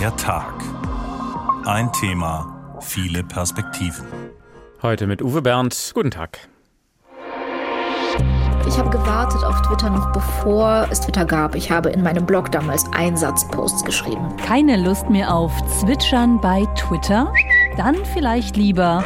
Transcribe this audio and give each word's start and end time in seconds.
Der 0.00 0.16
Tag. 0.16 0.54
Ein 1.66 1.92
Thema, 1.92 2.78
viele 2.80 3.22
Perspektiven. 3.22 4.06
Heute 4.80 5.06
mit 5.06 5.20
Uwe 5.20 5.42
Bernd. 5.42 5.92
Guten 5.92 6.10
Tag. 6.10 6.38
Ich 8.66 8.78
habe 8.78 8.88
gewartet 8.88 9.44
auf 9.44 9.60
Twitter 9.60 9.90
noch 9.90 10.10
bevor 10.12 10.86
es 10.90 11.02
Twitter 11.02 11.26
gab. 11.26 11.54
Ich 11.54 11.70
habe 11.70 11.90
in 11.90 12.02
meinem 12.02 12.24
Blog 12.24 12.50
damals 12.50 12.90
Einsatzposts 12.94 13.84
geschrieben. 13.84 14.34
Keine 14.38 14.82
Lust 14.82 15.10
mehr 15.10 15.34
auf 15.34 15.52
Zwitschern 15.80 16.40
bei 16.40 16.64
Twitter? 16.76 17.30
Dann 17.76 17.96
vielleicht 18.14 18.56
lieber 18.56 19.04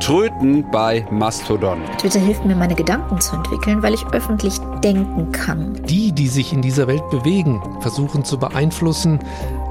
Tröten 0.00 0.64
bei 0.70 1.04
Mastodon. 1.10 1.78
Twitter 1.98 2.20
hilft 2.20 2.44
mir, 2.44 2.56
meine 2.56 2.74
Gedanken 2.74 3.20
zu 3.20 3.36
entwickeln, 3.36 3.82
weil 3.82 3.92
ich 3.92 4.06
öffentlich 4.12 4.58
denken 4.82 5.30
kann. 5.30 5.74
Die, 5.84 6.12
die 6.12 6.28
sich 6.28 6.52
in 6.52 6.62
dieser 6.62 6.86
Welt 6.86 7.08
bewegen, 7.10 7.60
versuchen 7.80 8.24
zu 8.24 8.38
beeinflussen, 8.38 9.18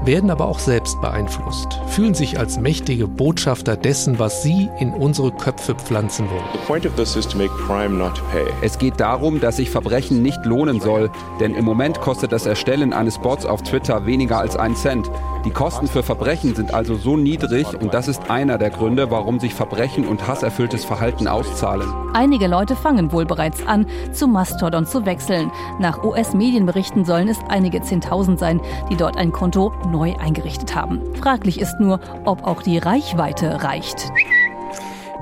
werden 0.04 0.30
aber 0.30 0.46
auch 0.46 0.58
selbst 0.58 1.00
beeinflusst, 1.00 1.80
fühlen 1.88 2.14
sich 2.14 2.38
als 2.38 2.58
mächtige 2.58 3.06
Botschafter 3.06 3.76
dessen, 3.76 4.18
was 4.18 4.42
sie 4.42 4.68
in 4.78 4.92
unsere 4.92 5.32
Köpfe 5.32 5.74
pflanzen 5.74 6.28
wollen. 6.30 6.42
Es 8.62 8.78
geht 8.78 9.00
darum, 9.00 9.40
dass 9.40 9.56
sich 9.56 9.70
Verbrechen 9.70 10.22
nicht 10.22 10.44
lohnen 10.44 10.80
soll, 10.80 11.10
denn 11.38 11.54
im 11.54 11.64
Moment 11.64 12.00
kostet 12.00 12.32
das 12.32 12.46
Erstellen 12.46 12.92
eines 12.92 13.18
Bots 13.18 13.44
auf 13.44 13.62
Twitter 13.62 14.06
weniger 14.06 14.38
als 14.38 14.56
einen 14.56 14.76
Cent. 14.76 15.10
Die 15.44 15.50
Kosten 15.50 15.86
für 15.86 16.02
Verbrechen 16.02 16.54
sind 16.54 16.74
also 16.74 16.96
so 16.96 17.16
niedrig 17.16 17.66
und 17.80 17.94
das 17.94 18.08
ist 18.08 18.30
einer 18.30 18.58
der 18.58 18.68
Gründe, 18.68 19.10
warum 19.10 19.40
sich 19.40 19.54
Verbrechen 19.54 20.06
und 20.06 20.26
hasserfülltes 20.26 20.84
Verhalten 20.84 21.28
auszahlen. 21.28 21.88
Einige 22.12 22.46
Leute 22.46 22.76
fangen 22.76 23.10
wohl 23.10 23.24
bereits 23.24 23.66
an, 23.66 23.86
zu 24.12 24.28
Mastodon 24.28 24.84
zu 24.84 25.06
wechseln. 25.06 25.50
Nach 25.78 26.04
US-Medienberichten 26.04 27.06
sollen 27.06 27.28
es 27.28 27.38
einige 27.48 27.80
Zehntausend 27.80 28.38
sein, 28.38 28.60
die 28.90 28.96
dort 28.96 29.16
ein 29.16 29.32
Konto 29.32 29.72
neu 29.90 30.14
eingerichtet 30.16 30.74
haben. 30.74 31.00
Fraglich 31.16 31.60
ist 31.60 31.80
nur, 31.80 32.00
ob 32.24 32.44
auch 32.44 32.62
die 32.62 32.78
Reichweite 32.78 33.62
reicht. 33.62 34.10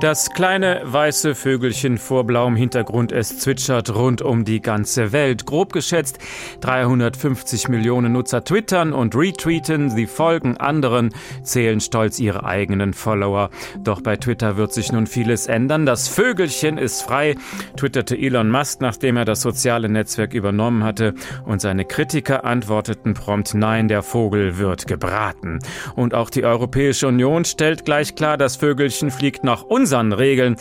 Das 0.01 0.31
kleine 0.31 0.81
weiße 0.85 1.35
Vögelchen 1.35 1.99
vor 1.99 2.23
blauem 2.23 2.55
Hintergrund, 2.55 3.11
es 3.11 3.41
zwitschert 3.41 3.93
rund 3.97 4.23
um 4.23 4.45
die 4.45 4.61
ganze 4.61 5.11
Welt. 5.11 5.45
Grob 5.45 5.73
geschätzt 5.73 6.21
350 6.61 7.69
Millionen 7.69 8.13
Nutzer 8.13 8.45
twittern 8.45 8.93
und 8.93 9.17
retweeten, 9.17 9.91
sie 9.91 10.07
folgen 10.07 10.57
anderen, 10.57 11.11
zählen 11.43 11.81
stolz 11.81 12.21
ihre 12.21 12.45
eigenen 12.45 12.93
Follower. 12.93 13.51
Doch 13.83 14.01
bei 14.01 14.17
Twitter 14.17 14.57
wird 14.57 14.73
sich 14.73 14.93
nun 14.93 15.09
vieles 15.09 15.49
ändern. 15.49 15.85
Das 15.85 16.07
Vögelchen 16.07 16.79
ist 16.79 17.03
frei, 17.03 17.35
twitterte 17.77 18.17
Elon 18.17 18.53
Musk, 18.53 18.81
nachdem 18.81 19.17
er 19.17 19.25
das 19.25 19.41
soziale 19.41 19.89
Netzwerk 19.89 20.33
übernommen 20.33 20.85
hatte. 20.85 21.15
Und 21.45 21.61
seine 21.61 21.85
Kritiker 21.85 22.45
antworteten 22.45 23.15
prompt, 23.15 23.55
nein, 23.55 23.89
der 23.89 24.05
Vogel 24.05 24.59
wird 24.59 24.87
gebraten. 24.87 25.59
Und 25.97 26.15
auch 26.15 26.31
die 26.31 26.45
Europäische 26.45 27.09
Union 27.09 27.45
stellt 27.45 27.85
gleich 27.85 28.15
klar, 28.15 28.37
das 28.37 28.55
Vögelchen 28.55 29.11
fliegt 29.11 29.43
nach 29.43 29.65
uns 29.65 29.88
unseren 29.89 30.13
Regeln. 30.13 30.57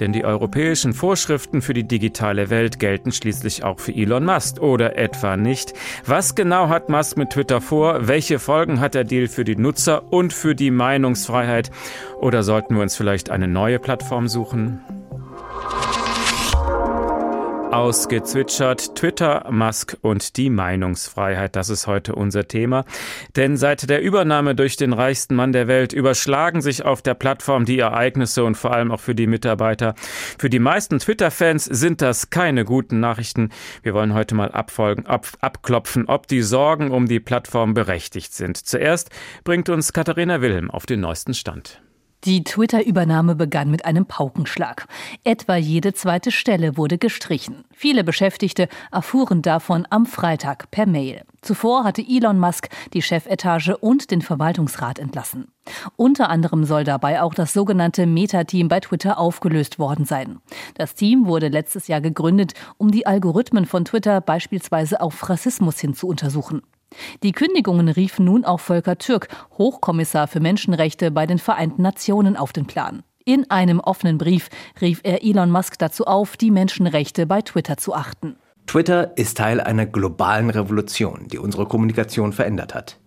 Denn 0.00 0.12
die 0.12 0.24
europäischen 0.24 0.94
Vorschriften 0.94 1.60
für 1.60 1.74
die 1.74 1.86
digitale 1.86 2.48
Welt 2.48 2.78
gelten 2.78 3.12
schließlich 3.12 3.62
auch 3.62 3.78
für 3.78 3.92
Elon 3.92 4.24
Musk. 4.24 4.62
Oder 4.62 4.96
etwa 4.96 5.36
nicht? 5.36 5.74
Was 6.06 6.34
genau 6.34 6.70
hat 6.70 6.88
Musk 6.88 7.18
mit 7.18 7.30
Twitter 7.30 7.60
vor? 7.60 8.08
Welche 8.08 8.38
Folgen 8.38 8.80
hat 8.80 8.94
der 8.94 9.04
Deal 9.04 9.28
für 9.28 9.44
die 9.44 9.56
Nutzer 9.56 10.10
und 10.10 10.32
für 10.32 10.54
die 10.54 10.70
Meinungsfreiheit? 10.70 11.70
Oder 12.20 12.42
sollten 12.42 12.74
wir 12.74 12.82
uns 12.82 12.96
vielleicht 12.96 13.28
eine 13.28 13.48
neue 13.48 13.78
Plattform 13.78 14.28
suchen? 14.28 14.80
Ausgezwitschert 17.72 18.96
Twitter, 18.96 19.46
Musk 19.48 19.96
und 20.02 20.36
die 20.36 20.50
Meinungsfreiheit. 20.50 21.54
Das 21.54 21.68
ist 21.68 21.86
heute 21.86 22.16
unser 22.16 22.48
Thema. 22.48 22.84
Denn 23.36 23.56
seit 23.56 23.88
der 23.88 24.02
Übernahme 24.02 24.56
durch 24.56 24.76
den 24.76 24.92
reichsten 24.92 25.36
Mann 25.36 25.52
der 25.52 25.68
Welt 25.68 25.92
überschlagen 25.92 26.62
sich 26.62 26.84
auf 26.84 27.00
der 27.00 27.14
Plattform 27.14 27.64
die 27.64 27.78
Ereignisse 27.78 28.42
und 28.42 28.56
vor 28.56 28.72
allem 28.72 28.90
auch 28.90 28.98
für 28.98 29.14
die 29.14 29.28
Mitarbeiter. 29.28 29.94
Für 30.36 30.50
die 30.50 30.58
meisten 30.58 30.98
Twitter-Fans 30.98 31.64
sind 31.64 32.02
das 32.02 32.30
keine 32.30 32.64
guten 32.64 32.98
Nachrichten. 32.98 33.50
Wir 33.84 33.94
wollen 33.94 34.14
heute 34.14 34.34
mal 34.34 34.50
abfolgen, 34.50 35.06
ab, 35.06 35.28
abklopfen, 35.40 36.06
ob 36.08 36.26
die 36.26 36.42
Sorgen 36.42 36.90
um 36.90 37.06
die 37.06 37.20
Plattform 37.20 37.72
berechtigt 37.72 38.34
sind. 38.34 38.56
Zuerst 38.56 39.10
bringt 39.44 39.68
uns 39.68 39.92
Katharina 39.92 40.40
Wilhelm 40.40 40.72
auf 40.72 40.86
den 40.86 41.00
neuesten 41.00 41.34
Stand. 41.34 41.80
Die 42.24 42.44
Twitter-Übernahme 42.44 43.34
begann 43.34 43.70
mit 43.70 43.86
einem 43.86 44.04
Paukenschlag. 44.04 44.86
Etwa 45.24 45.56
jede 45.56 45.94
zweite 45.94 46.30
Stelle 46.30 46.76
wurde 46.76 46.98
gestrichen. 46.98 47.64
Viele 47.72 48.04
Beschäftigte 48.04 48.68
erfuhren 48.92 49.40
davon 49.40 49.86
am 49.88 50.04
Freitag 50.04 50.70
per 50.70 50.84
Mail. 50.84 51.22
Zuvor 51.40 51.82
hatte 51.84 52.04
Elon 52.06 52.38
Musk 52.38 52.68
die 52.92 53.00
Chefetage 53.00 53.74
und 53.74 54.10
den 54.10 54.20
Verwaltungsrat 54.20 54.98
entlassen. 54.98 55.48
Unter 55.96 56.28
anderem 56.28 56.64
soll 56.64 56.84
dabei 56.84 57.22
auch 57.22 57.32
das 57.32 57.54
sogenannte 57.54 58.04
Meta-Team 58.04 58.68
bei 58.68 58.80
Twitter 58.80 59.18
aufgelöst 59.18 59.78
worden 59.78 60.04
sein. 60.04 60.40
Das 60.74 60.94
Team 60.94 61.24
wurde 61.24 61.48
letztes 61.48 61.88
Jahr 61.88 62.02
gegründet, 62.02 62.52
um 62.76 62.90
die 62.90 63.06
Algorithmen 63.06 63.64
von 63.64 63.86
Twitter 63.86 64.20
beispielsweise 64.20 65.00
auf 65.00 65.26
Rassismus 65.30 65.80
hin 65.80 65.94
zu 65.94 66.06
untersuchen. 66.06 66.60
Die 67.22 67.32
Kündigungen 67.32 67.88
riefen 67.88 68.24
nun 68.24 68.44
auch 68.44 68.60
Volker 68.60 68.98
Türk, 68.98 69.28
Hochkommissar 69.58 70.28
für 70.28 70.40
Menschenrechte 70.40 71.10
bei 71.10 71.26
den 71.26 71.38
Vereinten 71.38 71.82
Nationen, 71.82 72.36
auf 72.36 72.52
den 72.52 72.66
Plan. 72.66 73.02
In 73.24 73.50
einem 73.50 73.80
offenen 73.80 74.18
Brief 74.18 74.48
rief 74.80 75.00
er 75.04 75.22
Elon 75.22 75.50
Musk 75.50 75.78
dazu 75.78 76.06
auf, 76.06 76.36
die 76.36 76.50
Menschenrechte 76.50 77.26
bei 77.26 77.42
Twitter 77.42 77.76
zu 77.76 77.94
achten. 77.94 78.36
Twitter 78.66 79.16
ist 79.16 79.36
Teil 79.36 79.60
einer 79.60 79.86
globalen 79.86 80.50
Revolution, 80.50 81.28
die 81.28 81.38
unsere 81.38 81.66
Kommunikation 81.66 82.32
verändert 82.32 82.74
hat. 82.74 82.98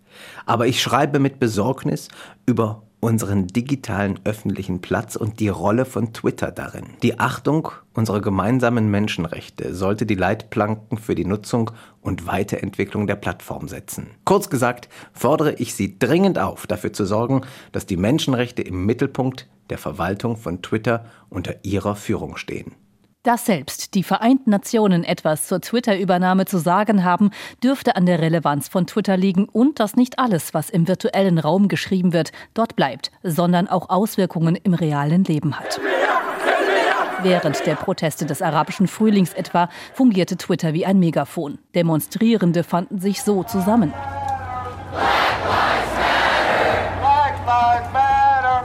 Aber 0.46 0.68
ich 0.68 0.82
schreibe 0.82 1.20
mit 1.20 1.40
Besorgnis 1.40 2.10
über 2.46 2.83
unseren 3.04 3.48
digitalen 3.48 4.20
öffentlichen 4.24 4.80
Platz 4.80 5.16
und 5.16 5.40
die 5.40 5.50
Rolle 5.50 5.86
von 5.86 6.14
Twitter 6.14 6.52
darin. 6.52 6.86
Die 7.04 7.20
Achtung 7.20 7.70
unserer 7.94 8.22
gemeinsamen 8.22 8.90
Menschenrechte 8.90 9.76
sollte 9.76 10.06
die 10.06 10.16
Leitplanken 10.16 10.98
für 10.98 11.14
die 11.14 11.26
Nutzung 11.26 11.72
und 12.02 12.26
Weiterentwicklung 12.26 13.06
der 13.06 13.16
Plattform 13.16 13.68
setzen. 13.68 14.08
Kurz 14.24 14.50
gesagt, 14.50 14.88
fordere 15.12 15.54
ich 15.56 15.76
Sie 15.76 16.00
dringend 16.00 16.40
auf, 16.40 16.66
dafür 16.66 16.94
zu 16.94 17.06
sorgen, 17.06 17.42
dass 17.74 17.86
die 17.86 17.98
Menschenrechte 17.98 18.62
im 18.62 18.86
Mittelpunkt 18.86 19.48
der 19.70 19.78
Verwaltung 19.78 20.38
von 20.38 20.62
Twitter 20.62 21.06
unter 21.30 21.56
Ihrer 21.64 21.96
Führung 21.96 22.38
stehen. 22.38 22.74
Dass 23.24 23.46
selbst 23.46 23.96
die 23.96 24.04
Vereinten 24.04 24.50
Nationen 24.50 25.06
etwas 25.06 25.48
zur 25.48 25.62
Twitter-Übernahme 25.62 26.44
zu 26.44 26.58
sagen 26.58 27.06
haben, 27.06 27.32
dürfte 27.64 27.96
an 27.96 28.06
der 28.06 28.20
Relevanz 28.20 28.68
von 28.68 28.86
Twitter 28.86 29.16
liegen 29.16 29.46
und 29.46 29.80
dass 29.80 29.96
nicht 29.96 30.20
alles, 30.20 30.54
was 30.54 30.70
im 30.70 30.90
virtuellen 30.90 31.40
Raum 31.40 31.70
geschrieben 31.70 32.12
wird, 32.12 32.34
dort 32.54 32.76
bleibt, 32.76 33.14
sondern 33.24 33.70
auch 33.70 33.90
Auswirkungen 33.90 34.58
im 34.58 34.74
realen 34.74 35.24
Leben 35.24 35.58
hat. 35.58 35.80
Während 37.22 37.66
der 37.66 37.76
Proteste 37.76 38.26
des 38.26 38.42
arabischen 38.42 38.90
Frühlings 38.90 39.34
etwa 39.34 39.70
fungierte 39.94 40.36
Twitter 40.36 40.74
wie 40.74 40.86
ein 40.86 41.00
Megafon. 41.00 41.60
Demonstrierende 41.76 42.66
fanden 42.66 43.00
sich 43.00 43.22
so 43.22 43.44
zusammen. 43.44 43.94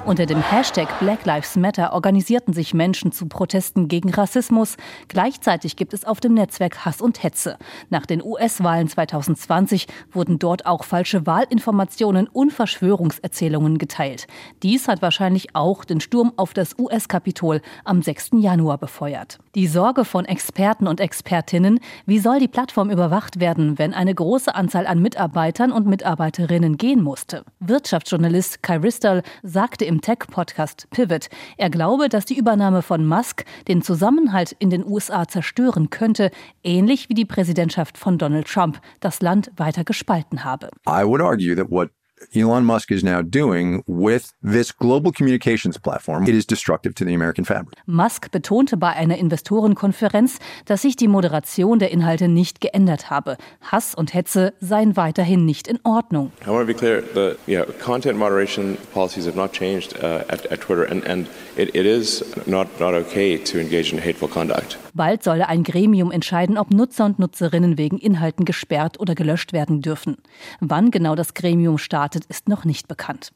Unter 0.08 0.24
dem 0.24 0.40
Hashtag 0.40 0.88
Black 1.00 1.26
Lives 1.26 1.54
Matter 1.56 1.92
organisierten 1.92 2.54
sich 2.54 2.72
Menschen 2.72 3.12
zu 3.12 3.26
Protesten 3.26 3.88
gegen 3.88 4.08
Rassismus. 4.08 4.78
Gleichzeitig 5.08 5.76
gibt 5.76 5.92
es 5.92 6.06
auf 6.06 6.18
dem 6.18 6.32
Netzwerk 6.32 6.86
Hass 6.86 7.02
und 7.02 7.22
Hetze. 7.22 7.58
Nach 7.90 8.06
den 8.06 8.24
US-Wahlen 8.24 8.88
2020 8.88 9.86
wurden 10.10 10.38
dort 10.38 10.64
auch 10.64 10.84
falsche 10.84 11.26
Wahlinformationen 11.26 12.26
und 12.26 12.54
Verschwörungserzählungen 12.54 13.76
geteilt. 13.76 14.28
Dies 14.62 14.88
hat 14.88 15.02
wahrscheinlich 15.02 15.54
auch 15.54 15.84
den 15.84 16.00
Sturm 16.00 16.32
auf 16.36 16.54
das 16.54 16.78
US-Kapitol 16.78 17.60
am 17.84 18.00
6. 18.00 18.30
Januar 18.38 18.78
befeuert. 18.78 19.38
Die 19.54 19.66
Sorge 19.66 20.06
von 20.06 20.24
Experten 20.24 20.86
und 20.86 21.00
Expertinnen, 21.00 21.80
wie 22.06 22.18
soll 22.18 22.38
die 22.38 22.48
Plattform 22.48 22.90
überwacht 22.90 23.40
werden, 23.40 23.78
wenn 23.78 23.92
eine 23.92 24.14
große 24.14 24.54
Anzahl 24.54 24.86
an 24.86 25.02
Mitarbeitern 25.02 25.70
und 25.70 25.86
Mitarbeiterinnen 25.86 26.78
gehen 26.78 27.02
musste? 27.02 27.44
Wirtschaftsjournalist 27.60 28.62
Kai 28.62 28.78
Ristel 28.78 29.22
sagte 29.42 29.84
im 29.84 29.97
Tech-Podcast 30.00 30.88
Pivot, 30.90 31.28
er 31.56 31.70
glaube, 31.70 32.08
dass 32.08 32.24
die 32.24 32.36
Übernahme 32.36 32.82
von 32.82 33.06
Musk 33.06 33.44
den 33.68 33.82
Zusammenhalt 33.82 34.52
in 34.58 34.70
den 34.70 34.86
USA 34.86 35.28
zerstören 35.28 35.90
könnte, 35.90 36.30
ähnlich 36.62 37.08
wie 37.08 37.14
die 37.14 37.24
Präsidentschaft 37.24 37.98
von 37.98 38.18
Donald 38.18 38.46
Trump 38.46 38.80
das 39.00 39.20
Land 39.20 39.50
weiter 39.56 39.84
gespalten 39.84 40.44
habe. 40.44 40.70
I 40.88 41.04
would 41.04 41.20
argue 41.20 41.54
that 41.54 41.70
what 41.70 41.90
Elon 42.34 42.64
Musk 42.64 42.90
is 42.90 43.02
now 43.02 43.22
doing 43.22 43.82
with 43.86 44.32
this 44.42 44.72
global 44.72 45.12
communications 45.12 45.78
platform, 45.78 46.24
it 46.24 46.34
is 46.34 46.46
destructive 46.46 46.94
to 46.94 47.04
the 47.04 47.14
American 47.14 47.44
fabric. 47.44 47.76
Musk 47.86 48.30
betonte 48.30 48.76
bei 48.76 48.92
einer 48.92 49.18
Investorenkonferenz, 49.18 50.38
dass 50.66 50.82
sich 50.82 50.96
die 50.96 51.08
Moderation 51.08 51.78
der 51.78 51.90
Inhalte 51.90 52.28
nicht 52.28 52.60
geändert 52.60 53.10
habe. 53.10 53.36
Hass 53.60 53.94
und 53.94 54.14
Hetze 54.14 54.54
seien 54.60 54.96
weiterhin 54.96 55.44
nicht 55.44 55.68
in 55.68 55.78
Ordnung. 55.84 56.32
I 56.44 56.50
want 56.50 56.66
to 56.68 56.72
be 56.72 56.74
clear, 56.74 57.02
the 57.14 57.36
you 57.46 57.58
know, 57.58 57.72
content 57.78 58.18
moderation 58.18 58.76
policies 58.92 59.26
have 59.26 59.36
not 59.36 59.52
changed 59.52 59.96
uh, 60.02 60.24
at, 60.28 60.46
at 60.50 60.60
Twitter 60.60 60.84
and, 60.84 61.04
and 61.06 61.28
it, 61.58 61.74
it 61.74 61.86
is 61.86 62.24
not, 62.46 62.68
not 62.80 62.94
okay 62.94 63.38
to 63.38 63.58
engage 63.58 63.92
in 63.92 63.98
hateful 63.98 64.28
conduct. 64.28 64.78
Bald 64.94 65.22
solle 65.22 65.48
ein 65.48 65.64
Gremium 65.64 66.10
entscheiden, 66.10 66.56
ob 66.56 66.70
Nutzer 66.70 67.04
und 67.04 67.18
Nutzerinnen 67.18 67.78
wegen 67.78 67.98
Inhalten 67.98 68.44
gesperrt 68.44 69.00
oder 69.00 69.14
gelöscht 69.14 69.52
werden 69.52 69.82
dürfen. 69.82 70.16
Wann 70.60 70.90
genau 70.90 71.14
das 71.14 71.34
Gremium 71.34 71.78
startet, 71.78 72.24
ist 72.26 72.48
noch 72.48 72.64
nicht 72.64 72.88
bekannt. 72.88 73.32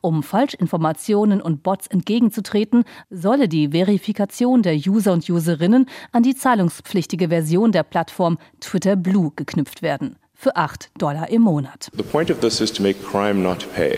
Um 0.00 0.24
Falschinformationen 0.24 1.40
und 1.40 1.62
Bots 1.62 1.86
entgegenzutreten, 1.86 2.84
solle 3.10 3.48
die 3.48 3.68
Verifikation 3.68 4.62
der 4.62 4.74
User 4.74 5.12
und 5.12 5.28
Userinnen 5.28 5.86
an 6.10 6.24
die 6.24 6.34
zahlungspflichtige 6.34 7.28
Version 7.28 7.70
der 7.70 7.84
Plattform 7.84 8.38
Twitter 8.60 8.96
Blue 8.96 9.32
geknüpft 9.36 9.82
werden 9.82 10.16
für 10.40 10.54
8 10.54 10.90
Dollar 10.96 11.30
im 11.30 11.42
Monat. 11.42 11.90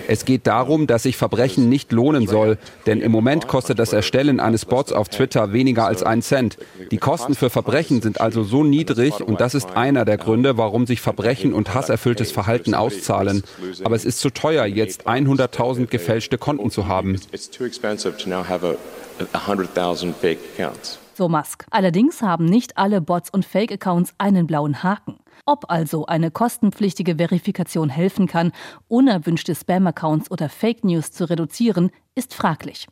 Es 0.08 0.24
geht 0.24 0.46
darum, 0.46 0.86
dass 0.86 1.02
sich 1.02 1.18
Verbrechen 1.18 1.68
nicht 1.68 1.92
lohnen 1.92 2.26
soll, 2.26 2.56
denn 2.86 3.02
im 3.02 3.12
Moment 3.12 3.46
kostet 3.46 3.78
das 3.78 3.92
Erstellen 3.92 4.40
eines 4.40 4.64
Bots 4.64 4.90
auf 4.90 5.10
Twitter 5.10 5.52
weniger 5.52 5.84
als 5.84 6.02
einen 6.02 6.22
Cent. 6.22 6.56
Die 6.90 6.96
Kosten 6.96 7.34
für 7.34 7.50
Verbrechen 7.50 8.00
sind 8.00 8.22
also 8.22 8.42
so 8.42 8.64
niedrig 8.64 9.20
und 9.20 9.38
das 9.42 9.54
ist 9.54 9.76
einer 9.76 10.06
der 10.06 10.16
Gründe, 10.16 10.56
warum 10.56 10.86
sich 10.86 11.02
Verbrechen 11.02 11.52
und 11.52 11.74
hasserfülltes 11.74 12.32
Verhalten 12.32 12.74
auszahlen. 12.74 13.44
Aber 13.84 13.94
es 13.94 14.06
ist 14.06 14.18
zu 14.18 14.30
teuer, 14.30 14.64
jetzt 14.64 15.06
100.000 15.06 15.88
gefälschte 15.88 16.38
Konten 16.38 16.70
zu 16.70 16.86
haben. 16.86 17.20
So 21.14 21.28
Musk. 21.28 21.66
Allerdings 21.70 22.22
haben 22.22 22.46
nicht 22.46 22.78
alle 22.78 23.02
Bots 23.02 23.28
und 23.28 23.44
Fake-Accounts 23.44 24.14
einen 24.16 24.46
blauen 24.46 24.82
Haken. 24.82 25.18
Ob 25.50 25.68
also 25.68 26.06
eine 26.06 26.30
kostenpflichtige 26.30 27.16
Verifikation 27.16 27.88
helfen 27.88 28.28
kann, 28.28 28.52
unerwünschte 28.86 29.52
Spam-Accounts 29.56 30.30
oder 30.30 30.48
Fake 30.48 30.84
News 30.84 31.10
zu 31.10 31.28
reduzieren, 31.28 31.90
ist 32.14 32.34
fraglich. 32.34 32.86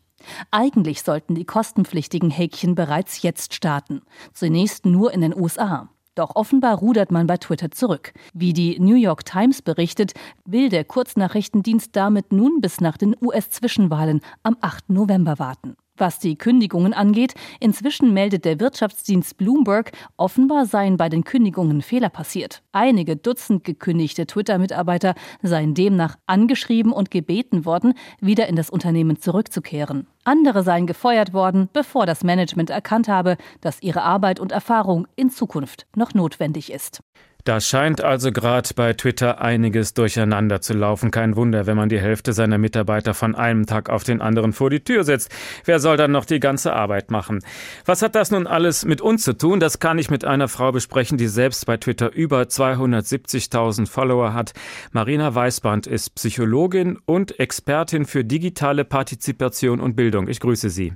Eigentlich 0.50 1.04
sollten 1.04 1.36
die 1.36 1.44
kostenpflichtigen 1.44 2.30
Häkchen 2.30 2.74
bereits 2.74 3.22
jetzt 3.22 3.54
starten. 3.54 4.02
Zunächst 4.32 4.86
nur 4.86 5.14
in 5.14 5.20
den 5.20 5.40
USA. 5.40 5.88
Doch 6.16 6.34
offenbar 6.34 6.78
rudert 6.78 7.12
man 7.12 7.28
bei 7.28 7.36
Twitter 7.36 7.70
zurück. 7.70 8.12
Wie 8.34 8.52
die 8.52 8.80
New 8.80 8.96
York 8.96 9.24
Times 9.24 9.62
berichtet, 9.62 10.14
will 10.44 10.68
der 10.68 10.82
Kurznachrichtendienst 10.82 11.94
damit 11.94 12.32
nun 12.32 12.60
bis 12.60 12.80
nach 12.80 12.96
den 12.96 13.14
US-Zwischenwahlen 13.22 14.20
am 14.42 14.56
8. 14.60 14.90
November 14.90 15.38
warten. 15.38 15.76
Was 15.98 16.20
die 16.20 16.38
Kündigungen 16.38 16.94
angeht, 16.94 17.34
inzwischen 17.58 18.14
meldet 18.14 18.44
der 18.44 18.60
Wirtschaftsdienst 18.60 19.36
Bloomberg, 19.36 19.90
offenbar 20.16 20.64
seien 20.64 20.96
bei 20.96 21.08
den 21.08 21.24
Kündigungen 21.24 21.82
Fehler 21.82 22.08
passiert. 22.08 22.62
Einige 22.70 23.16
Dutzend 23.16 23.64
gekündigte 23.64 24.24
Twitter-Mitarbeiter 24.24 25.16
seien 25.42 25.74
demnach 25.74 26.16
angeschrieben 26.26 26.92
und 26.92 27.10
gebeten 27.10 27.64
worden, 27.64 27.94
wieder 28.20 28.46
in 28.46 28.54
das 28.54 28.70
Unternehmen 28.70 29.18
zurückzukehren. 29.18 30.06
Andere 30.22 30.62
seien 30.62 30.86
gefeuert 30.86 31.32
worden, 31.32 31.68
bevor 31.72 32.06
das 32.06 32.22
Management 32.22 32.70
erkannt 32.70 33.08
habe, 33.08 33.36
dass 33.60 33.82
ihre 33.82 34.02
Arbeit 34.02 34.38
und 34.38 34.52
Erfahrung 34.52 35.08
in 35.16 35.30
Zukunft 35.30 35.88
noch 35.96 36.14
notwendig 36.14 36.70
ist. 36.70 37.00
Da 37.44 37.60
scheint 37.60 38.02
also 38.02 38.30
gerade 38.30 38.68
bei 38.74 38.92
Twitter 38.92 39.40
einiges 39.40 39.94
durcheinander 39.94 40.60
zu 40.60 40.74
laufen. 40.74 41.10
Kein 41.10 41.34
Wunder, 41.34 41.66
wenn 41.66 41.76
man 41.76 41.88
die 41.88 42.00
Hälfte 42.00 42.32
seiner 42.32 42.58
Mitarbeiter 42.58 43.14
von 43.14 43.34
einem 43.34 43.64
Tag 43.64 43.88
auf 43.88 44.04
den 44.04 44.20
anderen 44.20 44.52
vor 44.52 44.70
die 44.70 44.80
Tür 44.80 45.04
setzt. 45.04 45.30
Wer 45.64 45.78
soll 45.80 45.96
dann 45.96 46.12
noch 46.12 46.26
die 46.26 46.40
ganze 46.40 46.74
Arbeit 46.74 47.10
machen? 47.10 47.40
Was 47.86 48.02
hat 48.02 48.14
das 48.14 48.30
nun 48.30 48.46
alles 48.46 48.84
mit 48.84 49.00
uns 49.00 49.22
zu 49.22 49.32
tun? 49.32 49.60
Das 49.60 49.78
kann 49.78 49.98
ich 49.98 50.10
mit 50.10 50.24
einer 50.24 50.48
Frau 50.48 50.72
besprechen, 50.72 51.16
die 51.16 51.28
selbst 51.28 51.64
bei 51.64 51.78
Twitter 51.78 52.12
über 52.12 52.42
270.000 52.42 53.88
Follower 53.88 54.34
hat. 54.34 54.52
Marina 54.92 55.34
Weißband 55.34 55.86
ist 55.86 56.16
Psychologin 56.16 56.98
und 57.06 57.40
Expertin 57.40 58.04
für 58.04 58.24
digitale 58.24 58.84
Partizipation 58.84 59.80
und 59.80 59.96
Bildung. 59.96 60.28
Ich 60.28 60.40
grüße 60.40 60.68
Sie. 60.68 60.92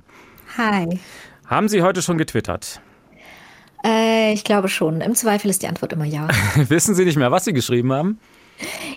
Hi. 0.57 0.99
Haben 1.47 1.67
Sie 1.67 1.81
heute 1.81 2.01
schon 2.01 2.17
getwittert? 2.17 2.81
Äh, 3.85 4.33
ich 4.33 4.43
glaube 4.43 4.69
schon. 4.69 5.01
Im 5.01 5.15
Zweifel 5.15 5.49
ist 5.49 5.61
die 5.61 5.67
Antwort 5.67 5.93
immer 5.93 6.05
ja. 6.05 6.27
Wissen 6.55 6.95
Sie 6.95 7.05
nicht 7.05 7.17
mehr, 7.17 7.31
was 7.31 7.45
Sie 7.45 7.53
geschrieben 7.53 7.91
haben? 7.91 8.19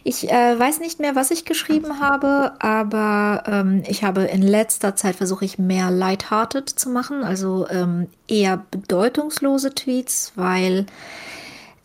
Ich 0.05 0.31
äh, 0.31 0.59
weiß 0.59 0.81
nicht 0.81 1.01
mehr, 1.01 1.17
was 1.17 1.31
ich 1.31 1.45
geschrieben 1.45 2.01
habe, 2.01 2.53
aber 2.61 3.43
ähm, 3.47 3.83
ich 3.89 4.05
habe 4.05 4.23
in 4.23 4.43
letzter 4.43 4.95
Zeit 4.95 5.17
versuche 5.17 5.45
ich 5.45 5.59
mehr 5.59 5.91
lighthearted 5.91 6.69
zu 6.69 6.91
machen, 6.91 7.25
also 7.25 7.67
ähm, 7.69 8.07
eher 8.29 8.65
bedeutungslose 8.71 9.75
Tweets, 9.75 10.33
weil 10.37 10.87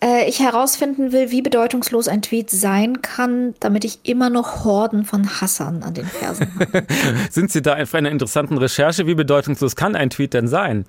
äh, 0.04 0.28
ich 0.30 0.40
herausfinden 0.40 1.12
will, 1.12 1.32
wie 1.32 1.42
bedeutungslos 1.42 2.08
ein 2.08 2.22
Tweet 2.22 2.50
sein 2.50 3.02
kann, 3.02 3.56
damit 3.60 3.86
ich 3.86 4.00
immer 4.04 4.30
noch 4.30 4.66
Horden 4.66 5.06
von 5.06 5.42
Hassern 5.42 5.82
an 5.82 5.94
den 5.94 6.06
Fersen 6.06 6.52
habe. 6.60 6.86
Sind 7.32 7.52
Sie 7.52 7.62
da 7.62 7.84
für 7.86 7.98
einer 7.98 8.12
interessanten 8.12 8.58
Recherche? 8.58 9.08
Wie 9.08 9.16
bedeutungslos 9.16 9.76
kann 9.76 9.96
ein 9.96 10.10
Tweet 10.10 10.34
denn 10.34 10.48
sein? 10.48 10.86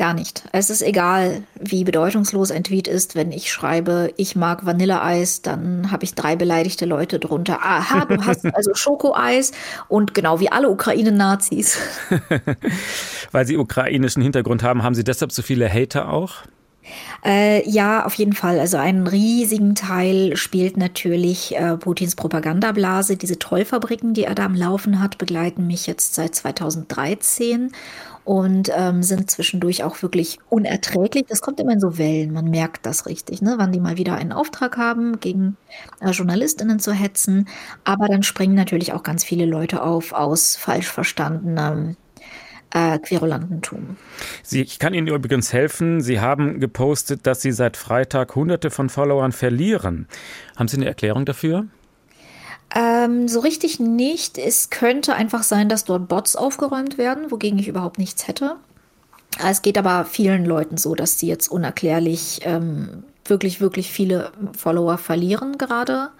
Gar 0.00 0.14
nicht. 0.14 0.44
Es 0.52 0.70
ist 0.70 0.80
egal, 0.80 1.42
wie 1.60 1.84
bedeutungslos 1.84 2.50
ein 2.50 2.64
Tweet 2.64 2.88
ist. 2.88 3.16
Wenn 3.16 3.32
ich 3.32 3.52
schreibe, 3.52 4.14
ich 4.16 4.34
mag 4.34 4.64
Vanilleeis, 4.64 5.42
dann 5.42 5.92
habe 5.92 6.04
ich 6.04 6.14
drei 6.14 6.36
beleidigte 6.36 6.86
Leute 6.86 7.18
drunter. 7.18 7.58
Aha, 7.60 8.06
du 8.06 8.16
hast 8.24 8.46
also 8.46 8.72
Schokoeis 8.72 9.52
und 9.88 10.14
genau 10.14 10.40
wie 10.40 10.50
alle 10.50 10.70
Ukraine-Nazis. 10.70 11.76
Weil 13.30 13.46
sie 13.46 13.58
ukrainischen 13.58 14.22
Hintergrund 14.22 14.62
haben, 14.62 14.82
haben 14.82 14.94
sie 14.94 15.04
deshalb 15.04 15.32
so 15.32 15.42
viele 15.42 15.70
Hater 15.70 16.10
auch? 16.10 16.36
Äh, 17.22 17.68
ja, 17.68 18.06
auf 18.06 18.14
jeden 18.14 18.32
Fall. 18.32 18.58
Also 18.58 18.78
einen 18.78 19.06
riesigen 19.06 19.74
Teil 19.74 20.36
spielt 20.36 20.78
natürlich 20.78 21.54
äh, 21.56 21.76
Putins 21.76 22.16
Propagandablase. 22.16 23.18
Diese 23.18 23.38
Trollfabriken, 23.38 24.14
die 24.14 24.24
er 24.24 24.34
da 24.34 24.46
am 24.46 24.54
Laufen 24.54 25.00
hat, 25.00 25.18
begleiten 25.18 25.66
mich 25.66 25.86
jetzt 25.86 26.14
seit 26.14 26.34
2013 26.34 27.72
und 28.30 28.70
ähm, 28.72 29.02
sind 29.02 29.28
zwischendurch 29.28 29.82
auch 29.82 30.02
wirklich 30.02 30.38
unerträglich. 30.48 31.24
Das 31.26 31.40
kommt 31.40 31.58
immer 31.58 31.72
in 31.72 31.80
so 31.80 31.98
Wellen, 31.98 32.32
man 32.32 32.44
merkt 32.44 32.86
das 32.86 33.06
richtig, 33.06 33.42
ne? 33.42 33.54
wann 33.56 33.72
die 33.72 33.80
mal 33.80 33.96
wieder 33.96 34.14
einen 34.14 34.30
Auftrag 34.30 34.76
haben, 34.76 35.18
gegen 35.18 35.56
äh, 36.00 36.10
JournalistInnen 36.10 36.78
zu 36.78 36.92
hetzen. 36.92 37.48
Aber 37.82 38.06
dann 38.06 38.22
springen 38.22 38.54
natürlich 38.54 38.92
auch 38.92 39.02
ganz 39.02 39.24
viele 39.24 39.46
Leute 39.46 39.82
auf 39.82 40.12
aus 40.12 40.54
falsch 40.54 40.86
verstandenem 40.86 41.96
äh, 42.72 43.00
Querulantentum. 43.00 43.96
Sie, 44.44 44.62
ich 44.62 44.78
kann 44.78 44.94
Ihnen 44.94 45.08
übrigens 45.08 45.52
helfen. 45.52 46.00
Sie 46.00 46.20
haben 46.20 46.60
gepostet, 46.60 47.26
dass 47.26 47.42
Sie 47.42 47.50
seit 47.50 47.76
Freitag 47.76 48.36
Hunderte 48.36 48.70
von 48.70 48.90
Followern 48.90 49.32
verlieren. 49.32 50.06
Haben 50.54 50.68
Sie 50.68 50.76
eine 50.76 50.86
Erklärung 50.86 51.24
dafür? 51.24 51.66
Ähm, 52.74 53.26
so 53.28 53.40
richtig 53.40 53.80
nicht. 53.80 54.38
Es 54.38 54.70
könnte 54.70 55.14
einfach 55.14 55.42
sein, 55.42 55.68
dass 55.68 55.84
dort 55.84 56.08
Bots 56.08 56.36
aufgeräumt 56.36 56.98
werden, 56.98 57.30
wogegen 57.30 57.58
ich 57.58 57.68
überhaupt 57.68 57.98
nichts 57.98 58.28
hätte. 58.28 58.56
Es 59.44 59.62
geht 59.62 59.78
aber 59.78 60.04
vielen 60.04 60.44
Leuten 60.44 60.76
so, 60.76 60.94
dass 60.94 61.18
sie 61.18 61.26
jetzt 61.26 61.48
unerklärlich 61.48 62.40
ähm, 62.44 63.04
wirklich, 63.24 63.60
wirklich 63.60 63.90
viele 63.90 64.32
Follower 64.56 64.98
verlieren 64.98 65.58
gerade. 65.58 66.10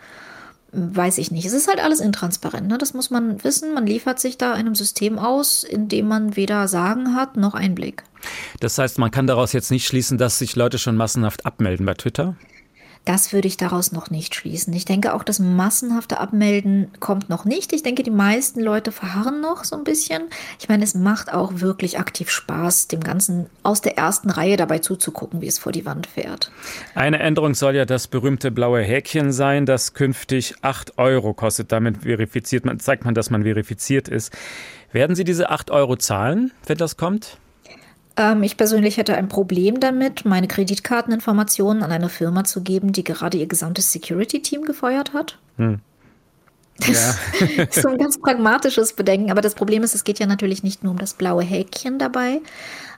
Weiß 0.73 1.19
ich 1.19 1.33
nicht. 1.33 1.45
Es 1.45 1.53
ist 1.53 1.69
halt 1.69 1.83
alles 1.83 1.99
intransparent. 1.99 2.69
Ne? 2.69 2.79
Das 2.79 2.95
muss 2.95 3.11
man 3.11 3.43
wissen. 3.43 3.75
Man 3.75 3.87
liefert 3.87 4.21
sich 4.21 4.39
da 4.39 4.53
einem 4.55 4.77
System 4.77 5.19
aus, 5.19 5.65
in 5.65 5.89
dem 5.89 6.07
man 6.07 6.37
weder 6.37 6.69
Sagen 6.69 7.17
hat 7.17 7.37
noch 7.37 7.55
Einblick. 7.55 8.05
Das 8.61 8.79
heißt, 8.79 8.99
man 8.99 9.11
kann 9.11 9.27
daraus 9.27 9.53
jetzt 9.53 9.73
nicht 9.73 9.87
schließen, 9.87 10.17
dass 10.17 10.39
sich 10.39 10.55
Leute 10.55 10.79
schon 10.79 10.97
massenhaft 10.97 11.45
abmelden 11.45 11.87
bei 11.87 11.95
Twitter? 11.95 12.37
Das 13.07 13.33
würde 13.33 13.49
ich 13.49 13.57
daraus 13.57 13.93
noch 13.93 14.11
nicht 14.11 14.35
schließen. 14.35 14.75
Ich 14.75 14.85
denke 14.85 15.15
auch, 15.15 15.25
das 15.25 15.39
massenhafte 15.39 16.21
Abmelden 16.21 16.93
kommt 17.01 17.31
noch 17.31 17.47
nicht. 17.47 17.73
Ich 17.73 17.83
denke, 17.83 18.03
die 18.03 18.11
meisten 18.11 18.61
Leute 18.61 18.93
verharren 18.93 19.41
noch 19.41 19.65
so 19.65 19.75
ein 19.75 19.85
bisschen. 19.85 20.25
Ich 20.61 20.69
meine, 20.69 20.85
es 20.85 20.95
macht 20.95 21.33
auch 21.33 21.53
wirklich 21.55 21.99
aktiv 21.99 22.31
Spaß, 22.31 22.89
dem 22.89 23.01
Ganzen 23.01 23.47
aus 23.63 23.81
der 23.81 23.97
ersten 23.97 24.29
Reihe 24.29 24.59
dabei 24.59 24.81
zuzugucken, 24.81 25.41
wie 25.41 25.47
es 25.47 25.59
vor 25.59 25.73
die 25.73 25.87
Wand 25.87 26.07
fährt. 26.07 26.53
Eine 26.95 27.21
Änderung 27.21 27.55
soll 27.55 27.75
ja 27.75 27.87
das 27.87 28.07
berühmte 28.07 28.51
blaue 28.51 28.83
Häkchen 28.83 29.33
sein, 29.33 29.65
das 29.65 29.95
künftig 29.95 30.57
8 30.61 30.99
Euro 30.99 31.33
kostet. 31.33 31.73
Damit 31.73 32.03
verifiziert 32.03 32.67
man, 32.67 32.79
zeigt 32.81 33.07
man, 33.07 33.15
dass 33.15 33.31
man 33.31 33.45
verifiziert 33.45 34.09
ist. 34.09 34.31
Werden 34.93 35.17
Sie 35.17 35.25
diese 35.25 35.51
8 35.51 35.71
Euro 35.71 35.97
zahlen, 35.97 36.53
wenn 36.67 36.77
das 36.77 36.99
kommt? 36.99 37.40
Ähm, 38.21 38.43
ich 38.43 38.59
persönlich 38.59 38.99
hätte 38.99 39.17
ein 39.17 39.29
Problem 39.29 39.81
damit, 39.81 40.27
meine 40.27 40.47
Kreditkarteninformationen 40.47 41.83
an 41.83 41.91
eine 41.91 42.11
Firma 42.11 42.45
zu 42.45 42.61
geben, 42.61 42.93
die 42.93 43.03
gerade 43.03 43.39
ihr 43.39 43.47
gesamtes 43.47 43.93
Security-Team 43.93 44.67
gefeuert 44.67 45.15
hat. 45.15 45.39
Hm. 45.57 45.81
Das 46.77 47.17
ja. 47.41 47.63
ist 47.65 47.81
so 47.81 47.89
ein 47.89 47.97
ganz 47.97 48.21
pragmatisches 48.21 48.93
Bedenken. 48.93 49.31
Aber 49.31 49.41
das 49.41 49.55
Problem 49.55 49.83
ist, 49.83 49.95
es 49.95 50.05
geht 50.05 50.19
ja 50.19 50.27
natürlich 50.27 50.63
nicht 50.63 50.85
nur 50.85 50.93
um 50.93 50.99
das 50.99 51.15
blaue 51.15 51.43
Häkchen 51.43 51.99
dabei. 51.99 52.43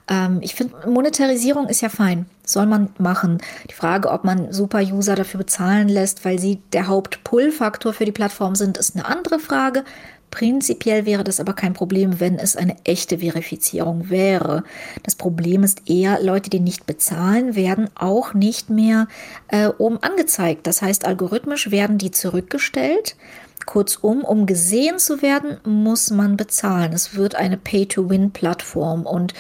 Ähm, 0.09 0.41
ich 0.41 0.57
finde, 0.57 0.75
Monetarisierung 0.89 1.69
ist 1.69 1.83
ja 1.83 1.89
fein. 1.89 2.27
Soll 2.45 2.67
man 2.67 2.91
machen. 2.99 3.39
Die 3.71 3.75
Frage, 3.75 4.11
ob 4.11 4.25
man 4.25 4.53
Super-User 4.53 5.15
dafür 5.15 5.39
bezahlen 5.39 5.89
lässt, 5.89 6.25
weil 6.25 6.41
sie 6.41 6.61
der 6.73 6.89
Haupt-Pull-Faktor 6.89 7.93
für 7.93 8.05
die 8.05 8.13
Plattform 8.13 8.57
sind, 8.57 8.77
ist 8.77 8.97
eine 8.97 9.07
andere 9.07 9.39
Frage. 9.39 9.85
Prinzipiell 10.33 11.05
wäre 11.05 11.25
das 11.25 11.41
aber 11.41 11.53
kein 11.53 11.75
Problem, 11.75 12.19
wenn 12.19 12.39
es 12.39 12.57
eine 12.57 12.77
echte 12.85 13.19
Verifizierung 13.19 14.09
wäre. 14.09 14.65
Das 15.03 15.15
Problem 15.15 15.63
ist 15.63 15.83
eher, 15.91 16.23
Leute, 16.23 16.49
die 16.49 16.59
nicht 16.59 16.87
bezahlen, 16.87 17.55
werden 17.55 17.91
auch 17.95 18.33
nicht 18.33 18.71
mehr 18.71 19.09
äh, 19.49 19.67
oben 19.67 20.03
angezeigt. 20.03 20.67
Das 20.67 20.81
heißt, 20.81 21.05
algorithmisch 21.05 21.71
werden 21.71 21.99
die 21.99 22.13
zurückgestellt. 22.13 23.15
Kurzum, 23.67 24.23
um 24.25 24.47
gesehen 24.47 24.99
zu 24.99 25.23
werden, 25.23 25.59
muss 25.65 26.11
man 26.11 26.37
bezahlen. 26.37 26.93
Es 26.93 27.15
wird 27.17 27.35
eine 27.35 27.57
Pay-to-Win-Plattform 27.57 29.07
und 29.07 29.35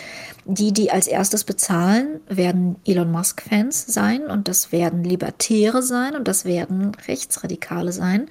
die, 0.45 0.73
die 0.73 0.91
als 0.91 1.07
erstes 1.07 1.45
bezahlen, 1.45 2.21
werden 2.29 2.77
Elon 2.85 3.13
Musk-Fans 3.13 3.87
sein 3.87 4.27
und 4.27 4.49
das 4.49 4.73
werden 4.73 5.05
Libertäre 5.05 5.83
sein 5.83 6.17
und 6.17 6.27
das 6.27 6.45
werden 6.45 6.93
Rechtsradikale 7.07 7.93
sein. 7.93 8.27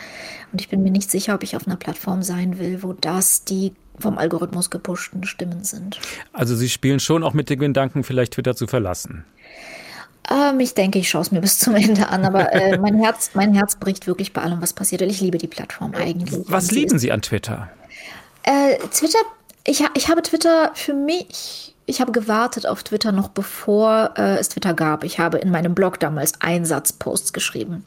Und 0.51 0.60
ich 0.60 0.67
bin 0.67 0.83
mir 0.83 0.91
nicht 0.91 1.10
sicher, 1.10 1.36
ob 1.36 1.43
ich 1.43 1.55
auf 1.55 1.67
einer 1.67 1.77
Plattform 1.77 2.21
sein 2.21 2.60
will, 2.60 2.83
wo 2.83 2.93
das 2.93 3.45
die 3.45 3.74
vom 4.00 4.17
Algorithmus 4.17 4.69
gepushten 4.69 5.24
Stimmen 5.24 5.63
sind. 5.63 6.00
Also 6.33 6.55
Sie 6.55 6.69
spielen 6.69 7.00
schon 7.00 7.24
auch 7.24 7.33
mit 7.33 7.50
dem 7.50 7.60
Gedanken, 7.60 8.03
vielleicht 8.03 8.33
Twitter 8.33 8.55
zu 8.55 8.67
verlassen. 8.67 9.24
Ähm, 10.29 10.59
ich 10.59 10.73
denke, 10.73 10.99
ich 10.99 11.09
schaue 11.09 11.21
es 11.21 11.31
mir 11.31 11.41
bis 11.41 11.59
zum 11.59 11.75
Ende 11.75 12.09
an, 12.09 12.25
aber 12.25 12.53
äh, 12.53 12.77
mein, 12.81 12.95
Herz, 12.95 13.31
mein 13.33 13.53
Herz 13.53 13.75
bricht 13.75 14.07
wirklich 14.07 14.33
bei 14.33 14.41
allem, 14.41 14.61
was 14.61 14.73
passiert. 14.73 15.01
ich 15.01 15.21
liebe 15.21 15.37
die 15.37 15.47
Plattform 15.47 15.93
eigentlich. 15.95 16.39
Was 16.47 16.71
lieben 16.71 16.99
Sie 16.99 17.11
an 17.11 17.21
Twitter? 17.21 17.69
Äh, 18.43 18.77
Twitter, 18.93 19.19
ich, 19.65 19.83
ich 19.95 20.09
habe 20.09 20.21
Twitter 20.21 20.71
für 20.73 20.93
mich, 20.93 21.75
ich 21.85 22.01
habe 22.01 22.11
gewartet 22.11 22.67
auf 22.67 22.83
Twitter 22.83 23.11
noch 23.11 23.29
bevor 23.29 24.11
äh, 24.17 24.37
es 24.37 24.49
Twitter 24.49 24.73
gab. 24.73 25.03
Ich 25.03 25.19
habe 25.19 25.37
in 25.39 25.51
meinem 25.51 25.75
Blog 25.75 25.99
damals 25.99 26.39
Einsatzposts 26.39 27.33
geschrieben. 27.33 27.85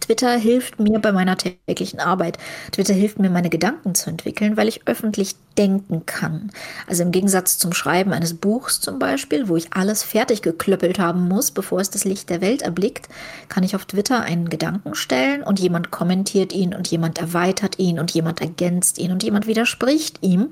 Twitter 0.00 0.36
hilft 0.36 0.80
mir 0.80 0.98
bei 0.98 1.12
meiner 1.12 1.36
täglichen 1.36 2.00
Arbeit. 2.00 2.38
Twitter 2.72 2.94
hilft 2.94 3.18
mir, 3.18 3.30
meine 3.30 3.50
Gedanken 3.50 3.94
zu 3.94 4.08
entwickeln, 4.08 4.56
weil 4.56 4.68
ich 4.68 4.86
öffentlich 4.86 5.36
denken 5.58 6.06
kann. 6.06 6.50
Also 6.86 7.02
im 7.02 7.12
Gegensatz 7.12 7.58
zum 7.58 7.72
Schreiben 7.72 8.12
eines 8.12 8.34
Buchs 8.34 8.80
zum 8.80 8.98
Beispiel, 8.98 9.48
wo 9.48 9.56
ich 9.56 9.72
alles 9.72 10.02
fertig 10.02 10.42
geklöppelt 10.42 10.98
haben 10.98 11.28
muss, 11.28 11.50
bevor 11.50 11.80
es 11.80 11.90
das 11.90 12.04
Licht 12.04 12.30
der 12.30 12.40
Welt 12.40 12.62
erblickt, 12.62 13.08
kann 13.48 13.62
ich 13.62 13.76
auf 13.76 13.84
Twitter 13.84 14.22
einen 14.22 14.48
Gedanken 14.48 14.94
stellen 14.94 15.42
und 15.42 15.60
jemand 15.60 15.90
kommentiert 15.90 16.52
ihn 16.52 16.74
und 16.74 16.88
jemand 16.88 17.18
erweitert 17.18 17.78
ihn 17.78 17.98
und 17.98 18.10
jemand 18.10 18.40
ergänzt 18.40 18.98
ihn 18.98 19.12
und 19.12 19.22
jemand 19.22 19.46
widerspricht 19.46 20.18
ihm 20.22 20.50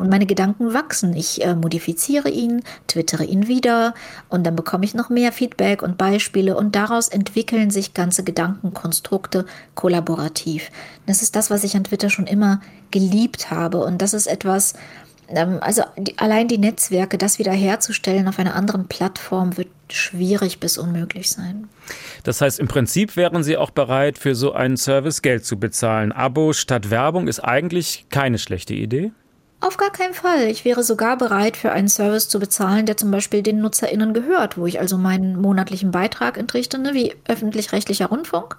und 0.00 0.08
meine 0.08 0.26
Gedanken 0.26 0.72
wachsen. 0.72 1.14
Ich 1.14 1.44
äh, 1.44 1.54
modifiziere 1.54 2.30
ihn, 2.30 2.62
twittere 2.88 3.24
ihn 3.24 3.46
wieder 3.48 3.94
und 4.30 4.44
dann 4.44 4.56
bekomme 4.56 4.84
ich 4.84 4.94
noch 4.94 5.10
mehr 5.10 5.30
Feedback 5.30 5.82
und 5.82 5.98
Beispiele 5.98 6.56
und 6.56 6.74
daraus 6.74 7.08
entwickeln 7.08 7.70
sich 7.70 7.92
ganze 7.92 8.24
Gedankenkonstrukte 8.24 9.44
kollaborativ. 9.74 10.70
Das 11.06 11.20
ist 11.22 11.36
das, 11.36 11.50
was 11.50 11.64
ich 11.64 11.76
an 11.76 11.84
Twitter 11.84 12.08
schon 12.08 12.26
immer 12.26 12.60
geliebt 12.90 13.50
habe 13.50 13.84
und 13.84 14.00
das 14.00 14.14
ist 14.14 14.26
etwas, 14.26 14.72
ähm, 15.28 15.58
also 15.60 15.82
die, 15.98 16.18
allein 16.18 16.48
die 16.48 16.58
Netzwerke, 16.58 17.18
das 17.18 17.38
wiederherzustellen 17.38 18.26
auf 18.26 18.38
einer 18.38 18.56
anderen 18.56 18.88
Plattform 18.88 19.58
wird 19.58 19.68
schwierig 19.90 20.60
bis 20.60 20.78
unmöglich 20.78 21.30
sein. 21.30 21.68
Das 22.22 22.40
heißt, 22.40 22.58
im 22.58 22.68
Prinzip 22.68 23.16
wären 23.16 23.42
Sie 23.42 23.58
auch 23.58 23.70
bereit, 23.70 24.18
für 24.18 24.34
so 24.34 24.52
einen 24.52 24.78
Service 24.78 25.20
Geld 25.20 25.44
zu 25.44 25.58
bezahlen. 25.58 26.10
Abo 26.12 26.54
statt 26.54 26.88
Werbung 26.88 27.28
ist 27.28 27.40
eigentlich 27.40 28.06
keine 28.08 28.38
schlechte 28.38 28.72
Idee? 28.72 29.12
Auf 29.62 29.76
gar 29.76 29.90
keinen 29.90 30.14
Fall. 30.14 30.44
Ich 30.44 30.64
wäre 30.64 30.82
sogar 30.82 31.18
bereit, 31.18 31.56
für 31.56 31.70
einen 31.70 31.88
Service 31.88 32.28
zu 32.28 32.38
bezahlen, 32.38 32.86
der 32.86 32.96
zum 32.96 33.10
Beispiel 33.10 33.42
den 33.42 33.60
NutzerInnen 33.60 34.14
gehört, 34.14 34.56
wo 34.56 34.66
ich 34.66 34.80
also 34.80 34.96
meinen 34.96 35.38
monatlichen 35.38 35.90
Beitrag 35.90 36.38
entrichte, 36.38 36.78
ne, 36.78 36.94
wie 36.94 37.14
öffentlich-rechtlicher 37.28 38.06
Rundfunk. 38.06 38.56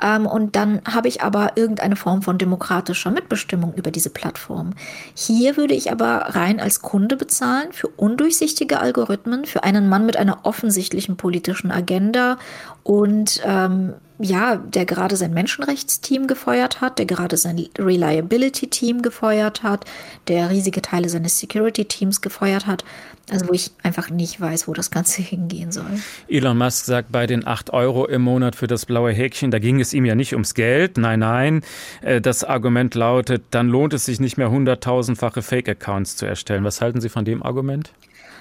Ähm, 0.00 0.26
und 0.26 0.54
dann 0.54 0.80
habe 0.86 1.08
ich 1.08 1.22
aber 1.22 1.56
irgendeine 1.56 1.96
Form 1.96 2.22
von 2.22 2.38
demokratischer 2.38 3.10
Mitbestimmung 3.10 3.74
über 3.74 3.90
diese 3.90 4.10
Plattform. 4.10 4.74
Hier 5.14 5.56
würde 5.56 5.74
ich 5.74 5.90
aber 5.90 6.36
rein 6.36 6.60
als 6.60 6.82
Kunde 6.82 7.16
bezahlen 7.16 7.72
für 7.72 7.88
undurchsichtige 7.88 8.78
Algorithmen, 8.78 9.44
für 9.44 9.64
einen 9.64 9.88
Mann 9.88 10.06
mit 10.06 10.16
einer 10.16 10.44
offensichtlichen 10.44 11.16
politischen 11.16 11.72
Agenda 11.72 12.38
und 12.84 13.40
ähm, 13.44 13.94
ja, 14.18 14.56
der 14.56 14.84
gerade 14.84 15.16
sein 15.16 15.32
Menschenrechtsteam 15.32 16.26
gefeuert 16.26 16.80
hat, 16.80 16.98
der 16.98 17.06
gerade 17.06 17.36
sein 17.36 17.68
Reliability-Team 17.78 19.02
gefeuert 19.02 19.62
hat, 19.62 19.84
der 20.26 20.50
riesige 20.50 20.82
Teile 20.82 21.08
seines 21.08 21.38
Security-Teams 21.38 22.20
gefeuert 22.20 22.66
hat. 22.66 22.84
Also 23.30 23.48
wo 23.48 23.52
ich 23.52 23.70
einfach 23.82 24.10
nicht 24.10 24.40
weiß, 24.40 24.66
wo 24.66 24.72
das 24.72 24.90
Ganze 24.90 25.22
hingehen 25.22 25.70
soll. 25.70 26.00
Elon 26.28 26.58
Musk 26.58 26.86
sagt 26.86 27.12
bei 27.12 27.26
den 27.26 27.46
8 27.46 27.70
Euro 27.72 28.06
im 28.06 28.22
Monat 28.22 28.56
für 28.56 28.66
das 28.66 28.86
blaue 28.86 29.12
Häkchen, 29.12 29.50
da 29.50 29.58
ging 29.58 29.80
es 29.80 29.92
ihm 29.92 30.04
ja 30.04 30.14
nicht 30.14 30.32
ums 30.32 30.54
Geld. 30.54 30.98
Nein, 30.98 31.20
nein. 31.20 31.62
Äh, 32.00 32.20
das 32.20 32.42
Argument 32.42 32.94
lautet, 32.94 33.44
dann 33.50 33.68
lohnt 33.68 33.92
es 33.92 34.06
sich 34.06 34.18
nicht 34.18 34.36
mehr 34.36 34.50
hunderttausendfache 34.50 35.42
Fake-Accounts 35.42 36.16
zu 36.16 36.26
erstellen. 36.26 36.64
Was 36.64 36.80
halten 36.80 37.00
Sie 37.00 37.08
von 37.08 37.24
dem 37.24 37.42
Argument? 37.42 37.92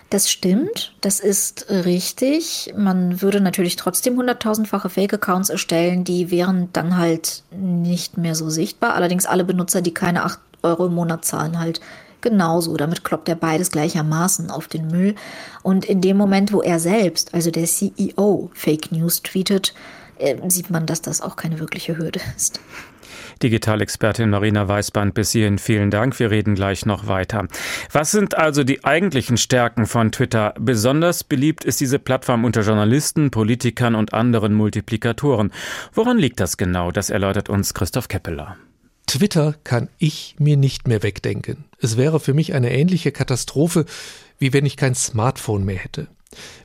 Das 0.10 0.30
stimmt, 0.30 0.94
das 1.02 1.20
ist 1.20 1.70
richtig. 1.70 2.74
Man 2.78 3.22
würde 3.22 3.42
natürlich 3.42 3.76
trotzdem 3.76 4.16
hunderttausendfache 4.16 4.90
Fake-Accounts 4.90 5.50
erstellen, 5.50 6.06
die 6.06 6.32
wären 6.32 6.70
dann 6.72 6.98
halt 6.98 7.44
nicht 7.52 8.18
mehr 8.18 8.34
so 8.34 8.50
sichtbar. 8.50 8.94
Allerdings 8.94 9.26
alle 9.26 9.44
Benutzer, 9.44 9.82
die 9.82 9.94
keine 9.94 10.24
8 10.24 10.40
Euro 10.64 10.86
im 10.86 10.94
Monat 10.94 11.26
zahlen, 11.26 11.60
halt 11.60 11.82
genauso. 12.22 12.78
Damit 12.78 13.04
kloppt 13.04 13.28
er 13.28 13.36
beides 13.36 13.70
gleichermaßen 13.72 14.50
auf 14.50 14.70
den 14.70 14.88
Müll. 14.88 15.16
Und 15.62 15.84
in 15.84 16.00
dem 16.00 16.16
Moment, 16.16 16.54
wo 16.54 16.62
er 16.62 16.80
selbst, 16.80 17.34
also 17.34 17.52
der 17.52 17.66
CEO, 17.66 18.50
Fake 18.54 18.94
News 18.94 19.22
tweetet, 19.24 19.74
äh, 20.20 20.38
sieht 20.48 20.70
man, 20.70 20.86
dass 20.86 21.02
das 21.02 21.22
auch 21.22 21.36
keine 21.36 21.60
wirkliche 21.60 21.98
Hürde 21.98 22.22
ist. 22.36 22.62
Digitalexpertin 23.40 24.30
Marina 24.30 24.68
Weißband, 24.68 25.14
bis 25.14 25.32
hierhin 25.32 25.58
vielen 25.58 25.92
Dank. 25.92 26.20
Wir 26.20 26.32
reden 26.32 26.56
gleich 26.56 26.86
noch 26.86 27.08
weiter. 27.08 27.48
Was 27.92 28.12
sind 28.12 28.38
also 28.38 28.64
die 28.64 28.84
eigentlichen 28.84 29.38
Stärken 29.38 29.86
von 29.86 30.12
Twitter? 30.12 30.54
Besonders 30.60 31.24
beliebt 31.24 31.66
ist 31.66 31.80
diese 31.80 32.00
Plattform 32.00 32.46
unter 32.46 32.62
Journalisten, 32.62 33.32
Politikern 33.32 33.96
und 33.96 34.14
anderen 34.14 34.54
Multiplikatoren. 34.54 35.52
Woran 35.94 36.18
liegt 36.18 36.40
das 36.40 36.58
genau? 36.58 36.92
Das 36.92 37.10
erläutert 37.10 37.50
uns 37.50 37.74
Christoph 37.74 38.08
Keppeler. 38.08 38.58
Twitter 39.06 39.56
kann 39.64 39.90
ich 39.98 40.36
mir 40.38 40.58
nicht 40.58 40.88
mehr 40.88 41.02
wegdenken. 41.02 41.66
Es 41.80 41.96
wäre 41.96 42.20
für 42.20 42.34
mich 42.34 42.54
eine 42.54 42.74
ähnliche 42.74 43.12
Katastrophe, 43.12 43.86
wie 44.38 44.52
wenn 44.52 44.66
ich 44.66 44.76
kein 44.76 44.96
Smartphone 44.96 45.64
mehr 45.64 45.78
hätte. 45.78 46.08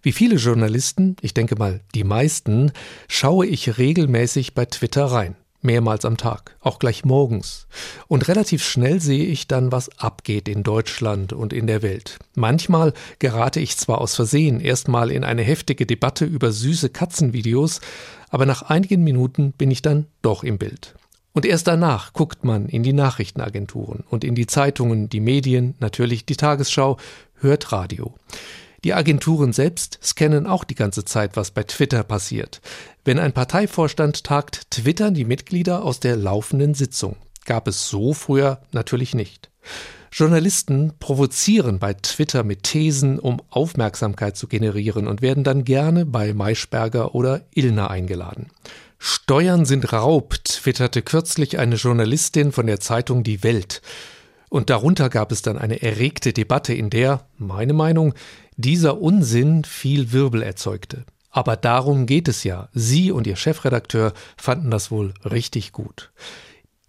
Wie 0.03 0.13
viele 0.13 0.37
Journalisten, 0.37 1.17
ich 1.21 1.35
denke 1.35 1.55
mal 1.57 1.81
die 1.95 2.05
meisten, 2.05 2.73
schaue 3.09 3.47
ich 3.47 3.79
regelmäßig 3.79 4.55
bei 4.55 4.65
Twitter 4.65 5.05
rein 5.05 5.37
mehrmals 5.63 6.05
am 6.05 6.17
Tag, 6.17 6.57
auch 6.61 6.79
gleich 6.79 7.05
morgens. 7.05 7.67
Und 8.09 8.29
relativ 8.29 8.65
schnell 8.65 9.01
sehe 9.01 9.25
ich 9.25 9.49
dann, 9.49 9.73
was 9.73 9.97
abgeht 9.99 10.49
in 10.49 10.63
Deutschland 10.63 11.33
und 11.33 11.53
in 11.53 11.67
der 11.67 11.83
Welt. 11.83 12.19
Manchmal 12.35 12.93
gerate 13.19 13.61
ich 13.61 13.77
zwar 13.77 14.01
aus 14.01 14.15
Versehen 14.15 14.61
erstmal 14.61 15.11
in 15.11 15.25
eine 15.25 15.43
heftige 15.43 15.87
Debatte 15.87 16.25
über 16.25 16.53
süße 16.53 16.91
Katzenvideos, 16.91 17.81
aber 18.29 18.47
nach 18.47 18.63
einigen 18.63 19.05
Minuten 19.05 19.53
bin 19.53 19.71
ich 19.71 19.83
dann 19.83 20.07
doch 20.21 20.45
im 20.45 20.59
Bild. 20.59 20.95
Und 21.33 21.47
erst 21.47 21.67
danach 21.67 22.13
guckt 22.13 22.45
man 22.45 22.69
in 22.69 22.83
die 22.83 22.93
Nachrichtenagenturen 22.93 24.05
und 24.09 24.23
in 24.23 24.35
die 24.35 24.47
Zeitungen, 24.47 25.09
die 25.09 25.21
Medien, 25.21 25.75
natürlich 25.81 26.27
die 26.27 26.37
Tagesschau, 26.37 26.99
hört 27.41 27.73
Radio. 27.73 28.15
Die 28.85 28.95
Agenturen 28.95 29.53
selbst 29.53 29.99
scannen 30.03 30.47
auch 30.47 30.65
die 30.65 30.75
ganze 30.75 31.05
Zeit, 31.05 31.37
was 31.37 31.53
bei 31.53 31.63
Twitter 31.63 32.03
passiert. 32.03 32.61
Wenn 33.05 33.19
ein 33.19 33.33
Parteivorstand 33.33 34.25
tagt, 34.25 34.71
twittern 34.71 35.15
die 35.15 35.25
Mitglieder 35.25 35.85
aus 35.85 36.01
der 36.01 36.17
laufenden 36.17 36.75
Sitzung. 36.75 37.17
Gab 37.45 37.69
es 37.69 37.89
so 37.89 38.13
früher 38.13 38.61
natürlich 38.73 39.15
nicht. 39.15 39.51
Journalisten 40.13 40.93
provozieren 40.99 41.79
bei 41.79 41.95
Twitter 41.95 42.45
mit 42.45 42.65
Thesen, 42.65 43.19
um 43.19 43.41
Aufmerksamkeit 43.51 44.37
zu 44.37 44.47
generieren 44.47 45.07
und 45.07 45.23
werden 45.23 45.43
dann 45.43 45.65
gerne 45.65 46.05
bei 46.05 46.35
Maischberger 46.35 47.15
oder 47.15 47.47
Illner 47.55 47.91
eingeladen. 47.91 48.49
Steuern 48.99 49.65
sind 49.65 49.93
Raub, 49.93 50.35
twitterte 50.45 51.03
kürzlich 51.03 51.59
eine 51.59 51.77
Journalistin 51.77 52.53
von 52.53 52.67
der 52.67 52.79
Zeitung 52.79 53.23
Die 53.23 53.43
Welt. 53.43 53.81
Und 54.51 54.69
darunter 54.69 55.09
gab 55.09 55.33
es 55.33 55.41
dann 55.41 55.57
eine 55.57 55.83
erregte 55.83 56.35
Debatte, 56.35 56.75
in 56.75 56.91
der, 56.91 57.27
meine 57.39 57.73
Meinung, 57.73 58.13
dieser 58.57 59.01
Unsinn 59.01 59.65
viel 59.65 60.13
Wirbel 60.13 60.43
erzeugte. 60.43 61.05
Aber 61.31 61.57
darum 61.57 62.07
geht 62.07 62.29
es 62.29 62.45
ja. 62.45 62.69
Sie 62.75 63.11
und 63.11 63.27
Ihr 63.27 63.37
Chefredakteur 63.37 64.13
fanden 64.37 64.71
das 64.71 64.91
wohl 64.91 65.15
richtig 65.25 65.73
gut. 65.73 66.13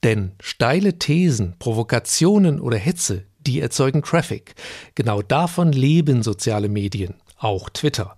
Denn 0.04 0.34
steile 0.42 1.00
Thesen, 1.00 1.56
Provokationen 1.60 2.60
oder 2.60 2.78
Hetze, 2.78 3.24
die 3.40 3.62
erzeugen 3.62 4.04
Traffic. 4.04 4.56
Genau 4.96 5.22
davon 5.22 5.72
leben 5.72 6.24
soziale 6.24 6.68
Medien, 6.68 7.16
auch 7.38 7.70
Twitter. 7.70 8.18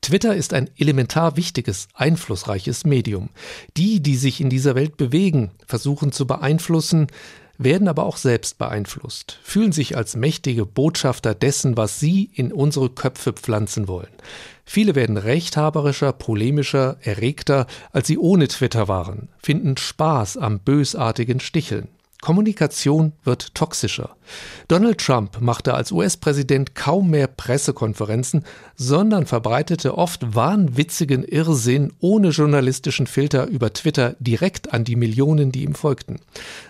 Twitter 0.00 0.34
ist 0.34 0.54
ein 0.54 0.70
elementar 0.78 1.36
wichtiges, 1.36 1.88
einflussreiches 1.92 2.84
Medium. 2.84 3.30
Die, 3.76 4.00
die 4.00 4.16
sich 4.16 4.40
in 4.40 4.48
dieser 4.48 4.74
Welt 4.74 4.96
bewegen, 4.96 5.50
versuchen 5.66 6.12
zu 6.12 6.26
beeinflussen, 6.26 7.08
werden 7.58 7.88
aber 7.88 8.04
auch 8.04 8.16
selbst 8.16 8.56
beeinflusst, 8.56 9.38
fühlen 9.42 9.72
sich 9.72 9.96
als 9.96 10.16
mächtige 10.16 10.64
Botschafter 10.64 11.34
dessen, 11.34 11.76
was 11.76 12.00
sie 12.00 12.30
in 12.32 12.52
unsere 12.52 12.88
Köpfe 12.88 13.32
pflanzen 13.32 13.88
wollen. 13.88 14.08
Viele 14.64 14.94
werden 14.94 15.16
rechthaberischer, 15.16 16.12
polemischer, 16.12 16.96
erregter, 17.02 17.66
als 17.92 18.06
sie 18.06 18.18
ohne 18.18 18.48
Twitter 18.48 18.86
waren, 18.86 19.28
finden 19.42 19.76
Spaß 19.76 20.36
am 20.36 20.60
bösartigen 20.60 21.40
Sticheln. 21.40 21.88
Kommunikation 22.20 23.12
wird 23.22 23.54
toxischer. 23.54 24.16
Donald 24.66 24.98
Trump 24.98 25.40
machte 25.40 25.74
als 25.74 25.92
US-Präsident 25.92 26.74
kaum 26.74 27.10
mehr 27.10 27.28
Pressekonferenzen, 27.28 28.44
sondern 28.74 29.24
verbreitete 29.24 29.96
oft 29.96 30.34
wahnwitzigen 30.34 31.22
Irrsinn 31.22 31.92
ohne 32.00 32.30
journalistischen 32.30 33.06
Filter 33.06 33.46
über 33.46 33.72
Twitter 33.72 34.16
direkt 34.18 34.72
an 34.74 34.82
die 34.82 34.96
Millionen, 34.96 35.52
die 35.52 35.62
ihm 35.62 35.76
folgten. 35.76 36.20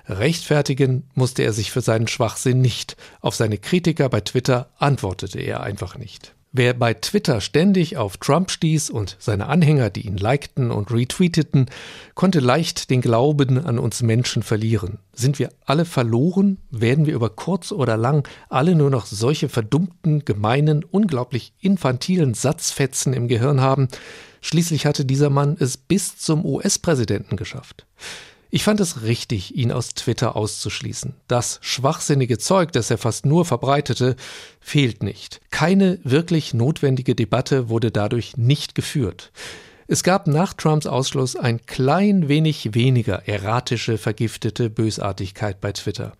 Rechtfertigen 0.06 1.04
musste 1.14 1.42
er 1.42 1.54
sich 1.54 1.72
für 1.72 1.80
seinen 1.80 2.08
Schwachsinn 2.08 2.60
nicht. 2.60 2.96
Auf 3.22 3.34
seine 3.34 3.56
Kritiker 3.56 4.10
bei 4.10 4.20
Twitter 4.20 4.68
antwortete 4.78 5.40
er 5.40 5.62
einfach 5.62 5.96
nicht. 5.96 6.34
Wer 6.50 6.72
bei 6.72 6.94
Twitter 6.94 7.42
ständig 7.42 7.98
auf 7.98 8.16
Trump 8.16 8.50
stieß 8.50 8.88
und 8.88 9.16
seine 9.18 9.48
Anhänger, 9.48 9.90
die 9.90 10.06
ihn 10.06 10.16
likten 10.16 10.70
und 10.70 10.90
retweeteten, 10.90 11.66
konnte 12.14 12.40
leicht 12.40 12.88
den 12.88 13.02
Glauben 13.02 13.64
an 13.64 13.78
uns 13.78 14.02
Menschen 14.02 14.42
verlieren. 14.42 14.98
Sind 15.12 15.38
wir 15.38 15.50
alle 15.66 15.84
verloren? 15.84 16.56
Werden 16.70 17.04
wir 17.04 17.14
über 17.14 17.28
kurz 17.28 17.70
oder 17.70 17.98
lang 17.98 18.26
alle 18.48 18.74
nur 18.74 18.88
noch 18.88 19.04
solche 19.04 19.50
verdummten, 19.50 20.24
gemeinen, 20.24 20.84
unglaublich 20.84 21.52
infantilen 21.60 22.32
Satzfetzen 22.32 23.12
im 23.12 23.28
Gehirn 23.28 23.60
haben? 23.60 23.88
Schließlich 24.40 24.86
hatte 24.86 25.04
dieser 25.04 25.30
Mann 25.30 25.56
es 25.60 25.76
bis 25.76 26.16
zum 26.16 26.46
US-Präsidenten 26.46 27.36
geschafft. 27.36 27.86
Ich 28.50 28.64
fand 28.64 28.80
es 28.80 29.02
richtig, 29.02 29.56
ihn 29.56 29.72
aus 29.72 29.90
Twitter 29.90 30.34
auszuschließen. 30.34 31.14
Das 31.26 31.58
schwachsinnige 31.60 32.38
Zeug, 32.38 32.72
das 32.72 32.90
er 32.90 32.96
fast 32.96 33.26
nur 33.26 33.44
verbreitete, 33.44 34.16
fehlt 34.60 35.02
nicht. 35.02 35.40
Keine 35.50 35.98
wirklich 36.02 36.54
notwendige 36.54 37.14
Debatte 37.14 37.68
wurde 37.68 37.90
dadurch 37.90 38.38
nicht 38.38 38.74
geführt. 38.74 39.32
Es 39.86 40.02
gab 40.02 40.26
nach 40.26 40.54
Trumps 40.54 40.86
Ausschluss 40.86 41.36
ein 41.36 41.64
klein 41.66 42.28
wenig 42.28 42.74
weniger 42.74 43.28
erratische, 43.28 43.98
vergiftete 43.98 44.70
Bösartigkeit 44.70 45.60
bei 45.60 45.72
Twitter. 45.72 46.12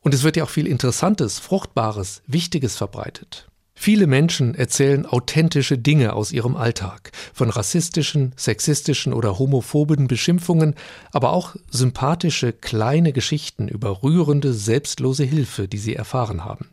Und 0.00 0.14
es 0.14 0.22
wird 0.22 0.36
ja 0.36 0.44
auch 0.44 0.50
viel 0.50 0.66
Interessantes, 0.66 1.38
Fruchtbares, 1.38 2.22
Wichtiges 2.26 2.76
verbreitet. 2.76 3.48
Viele 3.84 4.06
Menschen 4.06 4.54
erzählen 4.54 5.06
authentische 5.06 5.76
Dinge 5.76 6.12
aus 6.12 6.30
ihrem 6.30 6.54
Alltag, 6.54 7.10
von 7.34 7.50
rassistischen, 7.50 8.32
sexistischen 8.36 9.12
oder 9.12 9.40
homophoben 9.40 10.06
Beschimpfungen, 10.06 10.76
aber 11.10 11.32
auch 11.32 11.56
sympathische 11.68 12.52
kleine 12.52 13.12
Geschichten 13.12 13.66
über 13.66 14.04
rührende, 14.04 14.52
selbstlose 14.52 15.24
Hilfe, 15.24 15.66
die 15.66 15.78
sie 15.78 15.96
erfahren 15.96 16.44
haben. 16.44 16.68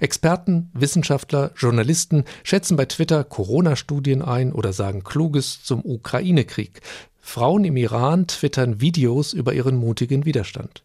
Experten, 0.00 0.70
Wissenschaftler, 0.72 1.52
Journalisten 1.54 2.24
schätzen 2.44 2.78
bei 2.78 2.86
Twitter 2.86 3.24
Corona-Studien 3.24 4.22
ein 4.22 4.50
oder 4.50 4.72
sagen 4.72 5.04
Kluges 5.04 5.62
zum 5.64 5.84
Ukraine-Krieg. 5.84 6.80
Frauen 7.20 7.64
im 7.64 7.76
Iran 7.76 8.26
twittern 8.26 8.80
Videos 8.80 9.34
über 9.34 9.52
ihren 9.52 9.76
mutigen 9.76 10.24
Widerstand. 10.24 10.82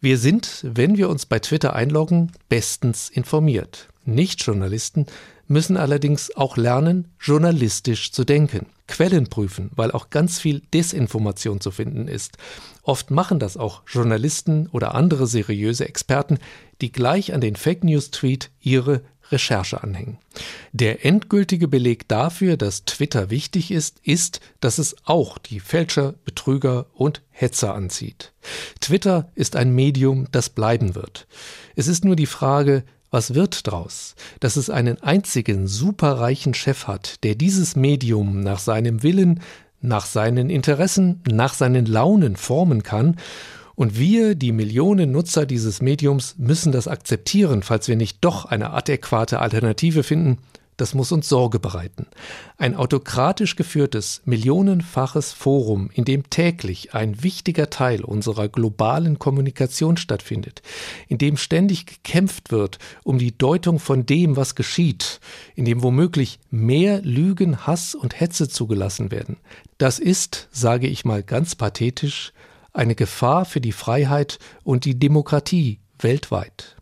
Wir 0.00 0.16
sind, 0.16 0.60
wenn 0.62 0.96
wir 0.96 1.10
uns 1.10 1.26
bei 1.26 1.38
Twitter 1.38 1.76
einloggen, 1.76 2.32
bestens 2.48 3.10
informiert. 3.10 3.91
Nichtjournalisten 4.04 5.06
müssen 5.46 5.76
allerdings 5.76 6.34
auch 6.36 6.56
lernen, 6.56 7.08
journalistisch 7.20 8.12
zu 8.12 8.24
denken, 8.24 8.66
Quellen 8.88 9.28
prüfen, 9.28 9.70
weil 9.74 9.90
auch 9.90 10.10
ganz 10.10 10.40
viel 10.40 10.60
Desinformation 10.72 11.60
zu 11.60 11.70
finden 11.70 12.08
ist. 12.08 12.36
Oft 12.82 13.10
machen 13.10 13.38
das 13.38 13.56
auch 13.56 13.82
Journalisten 13.86 14.68
oder 14.68 14.94
andere 14.94 15.26
seriöse 15.26 15.88
Experten, 15.88 16.38
die 16.80 16.92
gleich 16.92 17.32
an 17.32 17.40
den 17.40 17.56
Fake 17.56 17.84
News 17.84 18.10
Tweet 18.10 18.50
ihre 18.60 19.02
Recherche 19.30 19.82
anhängen. 19.82 20.18
Der 20.72 21.04
endgültige 21.04 21.66
Beleg 21.66 22.06
dafür, 22.06 22.56
dass 22.56 22.84
Twitter 22.84 23.30
wichtig 23.30 23.70
ist, 23.70 23.98
ist, 24.02 24.40
dass 24.60 24.78
es 24.78 24.94
auch 25.04 25.38
die 25.38 25.60
Fälscher, 25.60 26.14
Betrüger 26.24 26.86
und 26.92 27.22
Hetzer 27.30 27.74
anzieht. 27.74 28.32
Twitter 28.80 29.30
ist 29.34 29.56
ein 29.56 29.74
Medium, 29.74 30.28
das 30.32 30.50
bleiben 30.50 30.94
wird. 30.94 31.26
Es 31.76 31.88
ist 31.88 32.04
nur 32.04 32.16
die 32.16 32.26
Frage, 32.26 32.84
was 33.12 33.34
wird 33.34 33.68
draus? 33.68 34.16
Dass 34.40 34.56
es 34.56 34.70
einen 34.70 35.00
einzigen 35.02 35.68
superreichen 35.68 36.54
Chef 36.54 36.88
hat, 36.88 37.22
der 37.22 37.36
dieses 37.36 37.76
Medium 37.76 38.40
nach 38.40 38.58
seinem 38.58 39.04
Willen, 39.04 39.40
nach 39.80 40.06
seinen 40.06 40.50
Interessen, 40.50 41.20
nach 41.30 41.54
seinen 41.54 41.86
Launen 41.86 42.34
formen 42.34 42.82
kann 42.82 43.16
und 43.74 43.98
wir, 43.98 44.34
die 44.34 44.52
Millionen 44.52 45.12
Nutzer 45.12 45.46
dieses 45.46 45.82
Mediums, 45.82 46.36
müssen 46.38 46.72
das 46.72 46.88
akzeptieren, 46.88 47.62
falls 47.62 47.88
wir 47.88 47.96
nicht 47.96 48.18
doch 48.22 48.46
eine 48.46 48.70
adäquate 48.70 49.40
Alternative 49.40 50.02
finden. 50.02 50.38
Das 50.76 50.94
muss 50.94 51.12
uns 51.12 51.28
Sorge 51.28 51.58
bereiten. 51.58 52.06
Ein 52.56 52.74
autokratisch 52.74 53.56
geführtes, 53.56 54.22
millionenfaches 54.24 55.32
Forum, 55.32 55.90
in 55.92 56.04
dem 56.04 56.30
täglich 56.30 56.94
ein 56.94 57.22
wichtiger 57.22 57.68
Teil 57.68 58.02
unserer 58.02 58.48
globalen 58.48 59.18
Kommunikation 59.18 59.96
stattfindet, 59.96 60.62
in 61.08 61.18
dem 61.18 61.36
ständig 61.36 61.86
gekämpft 61.86 62.50
wird 62.50 62.78
um 63.04 63.18
die 63.18 63.36
Deutung 63.36 63.78
von 63.78 64.06
dem, 64.06 64.36
was 64.36 64.54
geschieht, 64.54 65.20
in 65.54 65.66
dem 65.66 65.82
womöglich 65.82 66.40
mehr 66.50 67.02
Lügen, 67.02 67.66
Hass 67.66 67.94
und 67.94 68.18
Hetze 68.18 68.48
zugelassen 68.48 69.10
werden. 69.10 69.36
Das 69.76 69.98
ist, 69.98 70.48
sage 70.52 70.86
ich 70.86 71.04
mal 71.04 71.22
ganz 71.22 71.54
pathetisch, 71.54 72.32
eine 72.72 72.94
Gefahr 72.94 73.44
für 73.44 73.60
die 73.60 73.72
Freiheit 73.72 74.38
und 74.64 74.86
die 74.86 74.98
Demokratie 74.98 75.80
weltweit. 75.98 76.76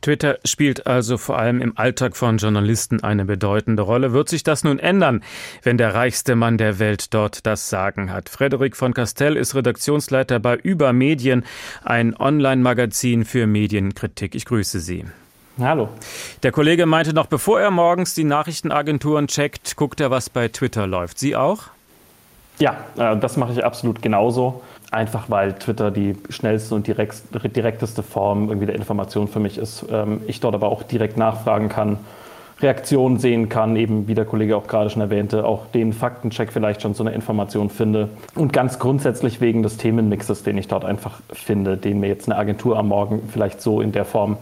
Twitter 0.00 0.38
spielt 0.44 0.86
also 0.86 1.18
vor 1.18 1.38
allem 1.38 1.60
im 1.60 1.76
Alltag 1.76 2.16
von 2.16 2.38
Journalisten 2.38 3.02
eine 3.02 3.24
bedeutende 3.24 3.82
Rolle. 3.82 4.12
Wird 4.12 4.28
sich 4.28 4.42
das 4.42 4.64
nun 4.64 4.78
ändern, 4.78 5.22
wenn 5.62 5.78
der 5.78 5.94
reichste 5.94 6.36
Mann 6.36 6.58
der 6.58 6.78
Welt 6.78 7.12
dort 7.14 7.46
das 7.46 7.68
Sagen 7.68 8.12
hat? 8.12 8.28
Frederik 8.28 8.76
von 8.76 8.94
Castell 8.94 9.36
ist 9.36 9.54
Redaktionsleiter 9.54 10.38
bei 10.38 10.56
Über 10.56 10.92
Medien, 10.92 11.44
ein 11.84 12.14
Online-Magazin 12.16 13.24
für 13.24 13.46
Medienkritik. 13.46 14.34
Ich 14.34 14.44
grüße 14.44 14.80
Sie. 14.80 15.04
Hallo. 15.60 15.88
Der 16.44 16.52
Kollege 16.52 16.86
meinte 16.86 17.12
noch, 17.12 17.26
bevor 17.26 17.60
er 17.60 17.72
morgens 17.72 18.14
die 18.14 18.24
Nachrichtenagenturen 18.24 19.26
checkt, 19.26 19.74
guckt 19.76 20.00
er, 20.00 20.10
was 20.10 20.30
bei 20.30 20.48
Twitter 20.48 20.86
läuft. 20.86 21.18
Sie 21.18 21.34
auch? 21.34 21.64
Ja, 22.60 22.76
äh, 22.96 23.16
das 23.16 23.36
mache 23.36 23.52
ich 23.52 23.64
absolut 23.64 24.02
genauso. 24.02 24.62
Einfach 24.90 25.28
weil 25.28 25.52
Twitter 25.54 25.90
die 25.90 26.16
schnellste 26.30 26.74
und 26.74 26.86
direkteste 26.86 28.02
Form 28.02 28.48
irgendwie 28.48 28.66
der 28.66 28.74
Information 28.74 29.28
für 29.28 29.40
mich 29.40 29.58
ist. 29.58 29.84
Ähm, 29.90 30.22
ich 30.26 30.40
dort 30.40 30.54
aber 30.54 30.68
auch 30.68 30.82
direkt 30.82 31.18
nachfragen 31.18 31.68
kann, 31.68 31.98
Reaktionen 32.60 33.18
sehen 33.18 33.48
kann, 33.48 33.76
eben 33.76 34.08
wie 34.08 34.14
der 34.14 34.24
Kollege 34.24 34.56
auch 34.56 34.66
gerade 34.66 34.90
schon 34.90 35.02
erwähnte, 35.02 35.44
auch 35.44 35.66
den 35.66 35.92
Faktencheck 35.92 36.52
vielleicht 36.52 36.82
schon 36.82 36.94
so 36.94 37.04
eine 37.04 37.12
Information 37.14 37.70
finde. 37.70 38.08
Und 38.34 38.52
ganz 38.52 38.78
grundsätzlich 38.78 39.40
wegen 39.40 39.62
des 39.62 39.76
Themenmixes, 39.76 40.42
den 40.42 40.58
ich 40.58 40.66
dort 40.66 40.84
einfach 40.84 41.20
finde, 41.30 41.76
den 41.76 42.00
mir 42.00 42.08
jetzt 42.08 42.28
eine 42.28 42.38
Agentur 42.38 42.78
am 42.78 42.88
Morgen 42.88 43.28
vielleicht 43.32 43.60
so 43.60 43.80
in 43.80 43.92
der 43.92 44.04
Form 44.04 44.38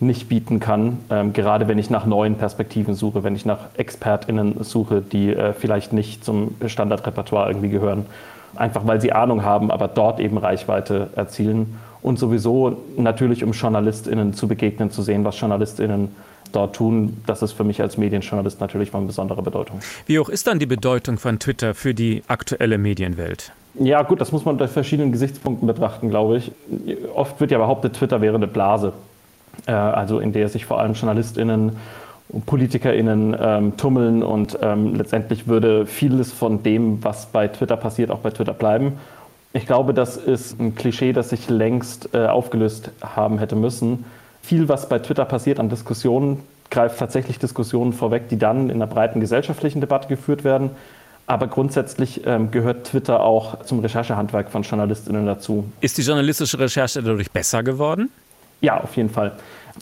nicht 0.00 0.28
bieten 0.28 0.60
kann. 0.60 0.98
Ähm, 1.10 1.32
gerade 1.32 1.68
wenn 1.68 1.78
ich 1.78 1.90
nach 1.90 2.06
neuen 2.06 2.36
Perspektiven 2.36 2.94
suche, 2.94 3.24
wenn 3.24 3.34
ich 3.34 3.44
nach 3.44 3.66
ExpertInnen 3.76 4.62
suche, 4.62 5.02
die 5.02 5.34
äh, 5.34 5.52
vielleicht 5.52 5.92
nicht 5.92 6.24
zum 6.24 6.54
Standardrepertoire 6.64 7.50
irgendwie 7.50 7.68
gehören. 7.68 8.06
Einfach 8.56 8.86
weil 8.86 9.00
sie 9.00 9.12
Ahnung 9.12 9.44
haben, 9.44 9.70
aber 9.70 9.88
dort 9.88 10.20
eben 10.20 10.38
Reichweite 10.38 11.10
erzielen. 11.16 11.78
Und 12.02 12.18
sowieso 12.18 12.76
natürlich, 12.96 13.44
um 13.44 13.52
JournalistInnen 13.52 14.32
zu 14.34 14.48
begegnen, 14.48 14.90
zu 14.90 15.02
sehen, 15.02 15.24
was 15.24 15.40
JournalistInnen 15.40 16.08
dort 16.52 16.76
tun, 16.76 17.18
das 17.26 17.42
ist 17.42 17.52
für 17.52 17.64
mich 17.64 17.80
als 17.80 17.98
Medienjournalist 17.98 18.60
natürlich 18.60 18.90
von 18.90 19.06
besonderer 19.06 19.42
Bedeutung. 19.42 19.80
Wie 20.06 20.18
hoch 20.18 20.28
ist 20.28 20.46
dann 20.46 20.58
die 20.58 20.66
Bedeutung 20.66 21.18
von 21.18 21.38
Twitter 21.38 21.74
für 21.74 21.94
die 21.94 22.22
aktuelle 22.28 22.78
Medienwelt? 22.78 23.52
Ja, 23.74 24.02
gut, 24.02 24.20
das 24.20 24.32
muss 24.32 24.44
man 24.44 24.54
unter 24.54 24.66
verschiedenen 24.66 25.12
Gesichtspunkten 25.12 25.66
betrachten, 25.66 26.08
glaube 26.08 26.38
ich. 26.38 26.52
Oft 27.14 27.38
wird 27.40 27.50
ja 27.50 27.58
behauptet, 27.58 27.94
Twitter 27.94 28.20
wäre 28.20 28.36
eine 28.36 28.48
Blase. 28.48 28.92
Äh, 29.66 29.72
also 29.72 30.20
in 30.20 30.32
der 30.32 30.48
sich 30.48 30.64
vor 30.64 30.80
allem 30.80 30.94
JournalistInnen 30.94 31.76
PolitikerInnen 32.46 33.36
ähm, 33.40 33.76
tummeln 33.76 34.22
und 34.22 34.58
ähm, 34.60 34.94
letztendlich 34.94 35.46
würde 35.46 35.86
vieles 35.86 36.32
von 36.32 36.62
dem, 36.62 37.02
was 37.02 37.26
bei 37.26 37.48
Twitter 37.48 37.76
passiert, 37.76 38.10
auch 38.10 38.18
bei 38.18 38.30
Twitter 38.30 38.52
bleiben. 38.52 38.98
Ich 39.52 39.66
glaube, 39.66 39.94
das 39.94 40.16
ist 40.16 40.60
ein 40.60 40.74
Klischee, 40.74 41.12
das 41.12 41.30
sich 41.30 41.48
längst 41.48 42.10
äh, 42.14 42.26
aufgelöst 42.26 42.90
haben 43.00 43.38
hätte 43.38 43.56
müssen. 43.56 44.04
Viel, 44.42 44.68
was 44.68 44.88
bei 44.88 44.98
Twitter 44.98 45.24
passiert 45.24 45.58
an 45.58 45.70
Diskussionen, 45.70 46.40
greift 46.70 46.98
tatsächlich 46.98 47.38
Diskussionen 47.38 47.94
vorweg, 47.94 48.28
die 48.28 48.38
dann 48.38 48.68
in 48.68 48.76
einer 48.76 48.86
breiten 48.86 49.20
gesellschaftlichen 49.20 49.80
Debatte 49.80 50.08
geführt 50.08 50.44
werden. 50.44 50.70
Aber 51.26 51.46
grundsätzlich 51.46 52.26
ähm, 52.26 52.50
gehört 52.50 52.84
Twitter 52.84 53.20
auch 53.22 53.62
zum 53.64 53.80
Recherchehandwerk 53.80 54.50
von 54.50 54.62
JournalistInnen 54.62 55.26
dazu. 55.26 55.64
Ist 55.80 55.98
die 55.98 56.02
journalistische 56.02 56.58
Recherche 56.58 57.02
dadurch 57.02 57.30
besser 57.30 57.62
geworden? 57.62 58.10
Ja, 58.60 58.80
auf 58.80 58.96
jeden 58.96 59.10
Fall. 59.10 59.32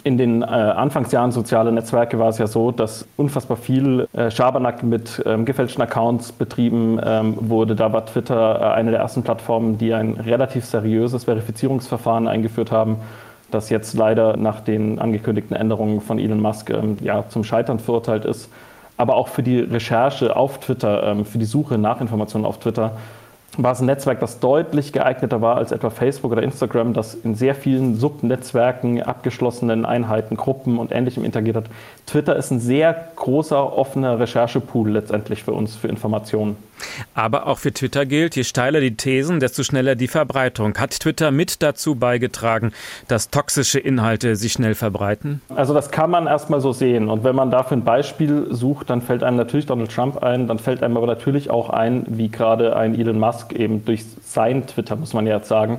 In 0.04 0.18
den 0.18 0.42
äh, 0.42 0.44
Anfangsjahren 0.44 1.32
sozialer 1.32 1.70
Netzwerke 1.70 2.18
war 2.18 2.28
es 2.28 2.38
ja 2.38 2.46
so, 2.46 2.70
dass 2.70 3.06
unfassbar 3.16 3.56
viel 3.56 4.08
äh, 4.12 4.30
Schabernack 4.30 4.82
mit 4.82 5.22
ähm, 5.26 5.44
gefälschten 5.44 5.82
Accounts 5.82 6.32
betrieben 6.32 7.00
ähm, 7.04 7.36
wurde. 7.40 7.74
Da 7.74 7.92
war 7.92 8.06
Twitter 8.06 8.60
äh, 8.60 8.64
eine 8.74 8.90
der 8.90 9.00
ersten 9.00 9.22
Plattformen, 9.22 9.78
die 9.78 9.92
ein 9.94 10.14
relativ 10.14 10.64
seriöses 10.64 11.24
Verifizierungsverfahren 11.24 12.28
eingeführt 12.28 12.72
haben, 12.72 12.96
das 13.50 13.70
jetzt 13.70 13.94
leider 13.94 14.36
nach 14.36 14.60
den 14.60 14.98
angekündigten 14.98 15.56
Änderungen 15.56 16.00
von 16.00 16.18
Elon 16.18 16.40
Musk 16.40 16.70
ähm, 16.70 16.96
ja, 17.00 17.28
zum 17.28 17.44
Scheitern 17.44 17.78
verurteilt 17.78 18.24
ist. 18.24 18.50
Aber 18.96 19.16
auch 19.16 19.28
für 19.28 19.42
die 19.42 19.60
Recherche 19.60 20.36
auf 20.36 20.58
Twitter, 20.58 21.02
ähm, 21.04 21.24
für 21.24 21.38
die 21.38 21.44
Suche 21.44 21.78
nach 21.78 22.00
Informationen 22.00 22.44
auf 22.44 22.58
Twitter 22.58 22.92
war 23.56 23.72
es 23.72 23.80
ein 23.80 23.86
Netzwerk, 23.86 24.20
das 24.20 24.38
deutlich 24.38 24.92
geeigneter 24.92 25.40
war 25.40 25.56
als 25.56 25.72
etwa 25.72 25.90
Facebook 25.90 26.32
oder 26.32 26.42
Instagram, 26.42 26.92
das 26.92 27.14
in 27.14 27.34
sehr 27.34 27.54
vielen 27.54 27.96
Subnetzwerken, 27.96 29.02
abgeschlossenen 29.02 29.86
Einheiten, 29.86 30.36
Gruppen 30.36 30.78
und 30.78 30.92
Ähnlichem 30.92 31.24
interagiert 31.24 31.56
hat. 31.56 31.64
Twitter 32.06 32.36
ist 32.36 32.50
ein 32.50 32.60
sehr 32.60 33.08
großer, 33.16 33.76
offener 33.76 34.18
Recherchepool 34.20 34.90
letztendlich 34.90 35.42
für 35.42 35.52
uns, 35.52 35.74
für 35.76 35.88
Informationen. 35.88 36.56
Aber 37.14 37.46
auch 37.46 37.58
für 37.58 37.72
Twitter 37.72 38.06
gilt, 38.06 38.36
je 38.36 38.44
steiler 38.44 38.80
die 38.80 38.96
Thesen, 38.96 39.40
desto 39.40 39.62
schneller 39.62 39.94
die 39.94 40.08
Verbreitung. 40.08 40.76
Hat 40.78 40.98
Twitter 40.98 41.30
mit 41.30 41.62
dazu 41.62 41.94
beigetragen, 41.94 42.72
dass 43.08 43.30
toxische 43.30 43.78
Inhalte 43.78 44.36
sich 44.36 44.52
schnell 44.52 44.74
verbreiten? 44.74 45.40
Also 45.54 45.74
das 45.74 45.90
kann 45.90 46.10
man 46.10 46.26
erstmal 46.26 46.60
so 46.60 46.72
sehen. 46.72 47.08
Und 47.08 47.24
wenn 47.24 47.36
man 47.36 47.50
dafür 47.50 47.76
ein 47.76 47.84
Beispiel 47.84 48.48
sucht, 48.50 48.90
dann 48.90 49.02
fällt 49.02 49.22
einem 49.22 49.36
natürlich 49.36 49.66
Donald 49.66 49.92
Trump 49.92 50.22
ein, 50.22 50.46
dann 50.46 50.58
fällt 50.58 50.82
einem 50.82 50.96
aber 50.96 51.06
natürlich 51.06 51.50
auch 51.50 51.70
ein, 51.70 52.04
wie 52.08 52.28
gerade 52.28 52.76
ein 52.76 52.98
Elon 52.98 53.18
Musk 53.18 53.52
eben 53.52 53.84
durch 53.84 54.04
sein 54.24 54.66
Twitter, 54.66 54.96
muss 54.96 55.14
man 55.14 55.26
ja 55.26 55.36
jetzt 55.36 55.48
sagen, 55.48 55.78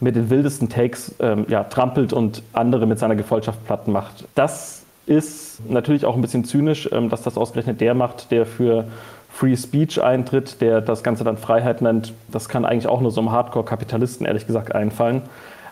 mit 0.00 0.16
den 0.16 0.30
wildesten 0.30 0.68
Takes 0.68 1.14
ähm, 1.20 1.46
ja, 1.48 1.64
trampelt 1.64 2.12
und 2.12 2.42
andere 2.52 2.86
mit 2.86 2.98
seiner 2.98 3.16
Gefolgschaft 3.16 3.64
platt 3.64 3.88
macht. 3.88 4.24
Das 4.34 4.82
ist 5.06 5.60
natürlich 5.68 6.04
auch 6.04 6.14
ein 6.14 6.22
bisschen 6.22 6.44
zynisch, 6.44 6.88
ähm, 6.92 7.10
dass 7.10 7.22
das 7.22 7.36
ausgerechnet 7.36 7.80
der 7.80 7.94
macht, 7.94 8.30
der 8.30 8.46
für 8.46 8.86
Free 9.34 9.56
Speech 9.56 10.00
eintritt, 10.00 10.60
der 10.60 10.80
das 10.80 11.02
Ganze 11.02 11.24
dann 11.24 11.36
Freiheit 11.36 11.82
nennt. 11.82 12.12
Das 12.28 12.48
kann 12.48 12.64
eigentlich 12.64 12.86
auch 12.86 13.00
nur 13.00 13.10
so 13.10 13.20
einem 13.20 13.32
Hardcore-Kapitalisten 13.32 14.26
ehrlich 14.26 14.46
gesagt 14.46 14.74
einfallen. 14.74 15.22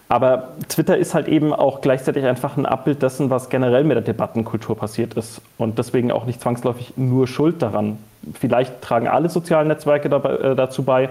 Aber 0.08 0.48
Twitter 0.68 0.98
ist 0.98 1.14
halt 1.14 1.28
eben 1.28 1.54
auch 1.54 1.80
gleichzeitig 1.80 2.24
einfach 2.24 2.56
ein 2.56 2.66
Abbild 2.66 3.02
dessen, 3.02 3.30
was 3.30 3.48
generell 3.48 3.84
mit 3.84 3.94
der 3.94 4.02
Debattenkultur 4.02 4.76
passiert 4.76 5.14
ist. 5.14 5.40
Und 5.58 5.78
deswegen 5.78 6.10
auch 6.10 6.26
nicht 6.26 6.40
zwangsläufig 6.40 6.94
nur 6.96 7.28
Schuld 7.28 7.62
daran. 7.62 7.98
Vielleicht 8.34 8.82
tragen 8.82 9.06
alle 9.06 9.28
sozialen 9.28 9.68
Netzwerke 9.68 10.08
äh, 10.08 10.56
dazu 10.56 10.82
bei, 10.82 11.08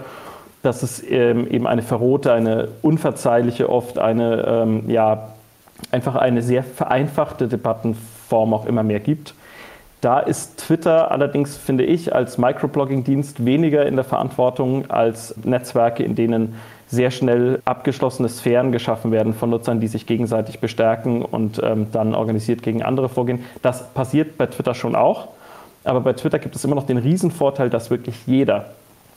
dass 0.62 0.84
es 0.84 1.02
ähm, 1.10 1.48
eben 1.50 1.66
eine 1.66 1.82
verrohte, 1.82 2.34
eine 2.34 2.68
unverzeihliche, 2.82 3.70
oft 3.70 3.98
eine, 3.98 4.46
ähm, 4.46 4.90
ja, 4.90 5.30
einfach 5.90 6.16
eine 6.16 6.42
sehr 6.42 6.64
vereinfachte 6.64 7.48
Debattenform 7.48 8.54
auch 8.54 8.66
immer 8.66 8.84
mehr 8.84 9.00
gibt. 9.00 9.34
Da 10.02 10.20
ist 10.20 10.58
Twitter 10.58 11.12
allerdings, 11.12 11.58
finde 11.58 11.84
ich, 11.84 12.14
als 12.14 12.40
Microblogging-Dienst 12.40 13.46
weniger 13.46 13.86
in 13.86 13.96
der 13.96 14.04
Verantwortung 14.04 14.90
als 14.90 15.36
Netzwerke, 15.44 16.04
in 16.04 16.16
denen 16.16 16.56
sehr 16.88 17.12
schnell 17.12 17.62
abgeschlossene 17.66 18.28
Sphären 18.28 18.72
geschaffen 18.72 19.12
werden 19.12 19.36
von 19.36 19.52
Nutzern, 19.52 19.80
die 19.80 19.88
sich 19.88 20.08
gegenseitig 20.08 20.60
bestärken 20.60 21.22
und 21.22 21.62
ähm, 21.64 21.88
dann 21.92 22.16
organisiert 22.16 22.64
gegen 22.64 22.82
andere 22.82 23.10
vorgehen. 23.10 23.46
Das 23.62 23.94
passiert 23.94 24.38
bei 24.40 24.48
Twitter 24.48 24.74
schon 24.74 24.96
auch. 24.96 25.30
Aber 25.84 26.02
bei 26.02 26.14
Twitter 26.14 26.40
gibt 26.40 26.56
es 26.56 26.66
immer 26.66 26.76
noch 26.76 26.86
den 26.86 26.98
Riesenvorteil, 26.98 27.70
dass 27.70 27.92
wirklich 27.92 28.16
jeder, 28.26 28.72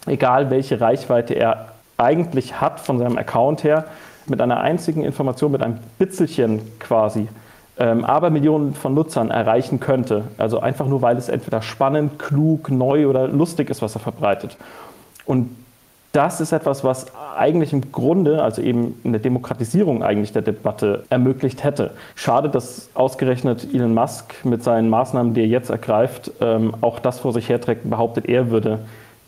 egal 0.06 0.50
welche 0.50 0.80
Reichweite 0.80 1.34
er 1.34 1.72
eigentlich 1.96 2.60
hat 2.60 2.78
von 2.78 2.98
seinem 2.98 3.16
Account 3.18 3.64
her, 3.64 3.86
mit 4.26 4.40
einer 4.40 4.60
einzigen 4.60 5.02
Information, 5.02 5.52
mit 5.52 5.62
einem 5.62 5.78
Bitzelchen 5.98 6.60
quasi 6.78 7.28
ähm, 7.78 8.04
aber 8.04 8.30
Millionen 8.30 8.74
von 8.74 8.94
Nutzern 8.94 9.30
erreichen 9.30 9.80
könnte. 9.80 10.24
Also 10.38 10.60
einfach 10.60 10.86
nur, 10.86 11.02
weil 11.02 11.16
es 11.16 11.28
entweder 11.28 11.62
spannend, 11.62 12.18
klug, 12.18 12.70
neu 12.70 13.08
oder 13.08 13.28
lustig 13.28 13.70
ist, 13.70 13.82
was 13.82 13.94
er 13.96 14.00
verbreitet. 14.00 14.56
Und 15.26 15.50
das 16.12 16.40
ist 16.40 16.52
etwas, 16.52 16.84
was 16.84 17.06
eigentlich 17.36 17.72
im 17.72 17.90
Grunde, 17.90 18.40
also 18.40 18.62
eben 18.62 19.00
eine 19.04 19.18
Demokratisierung 19.18 20.04
eigentlich 20.04 20.32
der 20.32 20.42
Debatte 20.42 21.02
ermöglicht 21.10 21.64
hätte. 21.64 21.90
Schade, 22.14 22.48
dass 22.48 22.88
ausgerechnet 22.94 23.66
Elon 23.74 23.94
Musk 23.94 24.44
mit 24.44 24.62
seinen 24.62 24.88
Maßnahmen, 24.88 25.34
die 25.34 25.40
er 25.40 25.48
jetzt 25.48 25.70
ergreift, 25.70 26.30
ähm, 26.40 26.74
auch 26.82 27.00
das 27.00 27.18
vor 27.18 27.32
sich 27.32 27.48
herträgt, 27.48 27.90
behauptet, 27.90 28.26
er 28.28 28.50
würde 28.50 28.78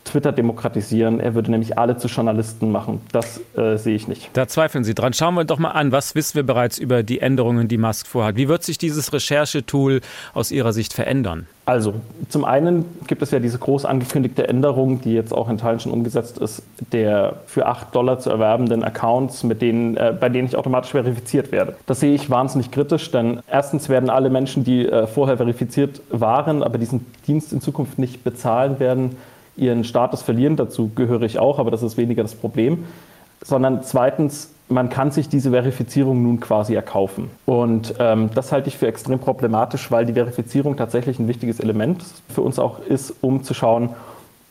Twitter 0.07 0.31
demokratisieren. 0.31 1.19
Er 1.19 1.35
würde 1.35 1.51
nämlich 1.51 1.77
alle 1.77 1.97
zu 1.97 2.07
Journalisten 2.07 2.71
machen. 2.71 3.01
Das 3.11 3.41
äh, 3.55 3.77
sehe 3.77 3.95
ich 3.95 4.07
nicht. 4.07 4.29
Da 4.33 4.47
zweifeln 4.47 4.83
Sie 4.83 4.95
dran. 4.95 5.13
Schauen 5.13 5.35
wir 5.35 5.45
doch 5.45 5.59
mal 5.59 5.71
an, 5.71 5.91
was 5.91 6.15
wissen 6.15 6.35
wir 6.35 6.43
bereits 6.43 6.77
über 6.77 7.03
die 7.03 7.19
Änderungen, 7.19 7.67
die 7.67 7.77
Musk 7.77 8.07
vorhat. 8.07 8.35
Wie 8.35 8.47
wird 8.47 8.63
sich 8.63 8.77
dieses 8.77 9.13
Recherchetool 9.13 10.01
aus 10.33 10.51
Ihrer 10.51 10.73
Sicht 10.73 10.93
verändern? 10.93 11.47
Also, 11.67 11.95
zum 12.29 12.45
einen 12.45 12.85
gibt 13.07 13.21
es 13.21 13.31
ja 13.31 13.39
diese 13.39 13.57
groß 13.57 13.83
angekündigte 13.83 14.47
Änderung, 14.47 15.01
die 15.01 15.13
jetzt 15.13 15.33
auch 15.33 15.49
in 15.49 15.57
Teilen 15.57 15.81
schon 15.81 15.91
umgesetzt 15.91 16.37
ist, 16.37 16.63
der 16.93 17.41
für 17.45 17.65
8 17.65 17.93
Dollar 17.93 18.19
zu 18.19 18.29
erwerbenden 18.29 18.85
Accounts, 18.85 19.43
mit 19.43 19.61
denen, 19.61 19.97
äh, 19.97 20.15
bei 20.17 20.29
denen 20.29 20.47
ich 20.47 20.55
automatisch 20.55 20.91
verifiziert 20.91 21.51
werde. 21.51 21.75
Das 21.85 21.99
sehe 21.99 22.15
ich 22.15 22.29
wahnsinnig 22.29 22.71
kritisch, 22.71 23.11
denn 23.11 23.41
erstens 23.51 23.89
werden 23.89 24.09
alle 24.09 24.29
Menschen, 24.29 24.63
die 24.63 24.87
äh, 24.87 25.07
vorher 25.07 25.35
verifiziert 25.35 25.99
waren, 26.09 26.63
aber 26.63 26.77
diesen 26.77 27.05
Dienst 27.27 27.51
in 27.51 27.59
Zukunft 27.59 27.99
nicht 27.99 28.23
bezahlen 28.23 28.79
werden, 28.79 29.17
ihren 29.57 29.83
Status 29.83 30.21
verlieren. 30.21 30.55
Dazu 30.55 30.91
gehöre 30.95 31.23
ich 31.23 31.39
auch, 31.39 31.59
aber 31.59 31.71
das 31.71 31.83
ist 31.83 31.97
weniger 31.97 32.23
das 32.23 32.35
Problem. 32.35 32.85
Sondern 33.43 33.83
zweitens, 33.83 34.51
man 34.69 34.89
kann 34.89 35.11
sich 35.11 35.29
diese 35.29 35.51
Verifizierung 35.51 36.23
nun 36.23 36.39
quasi 36.39 36.75
erkaufen. 36.75 37.29
Und 37.45 37.93
ähm, 37.99 38.29
das 38.33 38.51
halte 38.51 38.67
ich 38.69 38.77
für 38.77 38.87
extrem 38.87 39.19
problematisch, 39.19 39.91
weil 39.91 40.05
die 40.05 40.13
Verifizierung 40.13 40.75
tatsächlich 40.75 41.19
ein 41.19 41.27
wichtiges 41.27 41.59
Element 41.59 42.03
für 42.29 42.41
uns 42.41 42.59
auch 42.59 42.79
ist, 42.79 43.13
um 43.21 43.43
zu 43.43 43.53
schauen, 43.53 43.89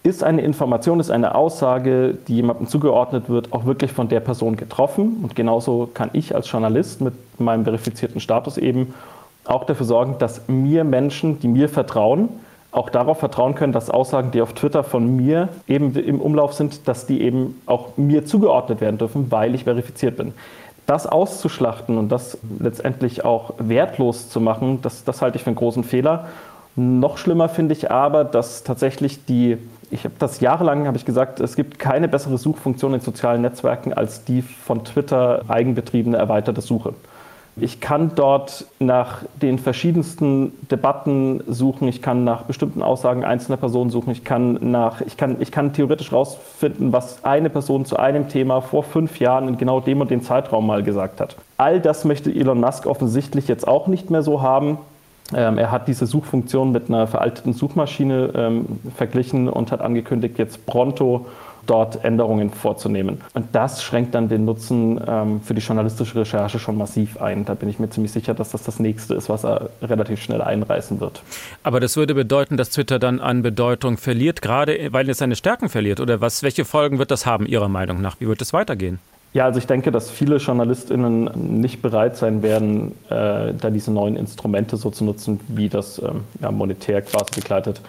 ist 0.06 0.22
eine 0.22 0.42
Information, 0.42 1.00
ist 1.00 1.10
eine 1.10 1.34
Aussage, 1.34 2.16
die 2.28 2.36
jemandem 2.36 2.68
zugeordnet 2.68 3.28
wird, 3.28 3.52
auch 3.52 3.66
wirklich 3.66 3.90
von 3.90 4.08
der 4.08 4.20
Person 4.20 4.56
getroffen. 4.56 5.18
Und 5.22 5.34
genauso 5.34 5.90
kann 5.92 6.10
ich 6.12 6.34
als 6.34 6.50
Journalist 6.50 7.00
mit 7.00 7.14
meinem 7.40 7.64
verifizierten 7.64 8.20
Status 8.20 8.56
eben 8.56 8.94
auch 9.44 9.64
dafür 9.64 9.86
sorgen, 9.86 10.16
dass 10.18 10.46
mir 10.48 10.84
Menschen, 10.84 11.40
die 11.40 11.48
mir 11.48 11.68
vertrauen, 11.68 12.28
auch 12.76 12.90
darauf 12.90 13.18
vertrauen 13.18 13.54
können, 13.54 13.72
dass 13.72 13.88
Aussagen, 13.88 14.30
die 14.30 14.42
auf 14.42 14.52
Twitter 14.52 14.84
von 14.84 15.16
mir 15.16 15.48
eben 15.66 15.94
im 15.96 16.20
Umlauf 16.20 16.52
sind, 16.52 16.86
dass 16.86 17.06
die 17.06 17.22
eben 17.22 17.60
auch 17.64 17.96
mir 17.96 18.26
zugeordnet 18.26 18.80
werden 18.82 18.98
dürfen, 18.98 19.30
weil 19.30 19.54
ich 19.54 19.64
verifiziert 19.64 20.18
bin. 20.18 20.34
Das 20.84 21.06
auszuschlachten 21.06 21.96
und 21.96 22.10
das 22.10 22.38
letztendlich 22.60 23.24
auch 23.24 23.54
wertlos 23.58 24.28
zu 24.28 24.40
machen, 24.40 24.80
das, 24.82 25.04
das 25.04 25.22
halte 25.22 25.36
ich 25.36 25.44
für 25.44 25.48
einen 25.48 25.56
großen 25.56 25.84
Fehler. 25.84 26.26
Noch 26.76 27.16
schlimmer 27.16 27.48
finde 27.48 27.72
ich 27.72 27.90
aber, 27.90 28.24
dass 28.24 28.62
tatsächlich 28.62 29.24
die, 29.24 29.56
ich 29.90 30.04
habe 30.04 30.14
das 30.18 30.40
jahrelang, 30.40 30.86
habe 30.86 30.98
ich 30.98 31.06
gesagt, 31.06 31.40
es 31.40 31.56
gibt 31.56 31.78
keine 31.78 32.08
bessere 32.08 32.36
Suchfunktion 32.36 32.92
in 32.92 33.00
sozialen 33.00 33.40
Netzwerken 33.40 33.94
als 33.94 34.24
die 34.24 34.42
von 34.42 34.84
Twitter 34.84 35.42
eigenbetriebene 35.48 36.18
erweiterte 36.18 36.60
Suche. 36.60 36.92
Ich 37.58 37.80
kann 37.80 38.12
dort 38.14 38.66
nach 38.78 39.22
den 39.40 39.58
verschiedensten 39.58 40.52
Debatten 40.70 41.42
suchen. 41.46 41.88
Ich 41.88 42.02
kann 42.02 42.22
nach 42.22 42.42
bestimmten 42.42 42.82
Aussagen 42.82 43.24
einzelner 43.24 43.56
Personen 43.56 43.88
suchen. 43.88 44.10
Ich 44.10 44.24
kann, 44.24 44.58
nach, 44.70 45.00
ich 45.00 45.16
kann, 45.16 45.36
ich 45.40 45.50
kann 45.50 45.72
theoretisch 45.72 46.10
herausfinden, 46.10 46.92
was 46.92 47.24
eine 47.24 47.48
Person 47.48 47.86
zu 47.86 47.96
einem 47.96 48.28
Thema 48.28 48.60
vor 48.60 48.82
fünf 48.82 49.18
Jahren 49.20 49.48
in 49.48 49.56
genau 49.56 49.80
dem 49.80 50.02
und 50.02 50.10
dem 50.10 50.22
Zeitraum 50.22 50.66
mal 50.66 50.82
gesagt 50.82 51.18
hat. 51.18 51.36
All 51.56 51.80
das 51.80 52.04
möchte 52.04 52.30
Elon 52.30 52.60
Musk 52.60 52.84
offensichtlich 52.84 53.48
jetzt 53.48 53.66
auch 53.66 53.86
nicht 53.86 54.10
mehr 54.10 54.22
so 54.22 54.42
haben. 54.42 54.76
Ähm, 55.34 55.56
er 55.56 55.72
hat 55.72 55.88
diese 55.88 56.06
Suchfunktion 56.06 56.72
mit 56.72 56.88
einer 56.88 57.06
veralteten 57.06 57.54
Suchmaschine 57.54 58.30
ähm, 58.34 58.66
verglichen 58.94 59.48
und 59.48 59.72
hat 59.72 59.80
angekündigt, 59.80 60.38
jetzt 60.38 60.66
pronto 60.66 61.26
dort 61.66 62.04
Änderungen 62.04 62.50
vorzunehmen. 62.50 63.20
Und 63.34 63.46
das 63.52 63.82
schränkt 63.82 64.14
dann 64.14 64.28
den 64.28 64.44
Nutzen 64.44 65.00
ähm, 65.06 65.40
für 65.40 65.54
die 65.54 65.60
journalistische 65.60 66.20
Recherche 66.20 66.58
schon 66.58 66.76
massiv 66.76 67.20
ein. 67.20 67.44
Da 67.44 67.54
bin 67.54 67.68
ich 67.68 67.78
mir 67.78 67.90
ziemlich 67.90 68.12
sicher, 68.12 68.34
dass 68.34 68.50
das 68.50 68.62
das 68.62 68.78
nächste 68.78 69.14
ist, 69.14 69.28
was 69.28 69.44
er 69.44 69.70
relativ 69.82 70.22
schnell 70.22 70.42
einreißen 70.42 71.00
wird. 71.00 71.22
Aber 71.62 71.80
das 71.80 71.96
würde 71.96 72.14
bedeuten, 72.14 72.56
dass 72.56 72.70
Twitter 72.70 72.98
dann 72.98 73.20
an 73.20 73.42
Bedeutung 73.42 73.96
verliert, 73.96 74.42
gerade 74.42 74.92
weil 74.92 75.08
es 75.08 75.18
seine 75.18 75.36
Stärken 75.36 75.68
verliert. 75.68 76.00
Oder 76.00 76.20
was, 76.20 76.42
welche 76.42 76.64
Folgen 76.64 76.98
wird 76.98 77.10
das 77.10 77.26
haben, 77.26 77.46
Ihrer 77.46 77.68
Meinung 77.68 78.00
nach? 78.00 78.20
Wie 78.20 78.28
wird 78.28 78.40
es 78.40 78.52
weitergehen? 78.52 78.98
Ja, 79.32 79.44
also 79.44 79.58
ich 79.58 79.66
denke, 79.66 79.92
dass 79.92 80.10
viele 80.10 80.36
JournalistInnen 80.36 81.60
nicht 81.60 81.82
bereit 81.82 82.16
sein 82.16 82.42
werden, 82.42 82.92
äh, 83.10 83.52
da 83.52 83.68
diese 83.70 83.92
neuen 83.92 84.16
Instrumente 84.16 84.78
so 84.78 84.90
zu 84.90 85.04
nutzen, 85.04 85.40
wie 85.48 85.68
das 85.68 85.98
ähm, 85.98 86.22
ja, 86.40 86.50
monetär 86.50 87.02
quasi 87.02 87.26
begleitet 87.34 87.82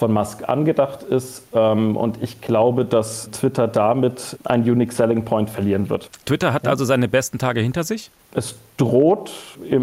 von 0.00 0.12
Musk 0.12 0.48
angedacht 0.48 1.02
ist. 1.02 1.44
Ähm, 1.54 1.94
und 1.94 2.22
ich 2.22 2.40
glaube, 2.40 2.86
dass 2.86 3.30
Twitter 3.30 3.68
damit 3.68 4.38
ein 4.44 4.62
Unique 4.62 4.92
Selling 4.92 5.26
Point 5.26 5.50
verlieren 5.50 5.90
wird. 5.90 6.08
Twitter 6.24 6.54
hat 6.54 6.64
ja. 6.64 6.70
also 6.70 6.86
seine 6.86 7.06
besten 7.06 7.38
Tage 7.38 7.60
hinter 7.60 7.84
sich? 7.84 8.10
Es 8.34 8.56
droht, 8.78 9.30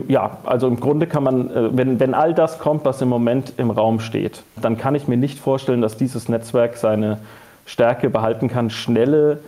ja, 0.08 0.38
also 0.44 0.68
im 0.68 0.80
Grunde 0.80 1.06
kann 1.06 1.24
man, 1.24 1.52
äh, 1.52 1.78
wenn, 1.78 2.00
wenn 2.00 2.16
all 2.16 2.34
das 2.34 2.58
kommt, 2.58 2.84
was 2.84 3.00
im 3.02 3.10
Moment 3.10 3.54
im 3.58 3.70
Raum 3.70 4.00
steht, 4.00 4.42
dann 4.60 4.78
kann 4.80 4.96
ich 4.96 5.08
mir 5.08 5.18
nicht 5.18 5.38
vorstellen, 5.38 5.82
dass 5.82 5.98
dieses 5.98 6.28
Netzwerk 6.30 6.78
seine 6.78 7.20
Stärke 7.68 8.10
behalten 8.10 8.48
kann, 8.48 8.72
schnelle 8.72 9.40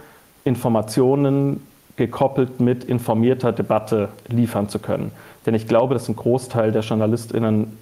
Informationen 0.43 1.65
gekoppelt 1.95 2.59
mit 2.59 2.83
informierter 2.83 3.51
Debatte 3.51 4.09
liefern 4.27 4.69
zu 4.69 4.77
können. 4.77 5.11
Denn 5.47 5.55
ich 5.55 5.67
glaube, 5.67 5.95
dass 5.95 6.07
ein 6.07 6.15
Großteil 6.15 6.71
der 6.71 6.83
JournalistInnen 6.83 7.75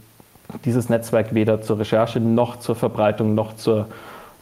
dieses 0.65 0.89
Netzwerk 0.89 1.33
weder 1.33 1.62
zur 1.62 1.79
Recherche 1.79 2.19
noch 2.19 2.60
zur 2.60 2.75
Verbreitung 2.75 3.36
noch 3.36 3.55
zur 3.55 3.88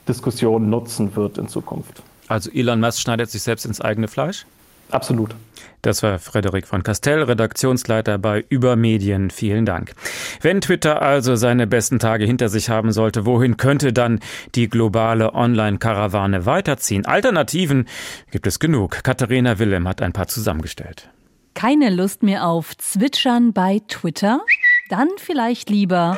Diskussion 0.07 0.69
nutzen 0.69 1.15
wird 1.15 1.37
in 1.37 1.47
Zukunft. 1.47 2.03
Also 2.27 2.51
Elon 2.51 2.79
Musk 2.79 2.99
schneidet 2.99 3.29
sich 3.29 3.43
selbst 3.43 3.65
ins 3.65 3.81
eigene 3.81 4.07
Fleisch? 4.07 4.45
Absolut. 4.91 5.35
Das 5.81 6.01
war 6.01 6.17
Frederik 6.19 6.67
von 6.67 6.83
Castell, 6.83 7.23
Redaktionsleiter 7.23 8.17
bei 8.17 8.43
Übermedien. 8.49 9.29
Vielen 9.29 9.65
Dank. 9.65 9.93
Wenn 10.41 10.61
Twitter 10.61 11.01
also 11.01 11.35
seine 11.35 11.67
besten 11.67 11.99
Tage 11.99 12.25
hinter 12.25 12.49
sich 12.49 12.69
haben 12.69 12.91
sollte, 12.91 13.25
wohin 13.25 13.57
könnte 13.57 13.93
dann 13.93 14.19
die 14.55 14.67
globale 14.67 15.33
Online-Karawane 15.33 16.45
weiterziehen? 16.45 17.05
Alternativen 17.05 17.87
gibt 18.31 18.47
es 18.47 18.59
genug. 18.59 19.03
Katharina 19.03 19.59
Willem 19.59 19.87
hat 19.87 20.01
ein 20.01 20.13
paar 20.13 20.27
zusammengestellt. 20.27 21.09
Keine 21.53 21.89
Lust 21.89 22.23
mehr 22.23 22.47
auf 22.47 22.75
Zwitschern 22.77 23.53
bei 23.53 23.81
Twitter? 23.87 24.41
Dann 24.89 25.07
vielleicht 25.17 25.71
lieber 25.71 26.15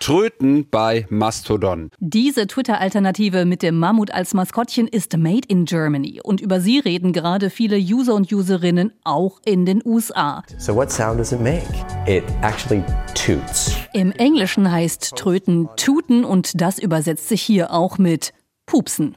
Tröten 0.00 0.68
bei 0.68 1.06
Mastodon. 1.10 1.90
Diese 2.00 2.48
Twitter-Alternative 2.48 3.44
mit 3.44 3.62
dem 3.62 3.78
Mammut 3.78 4.10
als 4.10 4.34
Maskottchen 4.34 4.88
ist 4.88 5.16
made 5.16 5.46
in 5.46 5.64
Germany 5.64 6.20
und 6.24 6.40
über 6.40 6.60
sie 6.60 6.80
reden 6.80 7.12
gerade 7.12 7.50
viele 7.50 7.76
User 7.76 8.14
und 8.14 8.32
Userinnen 8.32 8.92
auch 9.04 9.40
in 9.44 9.64
den 9.64 9.80
USA. 9.84 10.42
So 10.58 10.74
what 10.74 10.90
sound 10.90 11.20
does 11.20 11.30
it 11.30 11.40
make? 11.40 11.62
It 12.08 12.24
actually 12.42 12.82
toots. 13.14 13.76
Im 13.92 14.10
Englischen 14.10 14.68
heißt 14.68 15.14
Tröten 15.14 15.68
tuten 15.76 16.24
und 16.24 16.60
das 16.60 16.80
übersetzt 16.80 17.28
sich 17.28 17.42
hier 17.42 17.72
auch 17.72 17.96
mit 17.96 18.32
pupsen. 18.66 19.16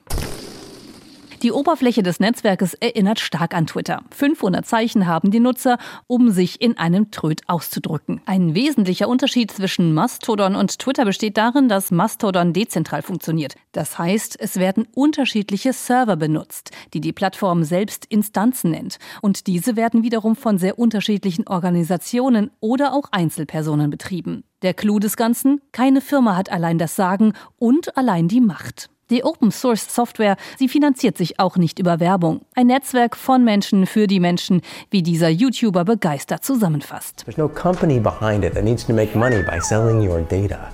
Die 1.41 1.51
Oberfläche 1.51 2.01
des 2.01 2.19
Netzwerkes 2.19 2.73
erinnert 2.75 3.19
stark 3.19 3.53
an 3.53 3.67
Twitter. 3.67 4.01
500 4.11 4.65
Zeichen 4.65 5.05
haben 5.05 5.31
die 5.31 5.39
Nutzer, 5.39 5.77
um 6.07 6.31
sich 6.31 6.61
in 6.61 6.77
einem 6.77 7.11
Tröd 7.11 7.41
auszudrücken. 7.47 8.21
Ein 8.25 8.55
wesentlicher 8.55 9.09
Unterschied 9.09 9.51
zwischen 9.51 9.93
Mastodon 9.93 10.55
und 10.55 10.79
Twitter 10.79 11.05
besteht 11.05 11.37
darin, 11.37 11.67
dass 11.67 11.91
Mastodon 11.91 12.53
dezentral 12.53 13.01
funktioniert. 13.01 13.55
Das 13.73 13.99
heißt, 13.99 14.39
es 14.39 14.57
werden 14.57 14.87
unterschiedliche 14.93 15.73
Server 15.73 16.15
benutzt, 16.15 16.71
die 16.93 17.01
die 17.01 17.13
Plattform 17.13 17.63
selbst 17.63 18.05
Instanzen 18.05 18.71
nennt. 18.71 18.97
Und 19.21 19.47
diese 19.47 19.75
werden 19.75 20.03
wiederum 20.03 20.35
von 20.35 20.57
sehr 20.57 20.79
unterschiedlichen 20.79 21.47
Organisationen 21.47 22.51
oder 22.59 22.93
auch 22.93 23.09
Einzelpersonen 23.11 23.89
betrieben. 23.89 24.43
Der 24.61 24.73
Clou 24.73 24.99
des 24.99 25.17
Ganzen? 25.17 25.61
Keine 25.73 26.01
Firma 26.01 26.35
hat 26.35 26.51
allein 26.51 26.77
das 26.77 26.95
Sagen 26.95 27.33
und 27.57 27.97
allein 27.97 28.27
die 28.27 28.41
Macht. 28.41 28.89
Die 29.11 29.23
Open 29.23 29.51
Source 29.51 29.93
Software, 29.93 30.35
sie 30.57 30.67
finanziert 30.67 31.15
sich 31.15 31.39
auch 31.39 31.57
nicht 31.57 31.77
über 31.77 31.99
Werbung. 31.99 32.41
Ein 32.55 32.65
Netzwerk 32.65 33.15
von 33.15 33.43
Menschen 33.43 33.85
für 33.85 34.07
die 34.07 34.19
Menschen, 34.19 34.61
wie 34.89 35.03
dieser 35.03 35.29
YouTuber 35.29 35.85
begeistert 35.85 36.43
zusammenfasst. 36.43 37.23
There's 37.23 37.37
no 37.37 37.47
company 37.47 37.99
behind 37.99 38.43
it 38.43 38.55
that 38.55 38.63
needs 38.63 38.83
to 38.87 38.93
make 38.93 39.15
money 39.15 39.43
by 39.43 39.59
selling 39.61 40.01
your 40.01 40.21
data. 40.21 40.71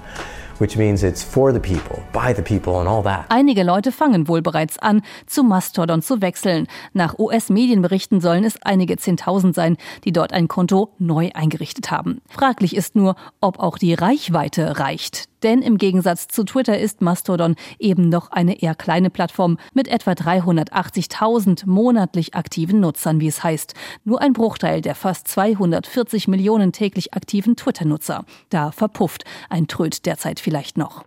Which 0.59 0.77
means 0.77 1.03
it's 1.03 1.21
for 1.21 1.51
the 1.51 1.59
people, 1.59 2.01
by 2.13 2.33
the 2.33 2.41
people 2.41 2.79
and 2.79 2.87
all 2.87 3.03
that. 3.03 3.25
Einige 3.27 3.63
Leute 3.63 3.91
fangen 3.91 4.29
wohl 4.29 4.41
bereits 4.41 4.77
an, 4.77 5.01
zu 5.25 5.43
Mastodon 5.43 6.01
zu 6.01 6.21
wechseln. 6.21 6.67
Nach 6.93 7.19
US-Medienberichten 7.19 8.21
sollen 8.21 8.45
es 8.45 8.61
einige 8.61 8.95
Zehntausend 8.95 9.55
sein, 9.55 9.75
die 10.05 10.13
dort 10.13 10.31
ein 10.31 10.47
Konto 10.47 10.93
neu 10.99 11.31
eingerichtet 11.33 11.91
haben. 11.91 12.21
Fraglich 12.29 12.77
ist 12.77 12.95
nur, 12.95 13.15
ob 13.41 13.59
auch 13.59 13.77
die 13.77 13.93
Reichweite 13.93 14.79
reicht. 14.79 15.30
Denn 15.43 15.61
im 15.61 15.77
Gegensatz 15.77 16.27
zu 16.27 16.43
Twitter 16.43 16.77
ist 16.77 17.01
Mastodon 17.01 17.55
eben 17.79 18.09
noch 18.09 18.31
eine 18.31 18.61
eher 18.61 18.75
kleine 18.75 19.09
Plattform 19.09 19.57
mit 19.73 19.87
etwa 19.87 20.11
380.000 20.11 21.63
monatlich 21.65 22.35
aktiven 22.35 22.79
Nutzern, 22.79 23.19
wie 23.19 23.27
es 23.27 23.43
heißt. 23.43 23.73
Nur 24.03 24.21
ein 24.21 24.33
Bruchteil 24.33 24.81
der 24.81 24.95
fast 24.95 25.27
240 25.27 26.27
Millionen 26.27 26.71
täglich 26.71 27.13
aktiven 27.13 27.55
Twitter-Nutzer. 27.55 28.25
Da 28.49 28.71
verpufft 28.71 29.23
ein 29.49 29.67
Tröd 29.67 30.05
derzeit 30.05 30.39
vielleicht 30.39 30.77
noch. 30.77 31.03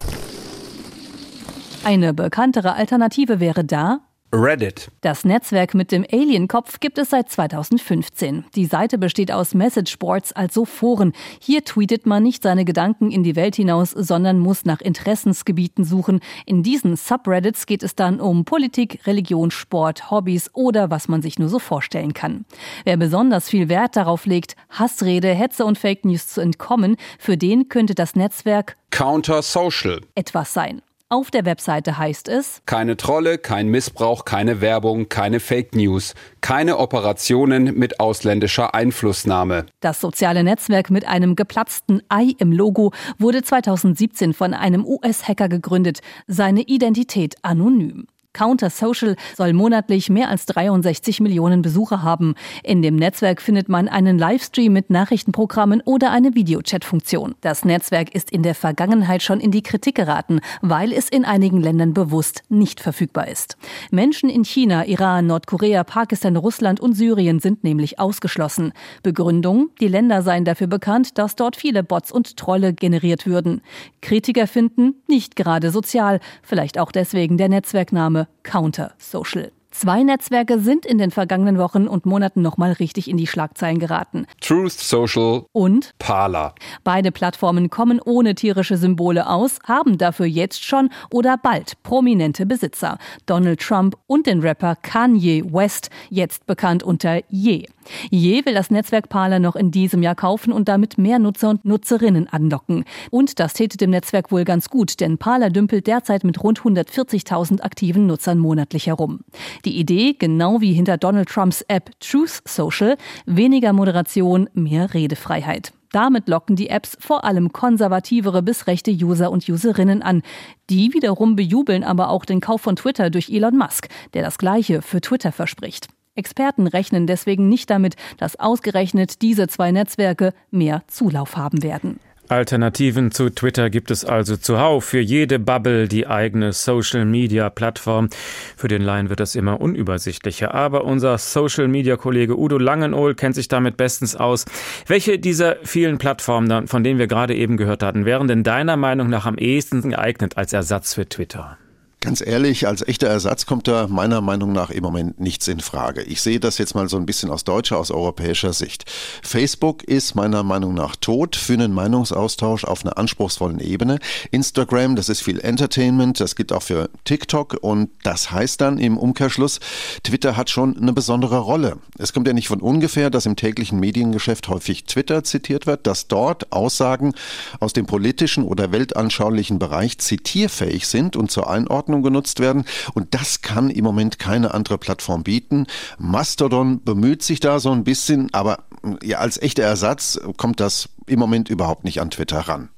Eine 1.84 2.14
bekanntere 2.14 2.74
Alternative 2.74 3.40
wäre 3.40 3.64
da 3.64 4.00
Reddit. 4.34 4.90
Das 5.00 5.24
Netzwerk 5.24 5.74
mit 5.74 5.92
dem 5.92 6.04
Alien-Kopf 6.10 6.80
gibt 6.80 6.98
es 6.98 7.10
seit 7.10 7.30
2015. 7.30 8.44
Die 8.54 8.66
Seite 8.66 8.98
besteht 8.98 9.30
aus 9.30 9.54
Messageboards, 9.54 10.32
also 10.32 10.64
Foren. 10.64 11.12
Hier 11.40 11.64
tweetet 11.64 12.04
man 12.06 12.22
nicht 12.22 12.42
seine 12.42 12.64
Gedanken 12.64 13.10
in 13.10 13.22
die 13.22 13.36
Welt 13.36 13.54
hinaus, 13.54 13.92
sondern 13.92 14.38
muss 14.38 14.64
nach 14.64 14.80
Interessensgebieten 14.80 15.84
suchen. 15.84 16.20
In 16.46 16.62
diesen 16.62 16.96
Subreddits 16.96 17.66
geht 17.66 17.82
es 17.82 17.94
dann 17.94 18.20
um 18.20 18.44
Politik, 18.44 19.06
Religion, 19.06 19.50
Sport, 19.50 20.10
Hobbys 20.10 20.50
oder 20.52 20.90
was 20.90 21.06
man 21.08 21.22
sich 21.22 21.38
nur 21.38 21.48
so 21.48 21.58
vorstellen 21.58 22.12
kann. 22.12 22.44
Wer 22.84 22.96
besonders 22.96 23.48
viel 23.48 23.68
Wert 23.68 23.96
darauf 23.96 24.26
legt, 24.26 24.56
Hassrede, 24.70 25.28
Hetze 25.28 25.64
und 25.64 25.78
Fake 25.78 26.04
News 26.04 26.26
zu 26.26 26.40
entkommen, 26.40 26.96
für 27.18 27.36
den 27.36 27.68
könnte 27.68 27.94
das 27.94 28.16
Netzwerk 28.16 28.76
Counter 28.90 29.42
Social 29.42 30.00
etwas 30.14 30.52
sein. 30.52 30.82
Auf 31.10 31.30
der 31.30 31.44
Webseite 31.44 31.98
heißt 31.98 32.28
es 32.28 32.62
Keine 32.64 32.96
Trolle, 32.96 33.36
kein 33.36 33.68
Missbrauch, 33.68 34.24
keine 34.24 34.60
Werbung, 34.60 35.08
keine 35.08 35.38
Fake 35.38 35.74
News, 35.74 36.14
keine 36.40 36.78
Operationen 36.78 37.78
mit 37.78 38.00
ausländischer 38.00 38.74
Einflussnahme. 38.74 39.66
Das 39.80 40.00
soziale 40.00 40.42
Netzwerk 40.42 40.90
mit 40.90 41.06
einem 41.06 41.36
geplatzten 41.36 42.02
Ei 42.08 42.32
im 42.38 42.52
Logo 42.52 42.92
wurde 43.18 43.42
2017 43.42 44.32
von 44.32 44.54
einem 44.54 44.86
US-Hacker 44.86 45.50
gegründet, 45.50 46.00
seine 46.26 46.62
Identität 46.62 47.36
anonym. 47.42 48.06
Counter 48.34 48.68
Social 48.68 49.16
soll 49.36 49.54
monatlich 49.54 50.10
mehr 50.10 50.28
als 50.28 50.44
63 50.46 51.20
Millionen 51.20 51.62
Besucher 51.62 52.02
haben. 52.02 52.34
In 52.62 52.82
dem 52.82 52.96
Netzwerk 52.96 53.40
findet 53.40 53.68
man 53.68 53.88
einen 53.88 54.18
Livestream 54.18 54.72
mit 54.72 54.90
Nachrichtenprogrammen 54.90 55.80
oder 55.84 56.10
eine 56.10 56.34
Videochat-Funktion. 56.34 57.36
Das 57.40 57.64
Netzwerk 57.64 58.14
ist 58.14 58.30
in 58.30 58.42
der 58.42 58.54
Vergangenheit 58.54 59.22
schon 59.22 59.40
in 59.40 59.52
die 59.52 59.62
Kritik 59.62 59.94
geraten, 59.94 60.40
weil 60.60 60.92
es 60.92 61.08
in 61.08 61.24
einigen 61.24 61.60
Ländern 61.60 61.94
bewusst 61.94 62.42
nicht 62.48 62.80
verfügbar 62.80 63.28
ist. 63.28 63.56
Menschen 63.90 64.28
in 64.28 64.44
China, 64.44 64.84
Iran, 64.84 65.28
Nordkorea, 65.28 65.84
Pakistan, 65.84 66.36
Russland 66.36 66.80
und 66.80 66.94
Syrien 66.94 67.38
sind 67.38 67.62
nämlich 67.62 68.00
ausgeschlossen. 68.00 68.72
Begründung, 69.04 69.70
die 69.80 69.88
Länder 69.88 70.22
seien 70.22 70.44
dafür 70.44 70.66
bekannt, 70.66 71.18
dass 71.18 71.36
dort 71.36 71.54
viele 71.54 71.84
Bots 71.84 72.10
und 72.10 72.36
Trolle 72.36 72.72
generiert 72.74 73.26
würden. 73.26 73.62
Kritiker 74.00 74.48
finden, 74.48 74.96
nicht 75.06 75.36
gerade 75.36 75.70
sozial, 75.70 76.18
vielleicht 76.42 76.80
auch 76.80 76.90
deswegen 76.90 77.38
der 77.38 77.48
Netzwerkname 77.48 78.23
Counter 78.42 78.92
Social. 78.98 79.50
Zwei 79.76 80.04
Netzwerke 80.04 80.60
sind 80.60 80.86
in 80.86 80.98
den 80.98 81.10
vergangenen 81.10 81.58
Wochen 81.58 81.88
und 81.88 82.06
Monaten 82.06 82.42
nochmal 82.42 82.70
richtig 82.74 83.10
in 83.10 83.16
die 83.16 83.26
Schlagzeilen 83.26 83.80
geraten. 83.80 84.24
Truth 84.40 84.70
Social 84.70 85.46
und 85.50 85.94
Parler. 85.98 86.54
Beide 86.84 87.10
Plattformen 87.10 87.70
kommen 87.70 88.00
ohne 88.00 88.36
tierische 88.36 88.76
Symbole 88.76 89.28
aus, 89.28 89.58
haben 89.64 89.98
dafür 89.98 90.26
jetzt 90.26 90.62
schon 90.62 90.90
oder 91.10 91.36
bald 91.36 91.82
prominente 91.82 92.46
Besitzer. 92.46 92.98
Donald 93.26 93.60
Trump 93.60 93.96
und 94.06 94.28
den 94.28 94.42
Rapper 94.42 94.76
Kanye 94.76 95.42
West, 95.52 95.90
jetzt 96.08 96.46
bekannt 96.46 96.84
unter 96.84 97.22
Ye. 97.28 97.66
Je 98.10 98.46
will 98.46 98.54
das 98.54 98.70
Netzwerk 98.70 99.08
Parler 99.08 99.40
noch 99.40 99.56
in 99.56 99.72
diesem 99.72 100.02
Jahr 100.02 100.14
kaufen 100.14 100.52
und 100.52 100.68
damit 100.68 100.98
mehr 100.98 101.18
Nutzer 101.18 101.50
und 101.50 101.64
Nutzerinnen 101.64 102.28
anlocken. 102.28 102.84
Und 103.10 103.40
das 103.40 103.54
täte 103.54 103.76
dem 103.76 103.90
Netzwerk 103.90 104.30
wohl 104.30 104.44
ganz 104.44 104.70
gut, 104.70 105.00
denn 105.00 105.18
Parler 105.18 105.50
dümpelt 105.50 105.86
derzeit 105.86 106.24
mit 106.24 106.42
rund 106.42 106.60
140.000 106.60 107.60
aktiven 107.60 108.06
Nutzern 108.06 108.38
monatlich 108.38 108.86
herum. 108.86 109.20
Die 109.64 109.78
Idee, 109.78 110.14
genau 110.18 110.60
wie 110.60 110.74
hinter 110.74 110.98
Donald 110.98 111.28
Trumps 111.28 111.62
App 111.68 111.90
Truth 112.00 112.42
Social, 112.44 112.96
weniger 113.24 113.72
Moderation, 113.72 114.50
mehr 114.52 114.92
Redefreiheit. 114.92 115.72
Damit 115.90 116.28
locken 116.28 116.56
die 116.56 116.68
Apps 116.68 116.96
vor 117.00 117.24
allem 117.24 117.52
konservativere 117.52 118.42
bis 118.42 118.66
rechte 118.66 118.90
User 118.90 119.30
und 119.30 119.48
Userinnen 119.48 120.02
an. 120.02 120.22
Die 120.68 120.92
wiederum 120.92 121.36
bejubeln 121.36 121.84
aber 121.84 122.10
auch 122.10 122.24
den 122.24 122.40
Kauf 122.40 122.60
von 122.60 122.76
Twitter 122.76 123.10
durch 123.10 123.30
Elon 123.30 123.56
Musk, 123.56 123.88
der 124.12 124.22
das 124.22 124.36
Gleiche 124.36 124.82
für 124.82 125.00
Twitter 125.00 125.32
verspricht. 125.32 125.88
Experten 126.16 126.66
rechnen 126.66 127.06
deswegen 127.06 127.48
nicht 127.48 127.70
damit, 127.70 127.94
dass 128.18 128.38
ausgerechnet 128.38 129.22
diese 129.22 129.48
zwei 129.48 129.72
Netzwerke 129.72 130.34
mehr 130.50 130.82
Zulauf 130.88 131.36
haben 131.36 131.62
werden. 131.62 132.00
Alternativen 132.28 133.10
zu 133.10 133.30
Twitter 133.30 133.70
gibt 133.70 133.90
es 133.90 134.04
also 134.04 134.36
zuhauf. 134.36 134.84
Für 134.84 135.00
jede 135.00 135.38
Bubble 135.38 135.88
die 135.88 136.06
eigene 136.06 136.52
Social-Media-Plattform. 136.52 138.08
Für 138.56 138.68
den 138.68 138.82
Laien 138.82 139.08
wird 139.08 139.20
das 139.20 139.34
immer 139.34 139.60
unübersichtlicher. 139.60 140.54
Aber 140.54 140.84
unser 140.84 141.18
Social-Media-Kollege 141.18 142.38
Udo 142.38 142.58
Langenohl 142.58 143.14
kennt 143.14 143.34
sich 143.34 143.48
damit 143.48 143.76
bestens 143.76 144.16
aus. 144.16 144.44
Welche 144.86 145.18
dieser 145.18 145.56
vielen 145.64 145.98
Plattformen, 145.98 146.66
von 146.66 146.84
denen 146.84 146.98
wir 146.98 147.06
gerade 147.06 147.34
eben 147.34 147.56
gehört 147.56 147.82
hatten, 147.82 148.04
wären 148.04 148.28
denn 148.28 148.42
deiner 148.42 148.76
Meinung 148.76 149.08
nach 149.08 149.26
am 149.26 149.36
ehesten 149.36 149.90
geeignet 149.90 150.36
als 150.36 150.52
Ersatz 150.52 150.94
für 150.94 151.08
Twitter? 151.08 151.58
Ganz 152.04 152.20
ehrlich, 152.20 152.66
als 152.66 152.86
echter 152.86 153.06
Ersatz 153.06 153.46
kommt 153.46 153.66
da 153.66 153.86
meiner 153.88 154.20
Meinung 154.20 154.52
nach 154.52 154.68
im 154.68 154.82
Moment 154.82 155.20
nichts 155.20 155.48
in 155.48 155.60
Frage. 155.60 156.02
Ich 156.02 156.20
sehe 156.20 156.38
das 156.38 156.58
jetzt 156.58 156.74
mal 156.74 156.86
so 156.86 156.98
ein 156.98 157.06
bisschen 157.06 157.30
aus 157.30 157.44
deutscher, 157.44 157.78
aus 157.78 157.90
europäischer 157.90 158.52
Sicht. 158.52 158.84
Facebook 159.22 159.82
ist 159.84 160.14
meiner 160.14 160.42
Meinung 160.42 160.74
nach 160.74 160.96
tot 160.96 161.34
für 161.34 161.54
einen 161.54 161.72
Meinungsaustausch 161.72 162.64
auf 162.64 162.84
einer 162.84 162.98
anspruchsvollen 162.98 163.58
Ebene. 163.58 164.00
Instagram, 164.32 164.96
das 164.96 165.08
ist 165.08 165.22
viel 165.22 165.40
Entertainment, 165.40 166.20
das 166.20 166.36
gilt 166.36 166.52
auch 166.52 166.62
für 166.62 166.90
TikTok 167.04 167.56
und 167.62 167.88
das 168.02 168.30
heißt 168.30 168.60
dann 168.60 168.76
im 168.76 168.98
Umkehrschluss, 168.98 169.60
Twitter 170.02 170.36
hat 170.36 170.50
schon 170.50 170.76
eine 170.76 170.92
besondere 170.92 171.38
Rolle. 171.38 171.78
Es 171.96 172.12
kommt 172.12 172.26
ja 172.26 172.34
nicht 172.34 172.48
von 172.48 172.60
ungefähr, 172.60 173.08
dass 173.08 173.24
im 173.24 173.36
täglichen 173.36 173.80
Mediengeschäft 173.80 174.48
häufig 174.48 174.84
Twitter 174.84 175.24
zitiert 175.24 175.66
wird, 175.66 175.86
dass 175.86 176.06
dort 176.06 176.52
Aussagen 176.52 177.14
aus 177.60 177.72
dem 177.72 177.86
politischen 177.86 178.44
oder 178.44 178.72
weltanschaulichen 178.72 179.58
Bereich 179.58 179.96
zitierfähig 179.96 180.86
sind 180.86 181.16
und 181.16 181.30
zur 181.30 181.48
Einordnung 181.48 181.93
Datenverarbeitung 181.94 182.02
genutzt 182.02 182.40
werden. 182.40 182.64
Und 182.94 183.14
das 183.14 183.42
kann 183.42 183.70
im 183.70 183.84
Moment 183.84 184.18
keine 184.18 184.54
andere 184.54 184.78
Plattform 184.78 185.22
bieten. 185.22 185.66
Mastodon 185.98 186.82
bemüht 186.82 187.22
sich 187.22 187.40
da 187.40 187.60
so 187.60 187.70
ein 187.70 187.84
bisschen, 187.84 188.28
aber 188.32 188.64
ja, 189.02 189.18
als 189.18 189.40
echter 189.40 189.62
Ersatz 189.62 190.20
kommt 190.36 190.60
das 190.60 190.88
im 191.06 191.18
Moment 191.18 191.48
überhaupt 191.48 191.84
nicht 191.84 192.00
an 192.00 192.10
Twitter 192.10 192.40
ran. 192.40 192.70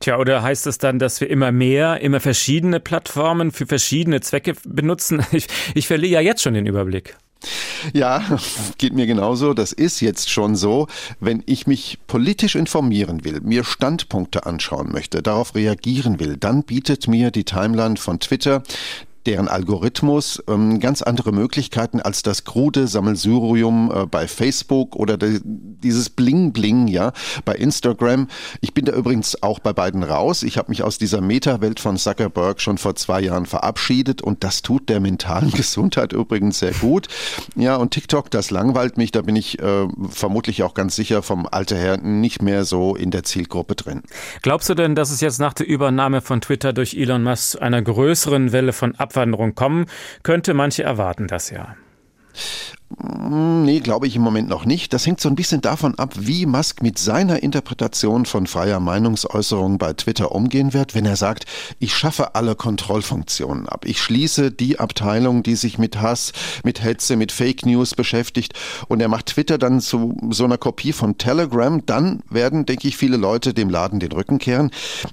Tja, 0.00 0.18
oder 0.18 0.42
heißt 0.42 0.66
es 0.66 0.78
dann, 0.78 0.98
dass 0.98 1.20
wir 1.20 1.30
immer 1.30 1.52
mehr, 1.52 2.00
immer 2.00 2.18
verschiedene 2.18 2.80
Plattformen 2.80 3.52
für 3.52 3.66
verschiedene 3.66 4.20
Zwecke 4.20 4.54
benutzen? 4.64 5.24
Ich, 5.32 5.46
ich 5.74 5.86
verliere 5.86 6.14
ja 6.14 6.20
jetzt 6.20 6.42
schon 6.42 6.54
den 6.54 6.66
Überblick. 6.66 7.16
Ja, 7.92 8.38
geht 8.78 8.92
mir 8.92 9.06
genauso. 9.06 9.54
Das 9.54 9.72
ist 9.72 10.00
jetzt 10.00 10.30
schon 10.30 10.56
so. 10.56 10.86
Wenn 11.18 11.42
ich 11.46 11.66
mich 11.66 11.98
politisch 12.06 12.54
informieren 12.54 13.24
will, 13.24 13.40
mir 13.40 13.64
Standpunkte 13.64 14.46
anschauen 14.46 14.92
möchte, 14.92 15.22
darauf 15.22 15.54
reagieren 15.54 16.20
will, 16.20 16.36
dann 16.36 16.62
bietet 16.62 17.08
mir 17.08 17.30
die 17.30 17.44
Timeline 17.44 17.96
von 17.96 18.20
Twitter 18.20 18.62
deren 19.26 19.48
Algorithmus 19.48 20.42
ähm, 20.48 20.80
ganz 20.80 21.02
andere 21.02 21.32
Möglichkeiten 21.32 22.00
als 22.00 22.22
das 22.22 22.44
krude 22.44 22.86
Sammelsurium 22.86 23.92
äh, 23.94 24.06
bei 24.06 24.26
Facebook 24.26 24.96
oder 24.96 25.16
de, 25.16 25.40
dieses 25.44 26.10
Bling 26.10 26.52
Bling 26.52 26.88
ja 26.88 27.12
bei 27.44 27.54
Instagram. 27.54 28.28
Ich 28.60 28.72
bin 28.72 28.86
da 28.86 28.92
übrigens 28.92 29.42
auch 29.42 29.58
bei 29.58 29.72
beiden 29.72 30.02
raus. 30.02 30.42
Ich 30.42 30.56
habe 30.56 30.70
mich 30.70 30.82
aus 30.82 30.98
dieser 30.98 31.20
Meta-Welt 31.20 31.80
von 31.80 31.96
Zuckerberg 31.98 32.60
schon 32.60 32.78
vor 32.78 32.94
zwei 32.96 33.20
Jahren 33.20 33.46
verabschiedet 33.46 34.22
und 34.22 34.42
das 34.42 34.62
tut 34.62 34.88
der 34.88 35.00
mentalen 35.00 35.50
Gesundheit 35.52 36.12
übrigens 36.12 36.58
sehr 36.58 36.72
gut. 36.72 37.08
Ja 37.56 37.76
und 37.76 37.90
TikTok, 37.90 38.30
das 38.30 38.50
langweilt 38.50 38.96
mich. 38.96 39.12
Da 39.12 39.22
bin 39.22 39.36
ich 39.36 39.58
äh, 39.58 39.86
vermutlich 40.08 40.62
auch 40.62 40.74
ganz 40.74 40.96
sicher 40.96 41.22
vom 41.22 41.46
Alter 41.50 41.76
her 41.76 41.98
nicht 41.98 42.42
mehr 42.42 42.64
so 42.64 42.96
in 42.96 43.10
der 43.10 43.22
Zielgruppe 43.22 43.74
drin. 43.74 44.02
Glaubst 44.42 44.68
du 44.70 44.74
denn, 44.74 44.94
dass 44.94 45.10
es 45.10 45.20
jetzt 45.20 45.40
nach 45.40 45.52
der 45.52 45.66
Übernahme 45.66 46.22
von 46.22 46.40
Twitter 46.40 46.72
durch 46.72 46.94
Elon 46.94 47.22
Musk 47.22 47.60
einer 47.60 47.82
größeren 47.82 48.52
Welle 48.52 48.72
von 48.72 48.94
Ab 48.94 49.10
Abwanderung 49.20 49.54
kommen 49.54 49.86
könnte. 50.22 50.54
Manche 50.54 50.82
erwarten 50.82 51.26
das 51.26 51.50
ja. 51.50 51.76
Hm, 52.98 53.64
nee, 53.64 53.78
glaube 53.78 54.08
ich 54.08 54.16
im 54.16 54.22
Moment 54.22 54.48
noch 54.48 54.64
nicht. 54.64 54.92
Das 54.92 55.06
hängt 55.06 55.20
so 55.20 55.28
ein 55.28 55.36
bisschen 55.36 55.60
davon 55.60 55.96
ab, 55.98 56.14
wie 56.18 56.44
Musk 56.44 56.82
mit 56.82 56.98
seiner 56.98 57.40
Interpretation 57.42 58.26
von 58.26 58.48
freier 58.48 58.80
Meinungsäußerung 58.80 59.78
bei 59.78 59.92
Twitter 59.92 60.32
umgehen 60.32 60.72
wird, 60.72 60.94
wenn 60.96 61.06
er 61.06 61.14
sagt, 61.14 61.44
ich 61.78 61.94
schaffe 61.94 62.34
alle 62.34 62.56
Kontrollfunktionen 62.56 63.68
ab. 63.68 63.84
Ich 63.84 64.02
schließe 64.02 64.50
die 64.50 64.80
Abteilung, 64.80 65.44
die 65.44 65.54
sich 65.54 65.78
mit 65.78 66.00
Hass, 66.00 66.32
mit 66.64 66.82
Hetze, 66.82 67.14
mit 67.14 67.30
Fake 67.30 67.64
News 67.64 67.94
beschäftigt 67.94 68.54
und 68.88 69.00
er 69.00 69.08
macht 69.08 69.26
Twitter 69.26 69.56
dann 69.56 69.80
zu 69.80 70.18
so 70.30 70.44
einer 70.44 70.58
Kopie 70.58 70.92
von 70.92 71.16
Telegram, 71.16 71.84
dann 71.86 72.22
werden, 72.28 72.66
denke 72.66 72.88
ich, 72.88 72.96
viele 72.96 73.16
Leute 73.16 73.54
dem 73.54 73.70
Laden 73.70 74.00
den 74.00 74.10
Rücken 74.10 74.38
kehren. 74.38 74.72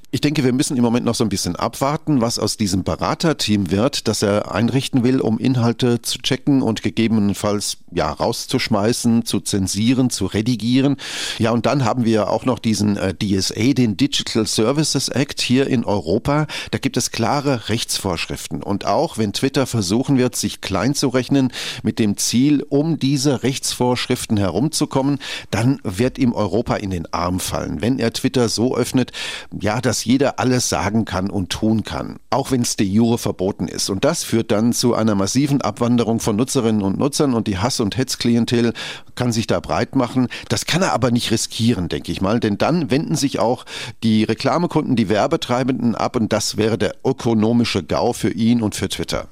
Ich 0.09 0.21
denke, 0.21 0.43
wir 0.43 0.53
müssen 0.53 0.77
im 0.77 0.83
Moment 0.83 1.05
noch 1.05 1.15
so 1.15 1.23
ein 1.23 1.29
bisschen 1.29 1.55
abwarten, 1.55 2.21
was 2.21 2.39
aus 2.39 2.57
diesem 2.57 2.83
Beraterteam 2.83 3.69
wird, 3.69 4.07
das 4.07 4.23
er 4.23 4.51
einrichten 4.51 5.03
will, 5.03 5.21
um 5.21 5.37
Inhalte 5.37 6.01
zu 6.01 6.17
checken 6.19 6.63
und 6.63 6.81
gegebenenfalls 6.81 7.66
ja 7.91 8.11
rauszuschmeißen, 8.11 9.25
zu 9.25 9.39
zensieren, 9.39 10.09
zu 10.09 10.25
redigieren. 10.25 10.97
Ja, 11.39 11.51
und 11.51 11.65
dann 11.65 11.85
haben 11.85 12.05
wir 12.05 12.29
auch 12.29 12.45
noch 12.45 12.59
diesen 12.59 12.97
äh, 12.97 13.13
DSA, 13.13 13.73
den 13.73 13.97
Digital 13.97 14.45
Services 14.45 15.09
Act 15.09 15.41
hier 15.41 15.67
in 15.67 15.83
Europa. 15.83 16.47
Da 16.71 16.77
gibt 16.77 16.97
es 16.97 17.11
klare 17.11 17.69
Rechtsvorschriften. 17.69 18.63
Und 18.63 18.85
auch 18.85 19.17
wenn 19.17 19.33
Twitter 19.33 19.65
versuchen 19.65 20.17
wird, 20.17 20.35
sich 20.35 20.61
klein 20.61 20.93
zu 20.93 21.09
rechnen 21.09 21.51
mit 21.83 21.99
dem 21.99 22.17
Ziel, 22.17 22.63
um 22.67 22.99
diese 22.99 23.43
Rechtsvorschriften 23.43 24.37
herumzukommen, 24.37 25.19
dann 25.51 25.79
wird 25.83 26.17
ihm 26.17 26.33
Europa 26.33 26.75
in 26.75 26.89
den 26.89 27.11
Arm 27.13 27.39
fallen, 27.39 27.81
wenn 27.81 27.99
er 27.99 28.13
Twitter 28.13 28.49
so 28.49 28.75
öffnet, 28.75 29.11
ja, 29.59 29.81
dass 29.81 30.05
jeder 30.05 30.39
alles 30.39 30.69
sagen 30.69 31.05
kann 31.05 31.29
und 31.29 31.49
tun 31.49 31.83
kann, 31.83 32.17
auch 32.29 32.51
wenn 32.51 32.61
es 32.61 32.75
de 32.75 32.87
jure 32.87 33.17
verboten 33.17 33.67
ist. 33.67 33.89
Und 33.89 34.03
das 34.05 34.23
führt 34.23 34.51
dann 34.51 34.73
zu 34.73 34.93
einer 34.93 35.15
massiven 35.15 35.61
Abwanderung 35.61 36.19
von 36.19 36.35
Nutzerinnen 36.35 36.81
und 36.81 36.97
Nutzern 36.97 37.33
und 37.33 37.47
die 37.47 37.56
Hass- 37.61 37.79
und 37.79 37.97
Hetzklientel 37.97 38.73
kann 39.15 39.31
sich 39.31 39.47
da 39.47 39.59
breit 39.59 39.95
machen. 39.95 40.27
Das 40.49 40.65
kann 40.65 40.81
er 40.81 40.93
aber 40.93 41.11
nicht 41.11 41.31
riskieren, 41.31 41.89
denke 41.89 42.11
ich 42.11 42.21
mal, 42.21 42.39
denn 42.39 42.57
dann 42.57 42.91
wenden 42.91 43.15
sich 43.15 43.39
auch 43.39 43.65
die 44.03 44.23
Reklamekunden, 44.23 44.95
die 44.95 45.09
Werbetreibenden 45.09 45.95
ab 45.95 46.15
und 46.15 46.31
das 46.33 46.57
wäre 46.57 46.77
der 46.77 46.95
ökonomische 47.05 47.83
GAU 47.83 48.13
für 48.13 48.29
ihn 48.29 48.61
und 48.61 48.75
für 48.75 48.89
Twitter. 48.89 49.27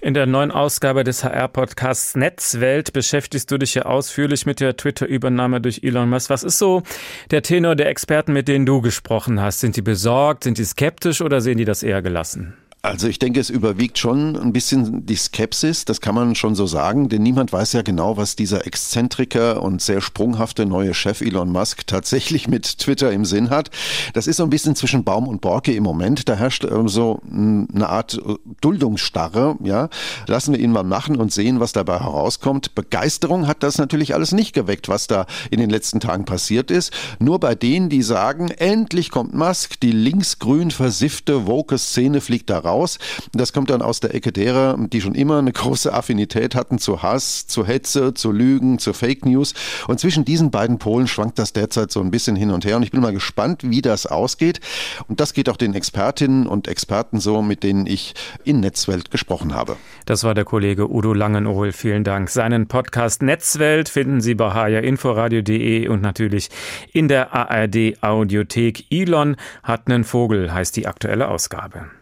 In 0.00 0.14
der 0.14 0.26
neuen 0.26 0.52
Ausgabe 0.52 1.02
des 1.02 1.24
HR-Podcasts 1.24 2.14
Netzwelt 2.14 2.92
beschäftigst 2.92 3.50
du 3.50 3.58
dich 3.58 3.74
ja 3.74 3.82
ausführlich 3.82 4.46
mit 4.46 4.60
der 4.60 4.76
Twitter-Übernahme 4.76 5.60
durch 5.60 5.80
Elon 5.82 6.08
Musk. 6.08 6.30
Was 6.30 6.44
ist 6.44 6.58
so 6.58 6.84
der 7.32 7.42
Tenor 7.42 7.74
der 7.74 7.88
Experten, 7.88 8.32
mit 8.32 8.46
denen 8.46 8.64
du 8.64 8.80
gesprochen 8.80 9.40
hast? 9.40 9.58
Sind 9.58 9.76
die 9.76 9.82
besorgt? 9.82 10.44
Sind 10.44 10.58
die 10.58 10.64
skeptisch 10.64 11.20
oder 11.20 11.40
sehen 11.40 11.58
die 11.58 11.64
das 11.64 11.82
eher 11.82 12.00
gelassen? 12.00 12.54
Also 12.80 13.08
ich 13.08 13.18
denke, 13.18 13.40
es 13.40 13.50
überwiegt 13.50 13.98
schon 13.98 14.36
ein 14.36 14.52
bisschen 14.52 15.04
die 15.04 15.16
Skepsis, 15.16 15.84
das 15.84 16.00
kann 16.00 16.14
man 16.14 16.36
schon 16.36 16.54
so 16.54 16.68
sagen, 16.68 17.08
denn 17.08 17.24
niemand 17.24 17.52
weiß 17.52 17.72
ja 17.72 17.82
genau, 17.82 18.16
was 18.16 18.36
dieser 18.36 18.68
Exzentriker 18.68 19.62
und 19.64 19.82
sehr 19.82 20.00
sprunghafte 20.00 20.64
neue 20.64 20.94
Chef 20.94 21.20
Elon 21.20 21.50
Musk 21.50 21.88
tatsächlich 21.88 22.46
mit 22.46 22.78
Twitter 22.78 23.10
im 23.10 23.24
Sinn 23.24 23.50
hat. 23.50 23.70
Das 24.14 24.28
ist 24.28 24.36
so 24.36 24.44
ein 24.44 24.50
bisschen 24.50 24.76
zwischen 24.76 25.02
Baum 25.02 25.26
und 25.26 25.40
Borke 25.40 25.74
im 25.74 25.82
Moment. 25.82 26.28
Da 26.28 26.36
herrscht 26.36 26.64
ähm, 26.64 26.88
so 26.88 27.20
eine 27.32 27.88
Art 27.88 28.14
äh, 28.14 28.36
Duldungsstarre. 28.60 29.56
Ja, 29.64 29.88
lassen 30.28 30.54
wir 30.54 30.60
ihn 30.60 30.70
mal 30.70 30.84
machen 30.84 31.16
und 31.16 31.32
sehen, 31.32 31.58
was 31.58 31.72
dabei 31.72 31.98
herauskommt. 31.98 32.76
Begeisterung 32.76 33.48
hat 33.48 33.64
das 33.64 33.78
natürlich 33.78 34.14
alles 34.14 34.30
nicht 34.30 34.52
geweckt, 34.52 34.88
was 34.88 35.08
da 35.08 35.26
in 35.50 35.58
den 35.58 35.68
letzten 35.68 35.98
Tagen 35.98 36.24
passiert 36.24 36.70
ist. 36.70 36.92
Nur 37.18 37.40
bei 37.40 37.56
denen, 37.56 37.88
die 37.88 38.02
sagen, 38.02 38.52
endlich 38.52 39.10
kommt 39.10 39.34
Musk, 39.34 39.80
die 39.80 39.92
linksgrün 39.92 40.70
versiffte 40.70 41.48
woke 41.48 41.76
Szene 41.76 42.20
fliegt 42.20 42.50
da 42.50 42.60
raus. 42.68 42.98
Das 43.32 43.52
kommt 43.52 43.70
dann 43.70 43.82
aus 43.82 44.00
der 44.00 44.14
Ecke 44.14 44.32
derer, 44.32 44.76
die 44.78 45.00
schon 45.00 45.14
immer 45.14 45.38
eine 45.38 45.52
große 45.52 45.92
Affinität 45.92 46.54
hatten 46.54 46.78
zu 46.78 47.02
Hass, 47.02 47.46
zu 47.46 47.66
Hetze, 47.66 48.14
zu 48.14 48.30
Lügen, 48.30 48.78
zu 48.78 48.92
Fake 48.92 49.24
News. 49.24 49.54
Und 49.86 50.00
zwischen 50.00 50.24
diesen 50.24 50.50
beiden 50.50 50.78
Polen 50.78 51.06
schwankt 51.06 51.38
das 51.38 51.52
derzeit 51.52 51.90
so 51.90 52.00
ein 52.00 52.10
bisschen 52.10 52.36
hin 52.36 52.50
und 52.50 52.64
her. 52.64 52.76
Und 52.76 52.82
ich 52.82 52.90
bin 52.90 53.00
mal 53.00 53.12
gespannt, 53.12 53.62
wie 53.64 53.82
das 53.82 54.06
ausgeht. 54.06 54.60
Und 55.08 55.20
das 55.20 55.32
geht 55.32 55.48
auch 55.48 55.56
den 55.56 55.74
Expertinnen 55.74 56.46
und 56.46 56.68
Experten 56.68 57.20
so, 57.20 57.42
mit 57.42 57.62
denen 57.62 57.86
ich 57.86 58.14
in 58.44 58.60
Netzwelt 58.60 59.10
gesprochen 59.10 59.54
habe. 59.54 59.76
Das 60.04 60.24
war 60.24 60.34
der 60.34 60.44
Kollege 60.44 60.90
Udo 60.90 61.12
Langenohl. 61.12 61.72
Vielen 61.72 62.04
Dank. 62.04 62.28
Seinen 62.30 62.68
Podcast 62.68 63.22
Netzwelt 63.22 63.88
finden 63.88 64.20
Sie 64.20 64.34
bei 64.34 64.50
hrinforadio.de 64.50 65.88
und 65.88 66.02
natürlich 66.02 66.50
in 66.92 67.08
der 67.08 67.34
ARD 67.34 68.02
Audiothek. 68.02 68.86
Elon 68.90 69.36
hat 69.62 69.86
einen 69.86 70.04
Vogel, 70.04 70.52
heißt 70.52 70.76
die 70.76 70.86
aktuelle 70.86 71.28
Ausgabe. 71.28 71.97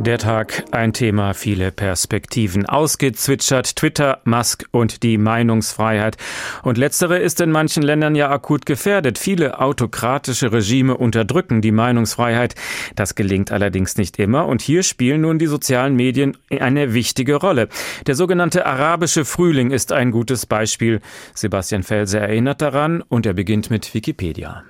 Der 0.00 0.16
Tag, 0.16 0.64
ein 0.70 0.94
Thema, 0.94 1.34
viele 1.34 1.70
Perspektiven. 1.70 2.64
Ausgezwitschert 2.64 3.76
Twitter, 3.76 4.22
Musk 4.24 4.64
und 4.70 5.02
die 5.02 5.18
Meinungsfreiheit. 5.18 6.16
Und 6.62 6.78
letztere 6.78 7.18
ist 7.18 7.38
in 7.42 7.50
manchen 7.50 7.82
Ländern 7.82 8.14
ja 8.14 8.30
akut 8.30 8.64
gefährdet. 8.64 9.18
Viele 9.18 9.60
autokratische 9.60 10.52
Regime 10.52 10.96
unterdrücken 10.96 11.60
die 11.60 11.70
Meinungsfreiheit. 11.70 12.54
Das 12.96 13.14
gelingt 13.14 13.52
allerdings 13.52 13.98
nicht 13.98 14.18
immer. 14.18 14.46
Und 14.46 14.62
hier 14.62 14.84
spielen 14.84 15.20
nun 15.20 15.38
die 15.38 15.46
sozialen 15.46 15.96
Medien 15.96 16.34
eine 16.48 16.94
wichtige 16.94 17.34
Rolle. 17.34 17.68
Der 18.06 18.14
sogenannte 18.14 18.64
arabische 18.64 19.26
Frühling 19.26 19.70
ist 19.70 19.92
ein 19.92 20.12
gutes 20.12 20.46
Beispiel. 20.46 21.02
Sebastian 21.34 21.82
Felser 21.82 22.20
erinnert 22.20 22.62
daran 22.62 23.02
und 23.02 23.26
er 23.26 23.34
beginnt 23.34 23.70
mit 23.70 23.92
Wikipedia. 23.92 24.64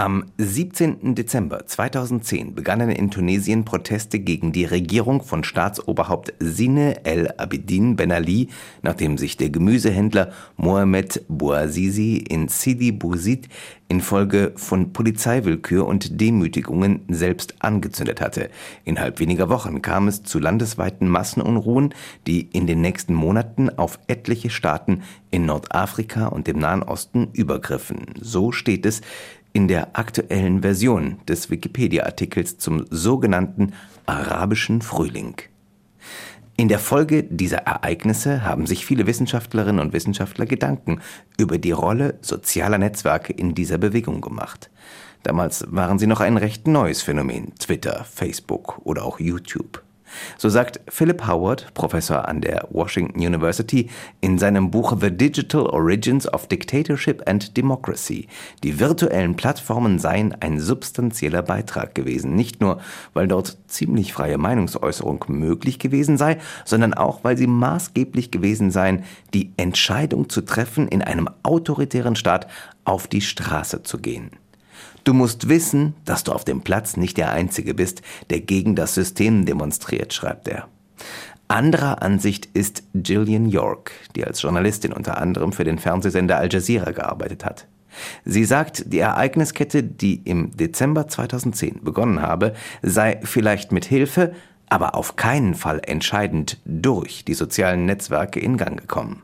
Am 0.00 0.26
17. 0.38 1.16
Dezember 1.16 1.66
2010 1.66 2.54
begannen 2.54 2.88
in 2.88 3.10
Tunesien 3.10 3.64
Proteste 3.64 4.20
gegen 4.20 4.52
die 4.52 4.64
Regierung 4.64 5.24
von 5.24 5.42
Staatsoberhaupt 5.42 6.34
Sine 6.38 7.04
El 7.04 7.32
Abidine 7.36 7.96
Ben 7.96 8.12
Ali, 8.12 8.46
nachdem 8.82 9.18
sich 9.18 9.36
der 9.36 9.50
Gemüsehändler 9.50 10.30
Mohamed 10.56 11.24
Bouazizi 11.26 12.18
in 12.18 12.46
Sidi 12.46 12.92
Bouzid 12.92 13.48
infolge 13.88 14.52
von 14.54 14.92
Polizeiwillkür 14.92 15.86
und 15.86 16.20
Demütigungen 16.20 17.00
selbst 17.08 17.56
angezündet 17.58 18.20
hatte. 18.20 18.50
Innerhalb 18.84 19.18
weniger 19.18 19.48
Wochen 19.48 19.82
kam 19.82 20.08
es 20.08 20.22
zu 20.22 20.38
landesweiten 20.38 21.08
Massenunruhen, 21.08 21.94
die 22.26 22.42
in 22.42 22.66
den 22.66 22.82
nächsten 22.82 23.14
Monaten 23.14 23.70
auf 23.70 23.98
etliche 24.06 24.50
Staaten 24.50 25.02
in 25.30 25.46
Nordafrika 25.46 26.26
und 26.26 26.46
dem 26.46 26.58
Nahen 26.58 26.82
Osten 26.82 27.28
übergriffen. 27.32 28.14
So 28.20 28.52
steht 28.52 28.86
es 28.86 29.00
in 29.58 29.66
der 29.66 29.98
aktuellen 29.98 30.62
Version 30.62 31.18
des 31.26 31.50
Wikipedia-Artikels 31.50 32.58
zum 32.58 32.86
sogenannten 32.90 33.72
arabischen 34.06 34.82
Frühling. 34.82 35.34
In 36.56 36.68
der 36.68 36.78
Folge 36.78 37.24
dieser 37.24 37.66
Ereignisse 37.66 38.44
haben 38.44 38.66
sich 38.66 38.86
viele 38.86 39.08
Wissenschaftlerinnen 39.08 39.80
und 39.80 39.92
Wissenschaftler 39.92 40.46
Gedanken 40.46 41.00
über 41.38 41.58
die 41.58 41.72
Rolle 41.72 42.20
sozialer 42.20 42.78
Netzwerke 42.78 43.32
in 43.32 43.56
dieser 43.56 43.78
Bewegung 43.78 44.20
gemacht. 44.20 44.70
Damals 45.24 45.64
waren 45.70 45.98
sie 45.98 46.06
noch 46.06 46.20
ein 46.20 46.36
recht 46.36 46.68
neues 46.68 47.02
Phänomen, 47.02 47.52
Twitter, 47.58 48.04
Facebook 48.08 48.78
oder 48.84 49.04
auch 49.04 49.18
YouTube. 49.18 49.82
So 50.36 50.48
sagt 50.48 50.80
Philip 50.88 51.26
Howard, 51.26 51.72
Professor 51.74 52.28
an 52.28 52.40
der 52.40 52.66
Washington 52.70 53.18
University, 53.18 53.90
in 54.20 54.38
seinem 54.38 54.70
Buch 54.70 54.96
The 55.00 55.10
Digital 55.10 55.66
Origins 55.66 56.32
of 56.32 56.46
Dictatorship 56.46 57.22
and 57.26 57.56
Democracy. 57.56 58.28
Die 58.62 58.80
virtuellen 58.80 59.36
Plattformen 59.36 59.98
seien 59.98 60.34
ein 60.40 60.60
substanzieller 60.60 61.42
Beitrag 61.42 61.94
gewesen, 61.94 62.34
nicht 62.34 62.60
nur, 62.60 62.80
weil 63.14 63.28
dort 63.28 63.58
ziemlich 63.66 64.12
freie 64.12 64.38
Meinungsäußerung 64.38 65.24
möglich 65.28 65.78
gewesen 65.78 66.16
sei, 66.16 66.38
sondern 66.64 66.94
auch, 66.94 67.24
weil 67.24 67.36
sie 67.36 67.46
maßgeblich 67.46 68.30
gewesen 68.30 68.70
seien, 68.70 69.04
die 69.34 69.52
Entscheidung 69.56 70.28
zu 70.28 70.42
treffen, 70.42 70.88
in 70.88 71.02
einem 71.02 71.28
autoritären 71.42 72.16
Staat 72.16 72.48
auf 72.84 73.06
die 73.06 73.20
Straße 73.20 73.82
zu 73.82 73.98
gehen. 73.98 74.30
Du 75.08 75.14
musst 75.14 75.48
wissen, 75.48 75.94
dass 76.04 76.22
du 76.22 76.32
auf 76.32 76.44
dem 76.44 76.60
Platz 76.60 76.98
nicht 76.98 77.16
der 77.16 77.32
Einzige 77.32 77.72
bist, 77.72 78.02
der 78.28 78.42
gegen 78.42 78.76
das 78.76 78.92
System 78.92 79.46
demonstriert, 79.46 80.12
schreibt 80.12 80.48
er. 80.48 80.68
Anderer 81.48 82.02
Ansicht 82.02 82.50
ist 82.52 82.82
Gillian 82.92 83.46
York, 83.46 83.92
die 84.14 84.26
als 84.26 84.42
Journalistin 84.42 84.92
unter 84.92 85.16
anderem 85.16 85.54
für 85.54 85.64
den 85.64 85.78
Fernsehsender 85.78 86.36
Al 86.36 86.52
Jazeera 86.52 86.90
gearbeitet 86.90 87.46
hat. 87.46 87.66
Sie 88.26 88.44
sagt, 88.44 88.92
die 88.92 88.98
Ereigniskette, 88.98 89.82
die 89.82 90.16
im 90.26 90.54
Dezember 90.54 91.08
2010 91.08 91.82
begonnen 91.82 92.20
habe, 92.20 92.52
sei 92.82 93.18
vielleicht 93.22 93.72
mit 93.72 93.86
Hilfe, 93.86 94.34
aber 94.68 94.94
auf 94.94 95.16
keinen 95.16 95.54
Fall 95.54 95.80
entscheidend 95.86 96.58
durch 96.66 97.24
die 97.24 97.32
sozialen 97.32 97.86
Netzwerke 97.86 98.40
in 98.40 98.58
Gang 98.58 98.78
gekommen. 98.78 99.22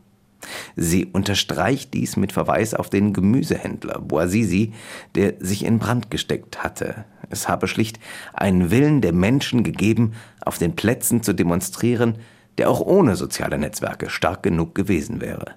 Sie 0.76 1.06
unterstreicht 1.06 1.94
dies 1.94 2.16
mit 2.16 2.32
Verweis 2.32 2.74
auf 2.74 2.90
den 2.90 3.12
Gemüsehändler 3.12 4.00
Boazizi, 4.00 4.72
der 5.14 5.34
sich 5.40 5.64
in 5.64 5.78
Brand 5.78 6.10
gesteckt 6.10 6.62
hatte. 6.62 7.04
Es 7.30 7.48
habe 7.48 7.68
schlicht 7.68 7.98
einen 8.32 8.70
Willen 8.70 9.00
der 9.00 9.12
Menschen 9.12 9.64
gegeben, 9.64 10.12
auf 10.40 10.58
den 10.58 10.76
Plätzen 10.76 11.22
zu 11.22 11.32
demonstrieren, 11.32 12.18
der 12.58 12.70
auch 12.70 12.80
ohne 12.80 13.16
soziale 13.16 13.58
Netzwerke 13.58 14.10
stark 14.10 14.42
genug 14.42 14.74
gewesen 14.74 15.20
wäre. 15.20 15.56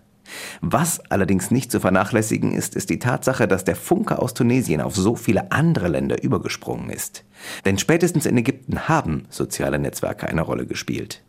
Was 0.61 0.99
allerdings 1.09 1.51
nicht 1.51 1.71
zu 1.71 1.79
vernachlässigen 1.79 2.51
ist, 2.51 2.75
ist 2.75 2.89
die 2.89 2.99
Tatsache, 2.99 3.47
dass 3.47 3.63
der 3.63 3.75
Funke 3.75 4.19
aus 4.19 4.33
Tunesien 4.33 4.81
auf 4.81 4.95
so 4.95 5.15
viele 5.15 5.51
andere 5.51 5.87
Länder 5.87 6.21
übergesprungen 6.21 6.89
ist. 6.89 7.23
Denn 7.65 7.77
spätestens 7.77 8.25
in 8.25 8.37
Ägypten 8.37 8.89
haben 8.89 9.25
soziale 9.29 9.79
Netzwerke 9.79 10.27
eine 10.27 10.41
Rolle 10.41 10.65
gespielt. 10.65 11.23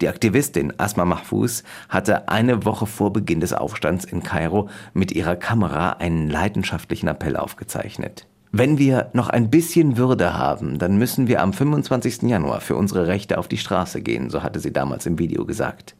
Die 0.00 0.08
Aktivistin 0.08 0.72
Asma 0.78 1.04
Mahfouz 1.04 1.64
hatte 1.88 2.28
eine 2.28 2.64
Woche 2.64 2.86
vor 2.86 3.12
Beginn 3.12 3.40
des 3.40 3.52
Aufstands 3.52 4.04
in 4.04 4.22
Kairo 4.22 4.68
mit 4.94 5.12
ihrer 5.12 5.36
Kamera 5.36 5.90
einen 5.90 6.28
leidenschaftlichen 6.28 7.08
Appell 7.08 7.36
aufgezeichnet. 7.36 8.26
Wenn 8.52 8.78
wir 8.78 9.10
noch 9.12 9.28
ein 9.28 9.50
bisschen 9.50 9.96
Würde 9.96 10.34
haben, 10.34 10.78
dann 10.78 10.96
müssen 10.96 11.28
wir 11.28 11.42
am 11.42 11.52
25. 11.52 12.22
Januar 12.22 12.60
für 12.60 12.76
unsere 12.76 13.06
Rechte 13.06 13.38
auf 13.38 13.48
die 13.48 13.58
Straße 13.58 14.00
gehen, 14.00 14.30
so 14.30 14.42
hatte 14.42 14.60
sie 14.60 14.72
damals 14.72 15.04
im 15.04 15.18
Video 15.18 15.44
gesagt. 15.44 15.94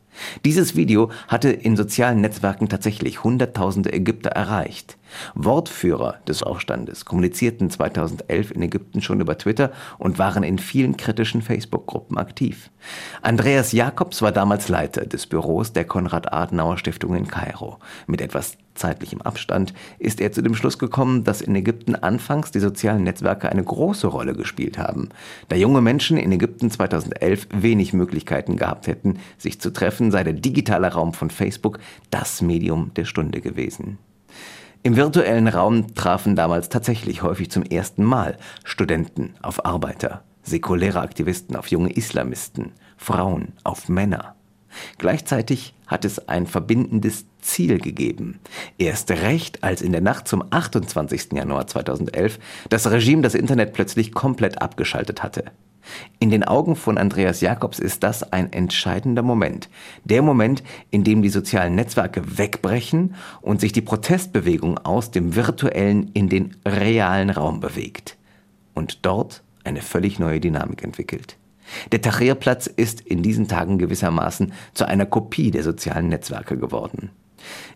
Dieses 0.44 0.76
Video 0.76 1.10
hatte 1.28 1.50
in 1.50 1.76
sozialen 1.76 2.20
Netzwerken 2.20 2.68
tatsächlich 2.68 3.24
Hunderttausende 3.24 3.92
Ägypter 3.92 4.30
erreicht. 4.30 4.96
Wortführer 5.34 6.16
des 6.26 6.42
Aufstandes 6.42 7.04
kommunizierten 7.04 7.70
2011 7.70 8.50
in 8.50 8.62
Ägypten 8.62 9.02
schon 9.02 9.20
über 9.20 9.38
Twitter 9.38 9.72
und 9.98 10.18
waren 10.18 10.42
in 10.42 10.58
vielen 10.58 10.96
kritischen 10.96 11.42
Facebook-Gruppen 11.42 12.18
aktiv. 12.18 12.70
Andreas 13.22 13.72
Jakobs 13.72 14.22
war 14.22 14.32
damals 14.32 14.68
Leiter 14.68 15.06
des 15.06 15.26
Büros 15.26 15.72
der 15.72 15.84
Konrad-Adenauer-Stiftung 15.84 17.14
in 17.14 17.28
Kairo. 17.28 17.78
Mit 18.06 18.20
etwas 18.20 18.56
zeitlichem 18.76 19.22
Abstand 19.22 19.72
ist 19.98 20.20
er 20.20 20.32
zu 20.32 20.42
dem 20.42 20.54
Schluss 20.54 20.78
gekommen, 20.78 21.24
dass 21.24 21.40
in 21.40 21.54
Ägypten 21.54 21.94
anfangs 21.94 22.50
die 22.50 22.60
sozialen 22.60 23.02
Netzwerke 23.04 23.48
eine 23.48 23.64
große 23.64 24.06
Rolle 24.06 24.34
gespielt 24.34 24.78
haben, 24.78 25.08
da 25.48 25.56
junge 25.56 25.80
Menschen 25.80 26.16
in 26.16 26.32
Ägypten 26.32 26.70
2011 26.70 27.48
wenig 27.54 27.92
Möglichkeiten 27.92 28.56
gehabt 28.56 28.86
hätten, 28.86 29.18
sich 29.38 29.60
zu 29.60 29.72
treffen, 29.72 30.10
sei 30.10 30.24
der 30.24 30.34
digitale 30.34 30.92
Raum 30.92 31.14
von 31.14 31.30
Facebook 31.30 31.78
das 32.10 32.42
Medium 32.42 32.92
der 32.94 33.04
Stunde 33.04 33.40
gewesen. 33.40 33.98
Im 34.86 34.94
virtuellen 34.94 35.48
Raum 35.48 35.96
trafen 35.96 36.36
damals 36.36 36.68
tatsächlich 36.68 37.24
häufig 37.24 37.50
zum 37.50 37.64
ersten 37.64 38.04
Mal 38.04 38.36
Studenten 38.62 39.34
auf 39.42 39.66
Arbeiter, 39.66 40.22
säkuläre 40.44 41.00
Aktivisten 41.00 41.56
auf 41.56 41.66
junge 41.72 41.92
Islamisten, 41.92 42.70
Frauen 42.96 43.54
auf 43.64 43.88
Männer. 43.88 44.36
Gleichzeitig 44.98 45.74
hat 45.88 46.04
es 46.04 46.28
ein 46.28 46.46
verbindendes 46.46 47.26
Ziel 47.40 47.80
gegeben. 47.80 48.38
Erst 48.78 49.10
recht, 49.10 49.64
als 49.64 49.82
in 49.82 49.90
der 49.90 50.02
Nacht 50.02 50.28
zum 50.28 50.44
28. 50.50 51.32
Januar 51.32 51.66
2011 51.66 52.38
das 52.68 52.88
Regime 52.88 53.22
das 53.22 53.34
Internet 53.34 53.72
plötzlich 53.72 54.12
komplett 54.12 54.62
abgeschaltet 54.62 55.24
hatte. 55.24 55.46
In 56.18 56.30
den 56.30 56.44
Augen 56.44 56.76
von 56.76 56.98
Andreas 56.98 57.40
Jakobs 57.40 57.78
ist 57.78 58.02
das 58.02 58.32
ein 58.32 58.52
entscheidender 58.52 59.22
Moment. 59.22 59.68
Der 60.04 60.22
Moment, 60.22 60.62
in 60.90 61.04
dem 61.04 61.22
die 61.22 61.28
sozialen 61.28 61.74
Netzwerke 61.74 62.38
wegbrechen 62.38 63.14
und 63.40 63.60
sich 63.60 63.72
die 63.72 63.82
Protestbewegung 63.82 64.78
aus 64.78 65.10
dem 65.10 65.36
virtuellen 65.36 66.10
in 66.14 66.28
den 66.28 66.56
realen 66.66 67.30
Raum 67.30 67.60
bewegt. 67.60 68.16
Und 68.74 69.04
dort 69.06 69.42
eine 69.64 69.82
völlig 69.82 70.18
neue 70.18 70.40
Dynamik 70.40 70.82
entwickelt. 70.82 71.36
Der 71.92 72.00
Tahrirplatz 72.00 72.66
ist 72.66 73.00
in 73.00 73.22
diesen 73.22 73.48
Tagen 73.48 73.78
gewissermaßen 73.78 74.52
zu 74.74 74.86
einer 74.86 75.06
Kopie 75.06 75.50
der 75.50 75.64
sozialen 75.64 76.08
Netzwerke 76.08 76.56
geworden. 76.56 77.10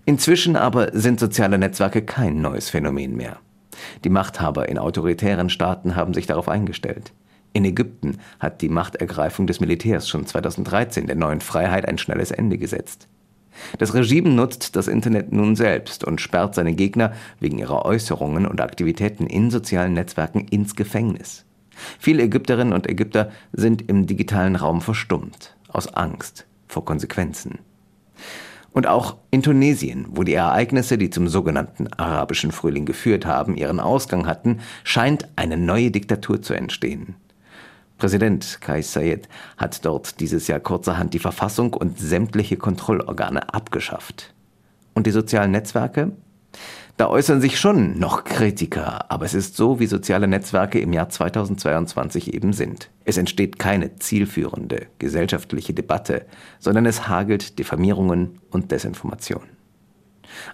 Inzwischen 0.04 0.56
aber 0.56 0.90
sind 0.92 1.20
soziale 1.20 1.58
Netzwerke 1.58 2.02
kein 2.02 2.40
neues 2.40 2.70
Phänomen 2.70 3.16
mehr. 3.16 3.38
Die 4.04 4.10
Machthaber 4.10 4.68
in 4.68 4.78
autoritären 4.78 5.50
Staaten 5.50 5.96
haben 5.96 6.14
sich 6.14 6.26
darauf 6.26 6.48
eingestellt. 6.48 7.12
In 7.52 7.64
Ägypten 7.64 8.18
hat 8.38 8.62
die 8.62 8.68
Machtergreifung 8.68 9.46
des 9.46 9.60
Militärs 9.60 10.08
schon 10.08 10.26
2013 10.26 11.06
der 11.06 11.16
neuen 11.16 11.40
Freiheit 11.40 11.86
ein 11.86 11.98
schnelles 11.98 12.30
Ende 12.30 12.58
gesetzt. 12.58 13.08
Das 13.78 13.94
Regime 13.94 14.30
nutzt 14.30 14.76
das 14.76 14.88
Internet 14.88 15.32
nun 15.32 15.56
selbst 15.56 16.04
und 16.04 16.20
sperrt 16.20 16.54
seine 16.54 16.74
Gegner 16.74 17.12
wegen 17.40 17.58
ihrer 17.58 17.84
Äußerungen 17.84 18.46
und 18.46 18.60
Aktivitäten 18.60 19.26
in 19.26 19.50
sozialen 19.50 19.94
Netzwerken 19.94 20.46
ins 20.48 20.76
Gefängnis. 20.76 21.44
Viele 21.98 22.22
Ägypterinnen 22.22 22.72
und 22.72 22.88
Ägypter 22.88 23.30
sind 23.52 23.88
im 23.88 24.06
digitalen 24.06 24.56
Raum 24.56 24.80
verstummt, 24.80 25.56
aus 25.68 25.92
Angst 25.94 26.46
vor 26.68 26.84
Konsequenzen. 26.84 27.58
Und 28.72 28.86
auch 28.86 29.16
in 29.32 29.42
Tunesien, 29.42 30.06
wo 30.10 30.22
die 30.22 30.34
Ereignisse, 30.34 30.96
die 30.96 31.10
zum 31.10 31.26
sogenannten 31.26 31.88
arabischen 31.94 32.52
Frühling 32.52 32.86
geführt 32.86 33.26
haben, 33.26 33.56
ihren 33.56 33.80
Ausgang 33.80 34.26
hatten, 34.26 34.60
scheint 34.84 35.28
eine 35.34 35.56
neue 35.56 35.90
Diktatur 35.90 36.40
zu 36.40 36.54
entstehen. 36.54 37.16
Präsident 38.00 38.62
Kais 38.62 38.94
Sayed 38.94 39.28
hat 39.58 39.84
dort 39.84 40.20
dieses 40.20 40.48
Jahr 40.48 40.58
kurzerhand 40.58 41.12
die 41.12 41.18
Verfassung 41.18 41.74
und 41.74 41.98
sämtliche 41.98 42.56
Kontrollorgane 42.56 43.52
abgeschafft. 43.52 44.32
Und 44.94 45.06
die 45.06 45.10
sozialen 45.10 45.50
Netzwerke? 45.50 46.12
Da 46.96 47.08
äußern 47.08 47.42
sich 47.42 47.60
schon 47.60 47.98
noch 47.98 48.24
Kritiker, 48.24 49.10
aber 49.10 49.26
es 49.26 49.34
ist 49.34 49.54
so, 49.54 49.80
wie 49.80 49.86
soziale 49.86 50.28
Netzwerke 50.28 50.80
im 50.80 50.94
Jahr 50.94 51.10
2022 51.10 52.32
eben 52.32 52.54
sind. 52.54 52.90
Es 53.04 53.18
entsteht 53.18 53.58
keine 53.58 53.96
zielführende 53.96 54.86
gesellschaftliche 54.98 55.74
Debatte, 55.74 56.24
sondern 56.58 56.86
es 56.86 57.06
hagelt 57.06 57.58
Diffamierungen 57.58 58.40
und 58.50 58.72
Desinformation. 58.72 59.42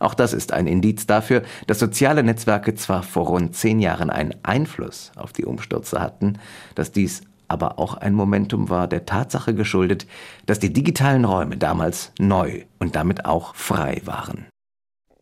Auch 0.01 0.15
das 0.15 0.33
ist 0.33 0.53
ein 0.53 0.67
Indiz 0.67 1.07
dafür, 1.07 1.43
dass 1.69 1.79
soziale 1.79 2.25
Netzwerke 2.25 2.75
zwar 2.75 3.05
vor 3.05 3.27
rund 3.27 3.55
zehn 3.55 3.79
Jahren 3.79 4.11
einen 4.11 4.35
Einfluss 4.43 5.13
auf 5.15 5.33
die 5.33 5.45
Umstürze 5.45 6.01
hatten, 6.01 6.39
dass 6.75 6.93
dies 6.93 7.23
aber 7.49 7.79
auch 7.79 7.95
ein 7.95 8.15
Momentum 8.15 8.69
war 8.71 8.89
der 8.89 9.07
Tatsache 9.07 9.55
geschuldet, 9.55 10.07
dass 10.47 10.59
die 10.59 10.73
digitalen 10.73 11.25
Räume 11.25 11.57
damals 11.57 12.13
neu 12.19 12.65
und 12.79 12.97
damit 12.97 13.25
auch 13.25 13.55
frei 13.55 14.01
waren. 14.05 14.47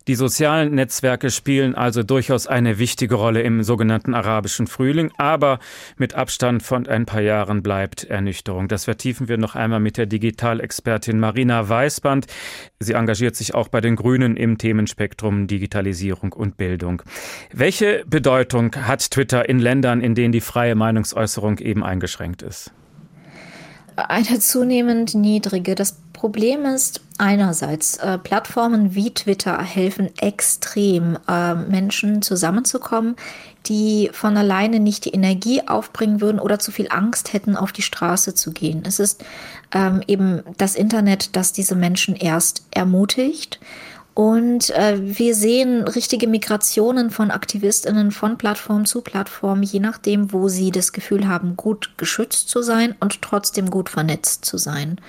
Die 0.07 0.17
sozialen 0.17 0.75
Netzwerke 0.75 1.31
spielen 1.31 1.75
also 1.75 2.03
durchaus 2.03 2.47
eine 2.47 2.79
wichtige 2.79 3.15
Rolle 3.15 3.41
im 3.41 3.63
sogenannten 3.63 4.13
arabischen 4.13 4.67
Frühling, 4.67 5.11
aber 5.17 5.61
mit 5.97 6.15
Abstand 6.15 6.63
von 6.63 6.87
ein 6.87 7.07
paar 7.07 7.23
Jahren 7.23 7.63
bleibt 7.63 8.05
Ernüchterung. 8.05 8.69
Das 8.69 8.85
vertiefen 8.85 9.29
wir 9.29 9.39
noch 9.39 9.55
einmal 9.55 9.81
mit 9.81 9.97
der 9.97 10.05
Digitalexpertin 10.05 11.19
Marina 11.19 11.67
Weißband. 11.67 12.27
Sie 12.81 12.93
engagiert 12.93 13.35
sich 13.35 13.55
auch 13.55 13.69
bei 13.69 13.81
den 13.81 13.97
Grünen 13.97 14.37
im 14.37 14.59
Themenspektrum 14.59 15.47
Digitalisierung 15.47 16.35
und 16.35 16.59
Bildung. 16.59 17.03
Welche 17.51 18.05
Bedeutung 18.07 18.77
hat 18.77 19.11
Twitter 19.11 19.49
in 19.49 19.59
Ländern, 19.59 20.03
in 20.03 20.15
denen 20.15 20.33
die 20.33 20.43
freie 20.43 20.75
Meinungsäußerung 20.75 21.59
eben 21.61 21.83
eingeschränkt 21.83 22.43
ist? 22.43 22.75
Eine 23.97 24.41
zunehmend 24.41 25.15
niedrige. 25.15 25.75
Das 25.75 25.97
Problem 26.13 26.65
ist 26.65 27.01
einerseits, 27.19 27.97
äh, 27.99 28.19
Plattformen 28.19 28.95
wie 28.95 29.13
Twitter 29.13 29.61
helfen 29.63 30.11
extrem, 30.19 31.19
äh, 31.29 31.55
Menschen 31.55 32.23
zusammenzukommen, 32.23 33.15
die 33.67 34.11
von 34.13 34.37
alleine 34.37 34.81
nicht 34.81 35.05
die 35.05 35.11
Energie 35.11 35.63
aufbringen 35.67 36.21
würden 36.21 36.41
oder 36.41 36.59
zu 36.59 36.73
viel 36.73 36.89
Angst 36.91 37.33
hätten, 37.33 37.57
auf 37.57 37.73
die 37.73 37.83
Straße 37.83 38.35
zu 38.35 38.53
gehen. 38.53 38.83
Es 38.87 38.99
ist 38.99 39.25
ähm, 39.73 40.03
eben 40.07 40.43
das 40.57 40.75
Internet, 40.75 41.37
das 41.37 41.53
diese 41.53 41.75
Menschen 41.75 42.17
erst 42.17 42.67
ermutigt 42.71 43.61
Und 44.15 44.71
äh, 44.71 44.97
wir 45.01 45.35
sehen 45.35 45.83
richtige 45.83 46.29
Migrationen 46.29 47.11
von 47.11 47.33
Aktivistinnen 47.33 48.13
von 48.13 48.39
Plattform 48.39 48.87
zu 48.87 49.01
Plattform, 49.03 49.63
je 49.63 49.81
nachdem, 49.81 50.33
wo 50.33 50.49
sie 50.49 50.71
das 50.71 50.93
Gefühl 50.93 51.27
haben, 51.27 51.57
gut 51.57 51.95
geschützt 51.97 52.49
zu 52.49 52.63
sein 52.63 52.95
und 53.01 53.23
trotzdem 53.23 53.71
gut 53.71 53.89
vernetzt 53.89 54.45
zu 54.45 54.57
sein. 54.57 55.01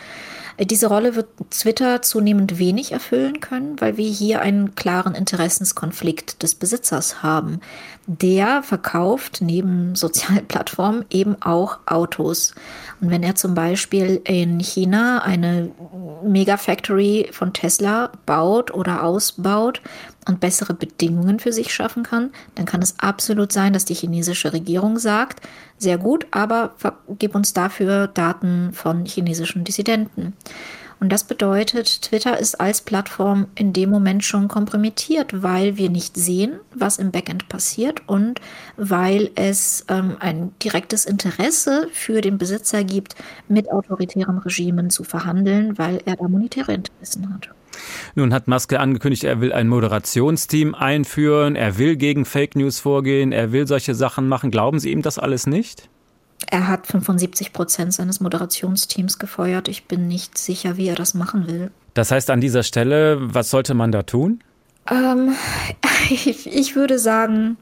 Diese 0.57 0.87
Rolle 0.87 1.15
wird 1.15 1.27
Twitter 1.51 2.01
zunehmend 2.01 2.57
wenig 2.57 2.93
erfüllen 2.93 3.41
können, 3.41 3.79
weil 3.81 3.97
wir 3.97 4.09
hier 4.09 4.41
einen 4.41 4.73
klaren 4.73 5.13
Interessenskonflikt 5.13 6.41
des 6.41 6.55
Besitzers 6.55 7.21
haben. 7.21 7.59
Der 8.07 8.63
verkauft 8.63 9.39
neben 9.41 9.95
sozialen 9.95 10.47
Plattformen 10.47 11.03
eben 11.09 11.35
auch 11.41 11.79
Autos. 11.85 12.55
Und 13.05 13.11
wenn 13.11 13.21
er 13.21 13.35
zum 13.35 13.53
Beispiel 13.53 14.19
in 14.23 14.59
China 14.59 15.19
eine 15.19 15.69
Megafactory 16.23 17.27
von 17.31 17.53
Tesla 17.53 18.11
baut 18.25 18.73
oder 18.73 19.03
ausbaut, 19.03 19.81
und 20.27 20.39
bessere 20.39 20.73
Bedingungen 20.73 21.39
für 21.39 21.53
sich 21.53 21.73
schaffen 21.73 22.03
kann, 22.03 22.31
dann 22.55 22.65
kann 22.65 22.81
es 22.81 22.99
absolut 22.99 23.51
sein, 23.51 23.73
dass 23.73 23.85
die 23.85 23.93
chinesische 23.93 24.53
Regierung 24.53 24.97
sagt, 24.97 25.41
sehr 25.77 25.97
gut, 25.97 26.25
aber 26.31 26.73
gib 27.19 27.35
uns 27.35 27.53
dafür 27.53 28.07
Daten 28.07 28.71
von 28.73 29.05
chinesischen 29.05 29.63
Dissidenten. 29.63 30.33
Und 30.99 31.11
das 31.11 31.23
bedeutet, 31.23 32.01
Twitter 32.01 32.39
ist 32.39 32.59
als 32.59 32.81
Plattform 32.81 33.47
in 33.55 33.73
dem 33.73 33.89
Moment 33.89 34.23
schon 34.23 34.47
kompromittiert, 34.47 35.43
weil 35.43 35.77
wir 35.77 35.89
nicht 35.89 36.15
sehen, 36.15 36.59
was 36.73 36.97
im 36.97 37.11
Backend 37.11 37.49
passiert 37.49 38.07
und 38.07 38.39
weil 38.77 39.31
es 39.35 39.85
ähm, 39.89 40.17
ein 40.19 40.53
direktes 40.63 41.05
Interesse 41.05 41.89
für 41.91 42.21
den 42.21 42.37
Besitzer 42.37 42.83
gibt, 42.83 43.15
mit 43.47 43.71
autoritären 43.71 44.37
Regimen 44.39 44.89
zu 44.89 45.03
verhandeln, 45.03 45.77
weil 45.77 46.01
er 46.05 46.15
da 46.15 46.27
monetäre 46.27 46.73
Interessen 46.73 47.33
hat. 47.33 47.49
Nun 48.15 48.33
hat 48.33 48.47
Maske 48.47 48.79
angekündigt, 48.79 49.25
er 49.25 49.41
will 49.41 49.51
ein 49.51 49.67
Moderationsteam 49.67 50.75
einführen, 50.75 51.55
er 51.55 51.77
will 51.77 51.97
gegen 51.97 52.25
Fake 52.25 52.55
News 52.55 52.79
vorgehen, 52.79 53.31
er 53.31 53.51
will 53.51 53.67
solche 53.67 53.95
Sachen 53.95 54.27
machen. 54.27 54.51
Glauben 54.51 54.79
Sie 54.79 54.91
ihm 54.91 55.01
das 55.01 55.19
alles 55.19 55.45
nicht? 55.47 55.89
Er 56.47 56.67
hat 56.67 56.87
75 56.87 57.53
Prozent 57.53 57.93
seines 57.93 58.19
Moderationsteams 58.19 59.19
gefeuert. 59.19 59.67
Ich 59.67 59.85
bin 59.85 60.07
nicht 60.07 60.37
sicher, 60.37 60.77
wie 60.77 60.87
er 60.87 60.95
das 60.95 61.13
machen 61.13 61.47
will. 61.47 61.71
Das 61.93 62.11
heißt 62.11 62.29
an 62.29 62.41
dieser 62.41 62.63
Stelle, 62.63 63.17
was 63.21 63.49
sollte 63.49 63.73
man 63.73 63.91
da 63.91 64.03
tun? 64.03 64.43
Ähm, 64.89 65.33
ich, 66.09 66.47
ich 66.47 66.75
würde 66.75 66.99
sagen, 66.99 67.57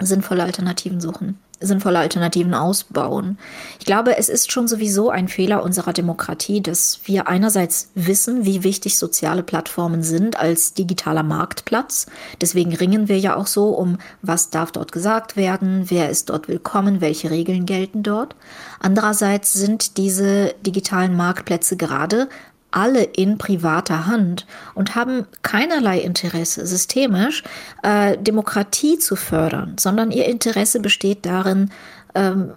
sinnvolle 0.00 0.44
Alternativen 0.44 1.00
suchen 1.00 1.38
sinnvolle 1.60 1.98
Alternativen 1.98 2.54
ausbauen. 2.54 3.38
Ich 3.78 3.86
glaube, 3.86 4.18
es 4.18 4.28
ist 4.28 4.52
schon 4.52 4.68
sowieso 4.68 5.10
ein 5.10 5.28
Fehler 5.28 5.62
unserer 5.62 5.92
Demokratie, 5.92 6.60
dass 6.60 7.00
wir 7.04 7.28
einerseits 7.28 7.90
wissen, 7.94 8.44
wie 8.44 8.62
wichtig 8.62 8.98
soziale 8.98 9.42
Plattformen 9.42 10.02
sind 10.02 10.38
als 10.38 10.74
digitaler 10.74 11.22
Marktplatz. 11.22 12.06
Deswegen 12.40 12.74
ringen 12.74 13.08
wir 13.08 13.18
ja 13.18 13.36
auch 13.36 13.46
so 13.46 13.70
um, 13.70 13.98
was 14.22 14.50
darf 14.50 14.72
dort 14.72 14.92
gesagt 14.92 15.36
werden, 15.36 15.84
wer 15.88 16.10
ist 16.10 16.30
dort 16.30 16.48
willkommen, 16.48 17.00
welche 17.00 17.30
Regeln 17.30 17.66
gelten 17.66 18.02
dort. 18.02 18.36
Andererseits 18.80 19.52
sind 19.52 19.96
diese 19.96 20.54
digitalen 20.64 21.16
Marktplätze 21.16 21.76
gerade 21.76 22.28
alle 22.76 23.02
in 23.02 23.38
privater 23.38 24.06
Hand 24.06 24.46
und 24.74 24.94
haben 24.94 25.26
keinerlei 25.40 25.98
Interesse, 25.98 26.66
systemisch 26.66 27.42
äh, 27.82 28.18
Demokratie 28.18 28.98
zu 28.98 29.16
fördern, 29.16 29.76
sondern 29.80 30.10
ihr 30.10 30.26
Interesse 30.26 30.80
besteht 30.80 31.24
darin, 31.24 31.70
ähm, 32.14 32.52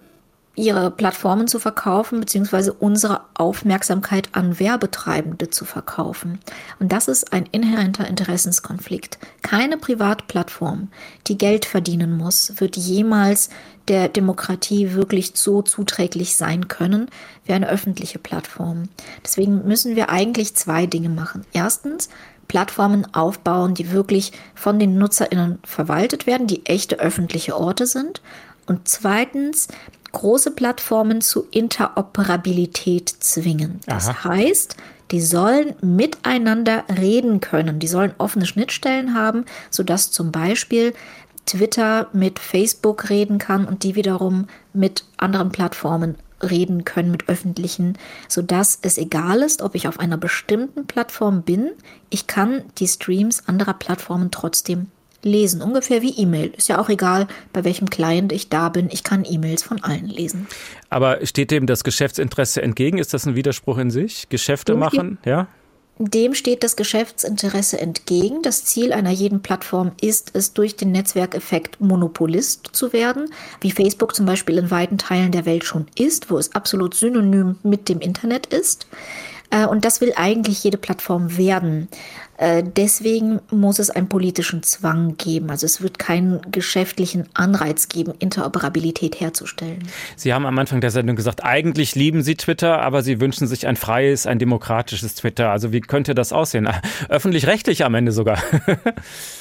ihre 0.56 0.90
Plattformen 0.90 1.48
zu 1.48 1.58
verkaufen, 1.58 2.20
beziehungsweise 2.20 2.74
unsere 2.74 3.22
Aufmerksamkeit 3.34 4.28
an 4.32 4.60
Werbetreibende 4.60 5.48
zu 5.48 5.64
verkaufen. 5.64 6.38
Und 6.78 6.92
das 6.92 7.08
ist 7.08 7.32
ein 7.32 7.46
inhärenter 7.50 8.06
Interessenskonflikt. 8.06 9.18
Keine 9.40 9.78
Privatplattform, 9.78 10.88
die 11.28 11.38
Geld 11.38 11.64
verdienen 11.64 12.14
muss, 12.16 12.52
wird 12.56 12.76
jemals 12.76 13.48
der 13.88 14.08
Demokratie 14.08 14.92
wirklich 14.92 15.32
so 15.34 15.62
zuträglich 15.62 16.36
sein 16.36 16.68
können 16.68 17.08
wie 17.44 17.52
eine 17.52 17.68
öffentliche 17.68 18.18
Plattform. 18.18 18.88
Deswegen 19.24 19.66
müssen 19.66 19.96
wir 19.96 20.10
eigentlich 20.10 20.54
zwei 20.54 20.86
Dinge 20.86 21.08
machen. 21.08 21.44
Erstens, 21.52 22.08
Plattformen 22.50 23.06
aufbauen, 23.14 23.74
die 23.74 23.92
wirklich 23.92 24.32
von 24.56 24.80
den 24.80 24.98
NutzerInnen 24.98 25.60
verwaltet 25.64 26.26
werden, 26.26 26.48
die 26.48 26.66
echte 26.66 26.98
öffentliche 26.98 27.56
Orte 27.56 27.86
sind. 27.86 28.22
Und 28.66 28.88
zweitens, 28.88 29.68
große 30.10 30.50
Plattformen 30.50 31.20
zu 31.20 31.46
Interoperabilität 31.52 33.08
zwingen. 33.08 33.80
Das 33.86 34.08
Aha. 34.08 34.30
heißt, 34.30 34.76
die 35.10 35.20
sollen 35.20 35.74
miteinander 35.80 36.84
reden 36.88 37.40
können. 37.40 37.78
Die 37.78 37.88
sollen 37.88 38.14
offene 38.18 38.46
Schnittstellen 38.46 39.14
haben, 39.14 39.44
sodass 39.70 40.10
zum 40.10 40.30
Beispiel 40.30 40.94
Twitter 41.50 42.08
mit 42.12 42.38
Facebook 42.38 43.10
reden 43.10 43.38
kann 43.38 43.66
und 43.66 43.82
die 43.82 43.96
wiederum 43.96 44.46
mit 44.72 45.04
anderen 45.16 45.50
Plattformen 45.50 46.14
reden 46.42 46.84
können, 46.84 47.10
mit 47.10 47.28
öffentlichen, 47.28 47.98
sodass 48.28 48.78
es 48.82 48.98
egal 48.98 49.42
ist, 49.42 49.60
ob 49.60 49.74
ich 49.74 49.88
auf 49.88 49.98
einer 49.98 50.16
bestimmten 50.16 50.86
Plattform 50.86 51.42
bin. 51.42 51.72
Ich 52.08 52.28
kann 52.28 52.62
die 52.78 52.86
Streams 52.86 53.48
anderer 53.48 53.74
Plattformen 53.74 54.30
trotzdem 54.30 54.86
lesen. 55.22 55.60
Ungefähr 55.60 56.02
wie 56.02 56.16
E-Mail. 56.16 56.52
Ist 56.56 56.68
ja 56.68 56.78
auch 56.78 56.88
egal, 56.88 57.26
bei 57.52 57.64
welchem 57.64 57.90
Client 57.90 58.32
ich 58.32 58.48
da 58.48 58.68
bin. 58.68 58.88
Ich 58.90 59.02
kann 59.02 59.24
E-Mails 59.28 59.62
von 59.62 59.82
allen 59.82 60.06
lesen. 60.06 60.46
Aber 60.88 61.26
steht 61.26 61.50
dem 61.50 61.66
das 61.66 61.84
Geschäftsinteresse 61.84 62.62
entgegen? 62.62 62.96
Ist 62.96 63.12
das 63.12 63.26
ein 63.26 63.34
Widerspruch 63.34 63.78
in 63.78 63.90
sich? 63.90 64.28
Geschäfte 64.28 64.76
machen, 64.76 65.18
ja? 65.24 65.48
Dem 66.02 66.34
steht 66.34 66.64
das 66.64 66.76
Geschäftsinteresse 66.76 67.78
entgegen. 67.78 68.40
Das 68.40 68.64
Ziel 68.64 68.94
einer 68.94 69.10
jeden 69.10 69.42
Plattform 69.42 69.92
ist 70.00 70.30
es, 70.32 70.54
durch 70.54 70.74
den 70.74 70.92
Netzwerkeffekt 70.92 71.78
Monopolist 71.78 72.70
zu 72.72 72.94
werden, 72.94 73.30
wie 73.60 73.70
Facebook 73.70 74.14
zum 74.14 74.24
Beispiel 74.24 74.56
in 74.56 74.70
weiten 74.70 74.96
Teilen 74.96 75.30
der 75.30 75.44
Welt 75.44 75.64
schon 75.64 75.88
ist, 75.98 76.30
wo 76.30 76.38
es 76.38 76.54
absolut 76.54 76.94
synonym 76.94 77.58
mit 77.62 77.90
dem 77.90 78.00
Internet 78.00 78.46
ist. 78.46 78.86
Äh, 79.50 79.66
und 79.66 79.84
das 79.84 80.00
will 80.00 80.12
eigentlich 80.16 80.64
jede 80.64 80.78
Plattform 80.78 81.36
werden. 81.36 81.88
Äh, 82.40 82.62
deswegen 82.64 83.40
muss 83.50 83.78
es 83.78 83.90
einen 83.90 84.08
politischen 84.08 84.62
Zwang 84.62 85.16
geben. 85.18 85.50
Also 85.50 85.66
es 85.66 85.82
wird 85.82 85.98
keinen 85.98 86.40
geschäftlichen 86.50 87.28
Anreiz 87.34 87.88
geben, 87.88 88.14
Interoperabilität 88.18 89.20
herzustellen. 89.20 89.86
Sie 90.16 90.32
haben 90.32 90.46
am 90.46 90.58
Anfang 90.58 90.80
der 90.80 90.90
Sendung 90.90 91.16
gesagt, 91.16 91.44
eigentlich 91.44 91.94
lieben 91.94 92.22
Sie 92.22 92.36
Twitter, 92.36 92.80
aber 92.80 93.02
Sie 93.02 93.20
wünschen 93.20 93.46
sich 93.46 93.66
ein 93.66 93.76
freies, 93.76 94.26
ein 94.26 94.38
demokratisches 94.38 95.16
Twitter. 95.16 95.50
Also 95.50 95.72
wie 95.72 95.82
könnte 95.82 96.14
das 96.14 96.32
aussehen? 96.32 96.66
Öffentlich-rechtlich 97.10 97.84
am 97.84 97.94
Ende 97.94 98.12
sogar. 98.12 98.38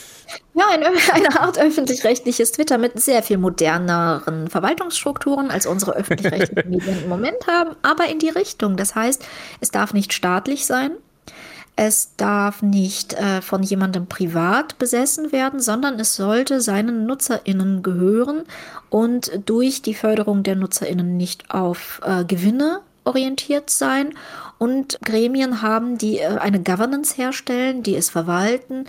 Ja, 0.59 0.65
ein, 0.71 0.83
eine 1.13 1.39
Art 1.39 1.57
öffentlich-rechtliches 1.57 2.51
Twitter 2.51 2.77
mit 2.77 2.99
sehr 2.99 3.23
viel 3.23 3.37
moderneren 3.37 4.49
Verwaltungsstrukturen, 4.49 5.51
als 5.51 5.65
unsere 5.65 5.95
öffentlich-rechtlichen 5.95 6.69
Medien 6.69 7.03
im 7.03 7.09
Moment 7.09 7.47
haben, 7.47 7.75
aber 7.81 8.07
in 8.09 8.19
die 8.19 8.29
Richtung. 8.29 8.75
Das 8.75 8.93
heißt, 8.93 9.23
es 9.61 9.71
darf 9.71 9.93
nicht 9.93 10.11
staatlich 10.11 10.65
sein. 10.65 10.91
Es 11.77 12.17
darf 12.17 12.61
nicht 12.61 13.13
äh, 13.13 13.41
von 13.41 13.63
jemandem 13.63 14.07
privat 14.07 14.77
besessen 14.79 15.31
werden, 15.31 15.61
sondern 15.61 15.97
es 15.97 16.17
sollte 16.17 16.59
seinen 16.59 17.05
NutzerInnen 17.05 17.83
gehören 17.83 18.43
und 18.89 19.31
durch 19.45 19.81
die 19.81 19.93
Förderung 19.93 20.43
der 20.43 20.57
NutzerInnen 20.57 21.15
nicht 21.15 21.51
auf 21.51 22.01
äh, 22.03 22.25
Gewinne 22.25 22.81
orientiert 23.05 23.69
sein 23.69 24.13
und 24.57 24.99
Gremien 25.05 25.61
haben, 25.61 25.97
die 25.97 26.19
äh, 26.19 26.37
eine 26.37 26.61
Governance 26.61 27.15
herstellen, 27.15 27.81
die 27.81 27.95
es 27.95 28.09
verwalten, 28.09 28.85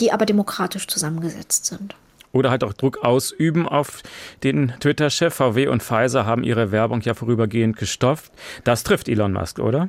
die 0.00 0.12
aber 0.12 0.26
demokratisch 0.26 0.86
zusammengesetzt 0.86 1.66
sind. 1.66 1.94
Oder 2.32 2.50
halt 2.50 2.64
auch 2.64 2.72
Druck 2.72 3.04
ausüben 3.04 3.68
auf 3.68 4.02
den 4.42 4.72
Twitter-Chef. 4.80 5.32
VW 5.32 5.68
und 5.68 5.82
Pfizer 5.82 6.26
haben 6.26 6.42
ihre 6.42 6.72
Werbung 6.72 7.00
ja 7.00 7.14
vorübergehend 7.14 7.76
gestopft. 7.76 8.32
Das 8.64 8.82
trifft 8.82 9.08
Elon 9.08 9.32
Musk, 9.32 9.60
oder? 9.60 9.88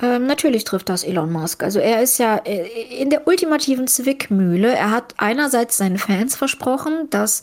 Ähm, 0.00 0.26
natürlich 0.26 0.62
trifft 0.64 0.88
das 0.88 1.02
Elon 1.02 1.32
Musk. 1.32 1.62
Also 1.62 1.80
er 1.80 2.00
ist 2.02 2.18
ja 2.18 2.36
äh, 2.36 2.66
in 3.00 3.10
der 3.10 3.26
ultimativen 3.26 3.88
Zwickmühle. 3.88 4.72
Er 4.72 4.90
hat 4.90 5.14
einerseits 5.16 5.76
seinen 5.76 5.98
Fans 5.98 6.36
versprochen, 6.36 7.08
dass 7.10 7.42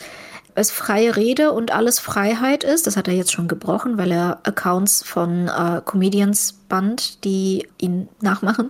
es 0.55 0.71
freie 0.71 1.15
Rede 1.15 1.51
und 1.51 1.71
alles 1.71 1.99
Freiheit 1.99 2.63
ist. 2.63 2.87
Das 2.87 2.97
hat 2.97 3.07
er 3.07 3.13
jetzt 3.13 3.31
schon 3.31 3.47
gebrochen, 3.47 3.97
weil 3.97 4.11
er 4.11 4.39
Accounts 4.43 5.03
von 5.05 5.47
äh, 5.47 5.81
Comedians 5.85 6.53
band, 6.67 7.23
die 7.23 7.67
ihn 7.77 8.09
nachmachen. 8.21 8.69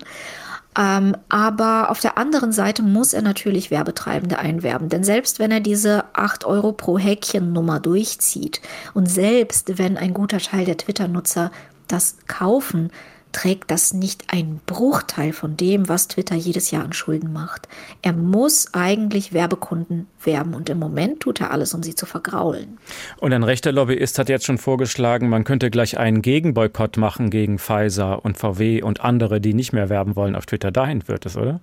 Ähm, 0.77 1.15
aber 1.29 1.89
auf 1.89 1.99
der 1.99 2.17
anderen 2.17 2.51
Seite 2.51 2.83
muss 2.83 3.13
er 3.13 3.21
natürlich 3.21 3.71
Werbetreibende 3.71 4.37
einwerben. 4.37 4.89
Denn 4.89 5.03
selbst 5.03 5.39
wenn 5.39 5.51
er 5.51 5.59
diese 5.59 6.05
8 6.13 6.45
Euro 6.45 6.71
pro 6.71 6.97
Häkchen-Nummer 6.97 7.79
durchzieht 7.79 8.61
und 8.93 9.07
selbst 9.07 9.77
wenn 9.77 9.97
ein 9.97 10.13
guter 10.13 10.39
Teil 10.39 10.65
der 10.65 10.77
Twitter-Nutzer 10.77 11.51
das 11.87 12.17
kaufen, 12.27 12.91
trägt 13.31 13.71
das 13.71 13.93
nicht 13.93 14.25
ein 14.27 14.59
Bruchteil 14.65 15.33
von 15.33 15.55
dem, 15.55 15.87
was 15.87 16.07
Twitter 16.07 16.35
jedes 16.35 16.71
Jahr 16.71 16.83
an 16.83 16.93
Schulden 16.93 17.31
macht. 17.31 17.67
Er 18.01 18.13
muss 18.13 18.73
eigentlich 18.73 19.33
Werbekunden 19.33 20.07
werben 20.23 20.53
und 20.53 20.69
im 20.69 20.79
Moment 20.79 21.21
tut 21.21 21.41
er 21.41 21.51
alles, 21.51 21.73
um 21.73 21.83
sie 21.83 21.95
zu 21.95 22.05
vergraulen. 22.05 22.77
Und 23.17 23.33
ein 23.33 23.43
rechter 23.43 23.71
Lobbyist 23.71 24.17
hat 24.19 24.29
jetzt 24.29 24.45
schon 24.45 24.57
vorgeschlagen, 24.57 25.29
man 25.29 25.43
könnte 25.43 25.69
gleich 25.69 25.97
einen 25.97 26.21
Gegenboykott 26.21 26.97
machen 26.97 27.29
gegen 27.29 27.59
Pfizer 27.59 28.23
und 28.25 28.37
VW 28.37 28.81
und 28.81 29.01
andere, 29.01 29.39
die 29.41 29.53
nicht 29.53 29.73
mehr 29.73 29.89
werben 29.89 30.15
wollen 30.15 30.35
auf 30.35 30.45
Twitter. 30.45 30.71
Dahin 30.71 31.07
wird 31.07 31.25
es, 31.25 31.37
oder? 31.37 31.59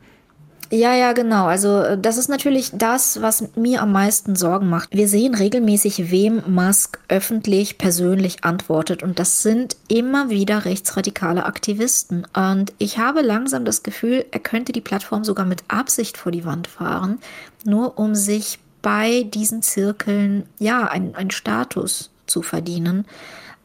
Ja, 0.70 0.94
ja, 0.94 1.12
genau. 1.12 1.46
Also 1.46 1.78
äh, 1.78 1.98
das 1.98 2.16
ist 2.16 2.28
natürlich 2.28 2.70
das, 2.72 3.22
was 3.22 3.54
mir 3.54 3.82
am 3.82 3.92
meisten 3.92 4.34
Sorgen 4.34 4.68
macht. 4.68 4.88
Wir 4.92 5.08
sehen 5.08 5.34
regelmäßig, 5.34 6.10
wem 6.10 6.42
Musk 6.46 6.98
öffentlich, 7.08 7.78
persönlich 7.78 8.42
antwortet. 8.44 9.02
Und 9.02 9.18
das 9.18 9.42
sind 9.42 9.76
immer 9.88 10.28
wieder 10.28 10.64
rechtsradikale 10.64 11.44
Aktivisten. 11.46 12.26
Und 12.34 12.72
ich 12.78 12.98
habe 12.98 13.22
langsam 13.22 13.64
das 13.64 13.84
Gefühl, 13.84 14.24
er 14.32 14.40
könnte 14.40 14.72
die 14.72 14.80
Plattform 14.80 15.22
sogar 15.22 15.46
mit 15.46 15.62
Absicht 15.68 16.16
vor 16.18 16.32
die 16.32 16.44
Wand 16.44 16.66
fahren, 16.66 17.18
nur 17.64 17.96
um 17.98 18.14
sich 18.16 18.58
bei 18.82 19.22
diesen 19.22 19.62
Zirkeln 19.62 20.44
ja 20.58 20.84
einen 20.84 21.30
Status 21.30 22.10
zu 22.26 22.42
verdienen 22.42 23.04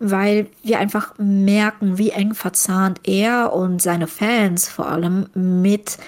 weil 0.04 0.48
wir 0.64 0.80
einfach 0.80 1.14
merken, 1.20 2.00
wie 2.00 2.10
eng 2.10 2.34
verzahnt 2.34 3.02
er 3.04 3.54
und 3.54 3.84
seine 3.84 4.08
Fans 4.08 4.68
vor 4.68 4.88
allem 4.88 5.28
mit 5.36 6.00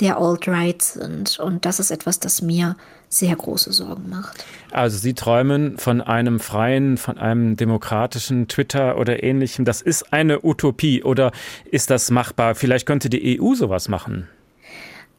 der 0.00 0.18
Alt-Right 0.18 0.82
sind. 0.82 1.38
Und 1.38 1.64
das 1.64 1.80
ist 1.80 1.90
etwas, 1.90 2.20
das 2.20 2.42
mir 2.42 2.76
sehr 3.08 3.36
große 3.36 3.72
Sorgen 3.72 4.08
macht. 4.08 4.44
Also 4.70 4.96
Sie 4.96 5.14
träumen 5.14 5.76
von 5.78 6.00
einem 6.00 6.40
freien, 6.40 6.96
von 6.96 7.18
einem 7.18 7.56
demokratischen 7.56 8.48
Twitter 8.48 8.98
oder 8.98 9.22
ähnlichem. 9.22 9.64
Das 9.64 9.82
ist 9.82 10.12
eine 10.12 10.44
Utopie 10.44 11.02
oder 11.02 11.30
ist 11.70 11.90
das 11.90 12.10
machbar? 12.10 12.54
Vielleicht 12.54 12.86
könnte 12.86 13.10
die 13.10 13.40
EU 13.40 13.54
sowas 13.54 13.88
machen. 13.88 14.28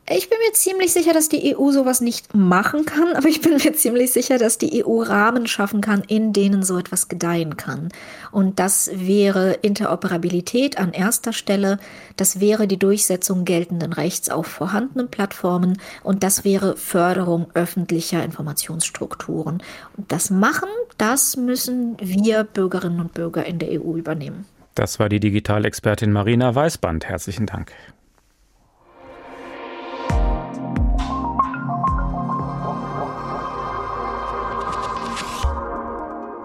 Ich 0.09 0.29
bin 0.29 0.37
mir 0.45 0.51
ziemlich 0.51 0.91
sicher, 0.91 1.13
dass 1.13 1.29
die 1.29 1.55
EU 1.55 1.71
sowas 1.71 2.01
nicht 2.01 2.35
machen 2.35 2.85
kann, 2.85 3.15
aber 3.15 3.29
ich 3.29 3.39
bin 3.39 3.53
mir 3.53 3.71
ziemlich 3.71 4.11
sicher, 4.11 4.37
dass 4.37 4.57
die 4.57 4.85
EU 4.85 5.01
Rahmen 5.01 5.47
schaffen 5.47 5.79
kann, 5.79 6.01
in 6.01 6.33
denen 6.33 6.61
so 6.61 6.77
etwas 6.77 7.07
gedeihen 7.07 7.55
kann. 7.55 7.87
Und 8.29 8.59
das 8.59 8.91
wäre 8.93 9.53
Interoperabilität 9.61 10.77
an 10.77 10.91
erster 10.91 11.31
Stelle, 11.31 11.79
das 12.17 12.41
wäre 12.41 12.67
die 12.67 12.77
Durchsetzung 12.77 13.45
geltenden 13.45 13.93
Rechts 13.93 14.29
auf 14.29 14.45
vorhandenen 14.45 15.07
Plattformen 15.07 15.79
und 16.03 16.23
das 16.23 16.43
wäre 16.43 16.75
Förderung 16.75 17.47
öffentlicher 17.53 18.25
Informationsstrukturen. 18.25 19.63
Und 19.95 20.11
das 20.11 20.29
machen, 20.29 20.69
das 20.97 21.37
müssen 21.37 21.95
wir 22.01 22.43
Bürgerinnen 22.43 22.99
und 22.99 23.13
Bürger 23.13 23.45
in 23.45 23.57
der 23.57 23.69
EU 23.69 23.95
übernehmen. 23.95 24.45
Das 24.75 24.99
war 24.99 25.07
die 25.07 25.21
Digitalexpertin 25.21 26.11
Marina 26.11 26.53
Weißband. 26.53 27.05
Herzlichen 27.05 27.45
Dank. 27.45 27.71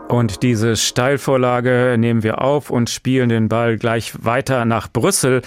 Und 0.08 0.42
diese 0.42 0.74
Steilvorlage 0.76 1.96
nehmen 1.98 2.22
wir 2.22 2.40
auf 2.40 2.70
und 2.70 2.88
spielen 2.88 3.28
den 3.28 3.50
Ball 3.50 3.76
gleich 3.76 4.12
weiter 4.24 4.64
nach 4.64 4.88
Brüssel, 4.90 5.42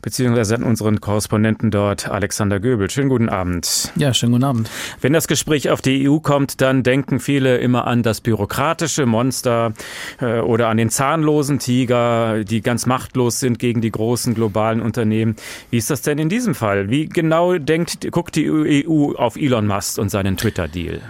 beziehungsweise 0.00 0.54
an 0.54 0.62
unseren 0.62 1.02
Korrespondenten 1.02 1.70
dort, 1.70 2.08
Alexander 2.08 2.58
Göbel. 2.58 2.88
Schönen 2.88 3.10
guten 3.10 3.28
Abend. 3.28 3.92
Ja, 3.94 4.14
schönen 4.14 4.32
guten 4.32 4.44
Abend. 4.44 4.70
Wenn 5.02 5.12
das 5.12 5.28
Gespräch 5.28 5.68
auf 5.68 5.82
die 5.82 6.08
EU 6.08 6.20
kommt, 6.20 6.62
dann 6.62 6.82
denken 6.82 7.20
viele 7.20 7.58
immer 7.58 7.86
an 7.86 8.02
das 8.02 8.22
bürokratische 8.22 9.04
Monster 9.04 9.74
äh, 10.18 10.40
oder 10.40 10.68
an 10.68 10.78
den 10.78 10.88
zahnlosen 10.88 11.58
Tiger, 11.58 12.42
die 12.42 12.62
ganz 12.62 12.86
machtlos 12.86 13.38
sind 13.38 13.58
gegen 13.58 13.82
die 13.82 13.92
großen 13.92 14.34
globalen 14.34 14.80
Unternehmen. 14.80 15.36
Wie 15.70 15.76
ist 15.76 15.90
das 15.90 16.00
denn 16.00 16.16
in 16.16 16.30
diesem 16.30 16.54
Fall? 16.54 16.88
Wie 16.88 17.06
genau 17.06 17.58
denkt, 17.58 18.10
guckt 18.12 18.36
die 18.36 18.50
EU 18.86 19.12
auf 19.14 19.36
Elon 19.36 19.66
Musk 19.66 19.98
und 19.98 20.08
seinen 20.08 20.38
Twitter-Deal? 20.38 21.02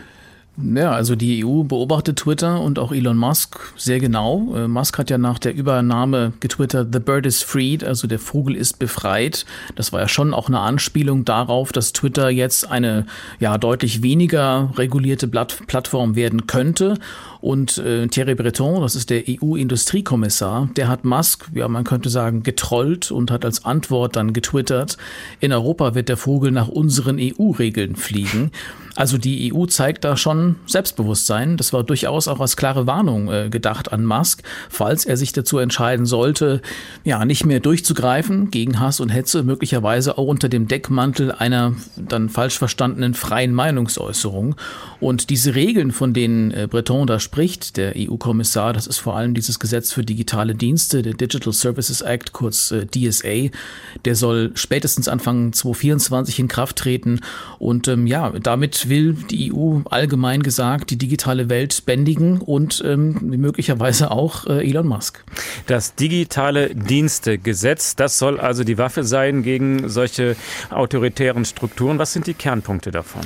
Ja, 0.59 0.93
also 0.93 1.17
die 1.17 1.45
EU 1.45 1.65
beobachtet 1.65 2.17
Twitter 2.17 2.63
und 2.63 2.79
auch 2.79 2.91
Elon 2.91 3.19
Musk 3.19 3.59
sehr 3.77 4.01
genau. 4.01 4.55
Äh, 4.57 4.69
Musk 4.69 4.97
hat 4.97 5.11
ja 5.11 5.19
nach 5.19 5.39
der 5.39 5.55
Übernahme 5.55 6.33
getwittert, 6.41 6.89
The 6.95 6.99
Bird 6.99 7.27
is 7.27 7.43
freed, 7.43 7.85
also 7.85 8.07
der 8.07 8.19
Vogel 8.19 8.57
ist 8.57 8.79
befreit. 8.79 9.45
Das 9.75 9.93
war 9.93 10.01
ja 10.01 10.09
schon 10.09 10.33
auch 10.33 10.49
eine 10.49 10.61
Anspielung 10.61 11.27
darauf, 11.27 11.73
dass 11.73 11.93
Twitter 11.93 12.31
jetzt 12.31 12.71
eine 12.71 13.05
ja 13.39 13.59
deutlich 13.59 14.03
weniger 14.03 14.73
regulierte 14.77 15.29
Plattform 15.29 16.17
werden 16.17 16.47
könnte. 16.47 16.95
Und 17.43 17.77
äh, 17.77 18.07
Thierry 18.09 18.35
Breton, 18.35 18.81
das 18.81 18.97
ist 18.97 19.11
der 19.11 19.25
EU-Industriekommissar, 19.29 20.71
der 20.75 20.89
hat 20.89 21.05
Musk, 21.05 21.51
ja 21.55 21.69
man 21.69 21.85
könnte 21.85 22.09
sagen, 22.09 22.43
getrollt 22.43 23.11
und 23.11 23.31
hat 23.31 23.45
als 23.45 23.67
Antwort 23.67 24.17
dann 24.17 24.33
getwittert, 24.33 24.97
in 25.41 25.53
Europa 25.53 25.95
wird 25.95 26.09
der 26.09 26.17
Vogel 26.17 26.51
nach 26.51 26.69
unseren 26.69 27.19
EU-Regeln 27.21 27.95
fliegen. 27.95 28.53
Also 28.97 29.19
die 29.19 29.53
EU 29.55 29.67
zeigt 29.67 30.05
da 30.05 30.17
schon 30.17 30.57
Selbstbewusstsein. 30.67 31.59
Das 31.59 31.73
war 31.73 31.85
durchaus 31.85 32.29
auch 32.29 32.41
als 32.41 32.57
klare 32.57 32.87
Warnung 32.87 33.31
äh, 33.31 33.49
gedacht 33.51 33.93
an 33.93 34.05
Musk, 34.05 34.43
falls 34.71 35.05
er 35.05 35.19
sich 35.19 35.33
dazu 35.33 35.59
entscheiden 35.59 36.07
sollte, 36.07 36.63
ja, 37.05 37.25
nicht 37.27 37.45
mehr 37.45 37.61
durchzugreifen 37.61 38.51
gegen 38.51 38.81
Hass 38.81 39.01
und 39.01 39.11
Hetze, 39.11 39.43
möglicherweise 39.43 40.17
auch 40.17 40.27
unter 40.27 40.49
dem 40.49 40.67
Deckmantel 40.67 41.31
einer 41.31 41.75
dann 41.97 42.31
falsch 42.31 42.59
verstandenen 42.59 43.15
freien 43.15 43.53
Meinungsäußerung. 43.53 44.57
Und 44.99 45.29
diese 45.29 45.55
Regeln, 45.55 45.93
von 45.93 46.15
denen 46.15 46.51
äh, 46.53 46.67
Breton 46.71 47.07
da 47.07 47.21
spricht, 47.21 47.77
der 47.77 47.93
EU-Kommissar, 47.97 48.73
das 48.73 48.87
ist 48.87 48.99
vor 48.99 49.17
allem 49.17 49.35
dieses 49.35 49.59
Gesetz 49.59 49.93
für 49.93 50.05
digitale 50.05 50.55
Dienste, 50.55 51.03
der 51.03 51.13
Digital 51.13 51.53
Services 51.53 52.01
Act, 52.01 52.33
kurz 52.33 52.71
äh, 52.71 52.87
DSA, 52.87 53.51
der 54.07 54.15
soll 54.15 54.53
spätestens 54.55 55.07
Anfang 55.07 55.53
2024 55.53 56.39
in 56.39 56.49
Kraft 56.49 56.77
treten. 56.77 57.21
Und 57.59 57.89
ähm, 57.89 58.07
ja, 58.07 58.31
damit 58.31 58.86
will 58.89 59.15
die 59.15 59.53
EU 59.53 59.81
allgemein 59.91 60.43
gesagt 60.43 60.91
die 60.91 60.99
digitale 60.99 61.49
Welt 61.49 61.85
bändigen 61.87 62.41
und 62.41 62.83
ähm, 62.85 63.19
möglicherweise 63.23 64.11
auch 64.11 64.47
äh, 64.47 64.69
Elon 64.69 64.87
Musk. 64.87 65.25
Das 65.67 65.95
digitale 65.95 66.75
Dienstegesetz, 66.75 67.97
das 67.97 68.19
soll 68.19 68.41
also 68.41 68.65
die 68.65 68.79
Waffe 68.79 69.05
sein 69.05 69.43
gegen 69.43 69.89
solche 69.89 70.37
autoritären 70.71 71.45
Strukturen. 71.45 71.99
Was 71.99 72.13
sind 72.13 72.27
die 72.27 72.35
Kernpunkte 72.35 72.91
davon? 72.91 73.23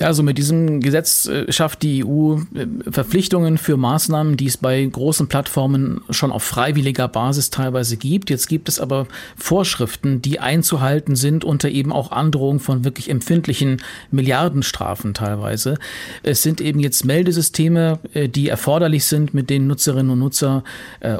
Ja, 0.00 0.08
also 0.08 0.24
mit 0.24 0.38
diesem 0.38 0.80
Gesetz 0.80 1.26
äh, 1.26 1.50
schafft 1.52 1.82
die 1.82 2.04
EU 2.04 2.38
äh, 2.54 2.66
Verpflichtungen 2.90 3.58
für 3.58 3.76
Maßnahmen, 3.76 4.36
die 4.36 4.46
es 4.46 4.56
bei 4.56 4.84
großen 4.84 5.28
Plattformen 5.28 6.00
schon 6.10 6.32
auf 6.32 6.42
freiwilliger 6.42 7.06
Basis 7.06 7.50
teilweise 7.50 7.96
gibt. 7.96 8.28
Jetzt 8.28 8.48
gibt 8.48 8.68
es 8.68 8.80
aber 8.80 9.06
Vorschriften, 9.36 10.20
die 10.20 10.40
einzuhalten 10.40 11.14
sind 11.14 11.44
unter 11.44 11.68
eben 11.68 11.92
auch 11.92 12.10
Androhung 12.10 12.58
von 12.58 12.84
wirklich 12.84 13.08
empfindlichen 13.08 13.82
Milliardenstrafen 14.10 15.14
teilweise. 15.14 15.76
Es 16.24 16.42
sind 16.42 16.60
eben 16.60 16.80
jetzt 16.80 17.04
Meldesysteme, 17.04 18.00
äh, 18.14 18.28
die 18.28 18.48
erforderlich 18.48 19.04
sind, 19.04 19.32
mit 19.32 19.48
denen 19.48 19.68
Nutzerinnen 19.68 20.10
und 20.10 20.18
Nutzer 20.18 20.64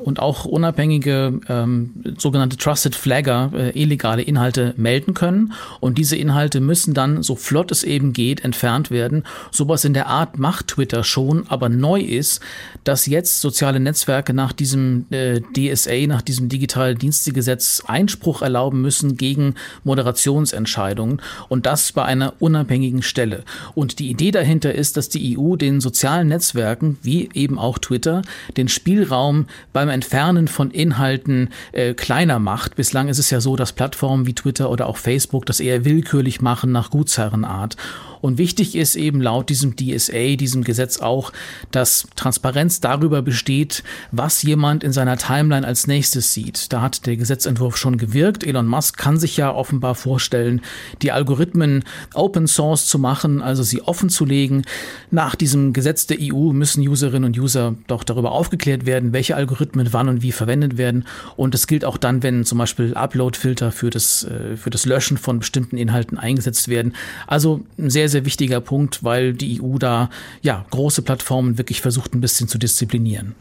und 0.04 0.18
auch 0.18 0.44
unabhängige 0.44 1.40
ähm, 1.48 1.90
sogenannte 2.18 2.56
Trusted 2.56 2.94
Flagger 2.94 3.50
illegale 3.74 4.22
Inhalte 4.22 4.74
melden 4.76 5.14
können. 5.14 5.52
Und 5.80 5.98
diese 5.98 6.16
Inhalte 6.16 6.60
müssen 6.60 6.94
dann, 6.94 7.22
so 7.22 7.36
flott 7.36 7.70
es 7.70 7.84
eben 7.84 8.12
geht, 8.12 8.44
entfernt 8.44 8.63
entfernt 8.64 8.90
werden. 8.90 9.24
Sowas 9.50 9.84
in 9.84 9.92
der 9.92 10.06
Art 10.06 10.38
macht 10.38 10.68
Twitter 10.68 11.04
schon, 11.04 11.44
aber 11.48 11.68
neu 11.68 12.00
ist, 12.00 12.40
dass 12.82 13.04
jetzt 13.04 13.42
soziale 13.42 13.78
Netzwerke 13.78 14.32
nach 14.32 14.52
diesem 14.54 15.04
äh, 15.10 15.40
DSA, 15.54 16.06
nach 16.06 16.22
diesem 16.22 16.48
digitalen 16.48 16.96
Dienstegesetz 16.96 17.82
Einspruch 17.86 18.40
erlauben 18.40 18.80
müssen 18.80 19.18
gegen 19.18 19.54
Moderationsentscheidungen 19.84 21.20
und 21.50 21.66
das 21.66 21.92
bei 21.92 22.04
einer 22.04 22.32
unabhängigen 22.38 23.02
Stelle. 23.02 23.44
Und 23.74 23.98
die 23.98 24.08
Idee 24.08 24.30
dahinter 24.30 24.74
ist, 24.74 24.96
dass 24.96 25.10
die 25.10 25.36
EU 25.38 25.56
den 25.56 25.82
sozialen 25.82 26.28
Netzwerken, 26.28 26.96
wie 27.02 27.28
eben 27.34 27.58
auch 27.58 27.78
Twitter, 27.78 28.22
den 28.56 28.68
Spielraum 28.68 29.46
beim 29.74 29.90
Entfernen 29.90 30.48
von 30.48 30.70
Inhalten 30.70 31.50
äh, 31.72 31.92
kleiner 31.92 32.38
macht. 32.38 32.76
Bislang 32.76 33.08
ist 33.08 33.18
es 33.18 33.28
ja 33.28 33.42
so, 33.42 33.56
dass 33.56 33.72
Plattformen 33.72 34.26
wie 34.26 34.34
Twitter 34.34 34.70
oder 34.70 34.86
auch 34.86 34.96
Facebook 34.96 35.44
das 35.44 35.60
eher 35.60 35.84
willkürlich 35.84 36.40
machen 36.40 36.72
nach 36.72 36.90
Gutsherrenart. 36.90 37.76
Und 38.24 38.38
wichtig 38.38 38.74
ist 38.74 38.96
eben 38.96 39.20
laut 39.20 39.50
diesem 39.50 39.76
DSA, 39.76 40.36
diesem 40.36 40.64
Gesetz 40.64 40.98
auch, 40.98 41.30
dass 41.72 42.06
Transparenz 42.16 42.80
darüber 42.80 43.20
besteht, 43.20 43.84
was 44.12 44.42
jemand 44.42 44.82
in 44.82 44.94
seiner 44.94 45.18
Timeline 45.18 45.66
als 45.66 45.86
nächstes 45.86 46.32
sieht. 46.32 46.72
Da 46.72 46.80
hat 46.80 47.04
der 47.04 47.18
Gesetzentwurf 47.18 47.76
schon 47.76 47.98
gewirkt. 47.98 48.42
Elon 48.42 48.66
Musk 48.66 48.96
kann 48.96 49.18
sich 49.18 49.36
ja 49.36 49.52
offenbar 49.52 49.94
vorstellen, 49.94 50.62
die 51.02 51.12
Algorithmen 51.12 51.84
Open 52.14 52.46
Source 52.46 52.86
zu 52.86 52.98
machen, 52.98 53.42
also 53.42 53.62
sie 53.62 53.82
offen 53.82 54.08
zu 54.08 54.24
legen. 54.24 54.62
Nach 55.10 55.34
diesem 55.34 55.74
Gesetz 55.74 56.06
der 56.06 56.16
EU 56.18 56.54
müssen 56.54 56.80
Userinnen 56.88 57.26
und 57.26 57.38
User 57.38 57.74
doch 57.88 58.04
darüber 58.04 58.32
aufgeklärt 58.32 58.86
werden, 58.86 59.12
welche 59.12 59.36
Algorithmen 59.36 59.92
wann 59.92 60.08
und 60.08 60.22
wie 60.22 60.32
verwendet 60.32 60.78
werden. 60.78 61.04
Und 61.36 61.52
das 61.52 61.66
gilt 61.66 61.84
auch 61.84 61.98
dann, 61.98 62.22
wenn 62.22 62.46
zum 62.46 62.56
Beispiel 62.56 62.94
Upload-Filter 62.94 63.70
für 63.70 63.90
das, 63.90 64.24
äh, 64.24 64.56
für 64.56 64.70
das 64.70 64.86
Löschen 64.86 65.18
von 65.18 65.40
bestimmten 65.40 65.76
Inhalten 65.76 66.16
eingesetzt 66.16 66.68
werden. 66.68 66.94
Also 67.26 67.60
ein 67.76 67.90
sehr, 67.90 68.13
sehr 68.14 68.24
wichtiger 68.24 68.60
Punkt, 68.60 69.02
weil 69.02 69.34
die 69.34 69.60
EU 69.60 69.78
da 69.78 70.08
ja 70.40 70.64
große 70.70 71.02
Plattformen 71.02 71.58
wirklich 71.58 71.80
versucht 71.80 72.14
ein 72.14 72.20
bisschen 72.20 72.48
zu 72.48 72.58
disziplinieren. 72.58 73.34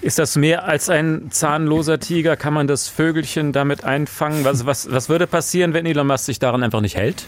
Ist 0.00 0.18
das 0.18 0.36
mehr 0.36 0.64
als 0.64 0.88
ein 0.88 1.30
zahnloser 1.30 2.00
Tiger? 2.00 2.36
Kann 2.36 2.54
man 2.54 2.66
das 2.66 2.88
Vögelchen 2.88 3.52
damit 3.52 3.84
einfangen? 3.84 4.44
Was, 4.44 4.64
was, 4.64 4.90
was 4.90 5.08
würde 5.08 5.26
passieren, 5.26 5.74
wenn 5.74 5.84
Elon 5.84 6.06
Musk 6.06 6.24
sich 6.24 6.38
daran 6.38 6.62
einfach 6.62 6.80
nicht 6.80 6.96
hält? 6.96 7.26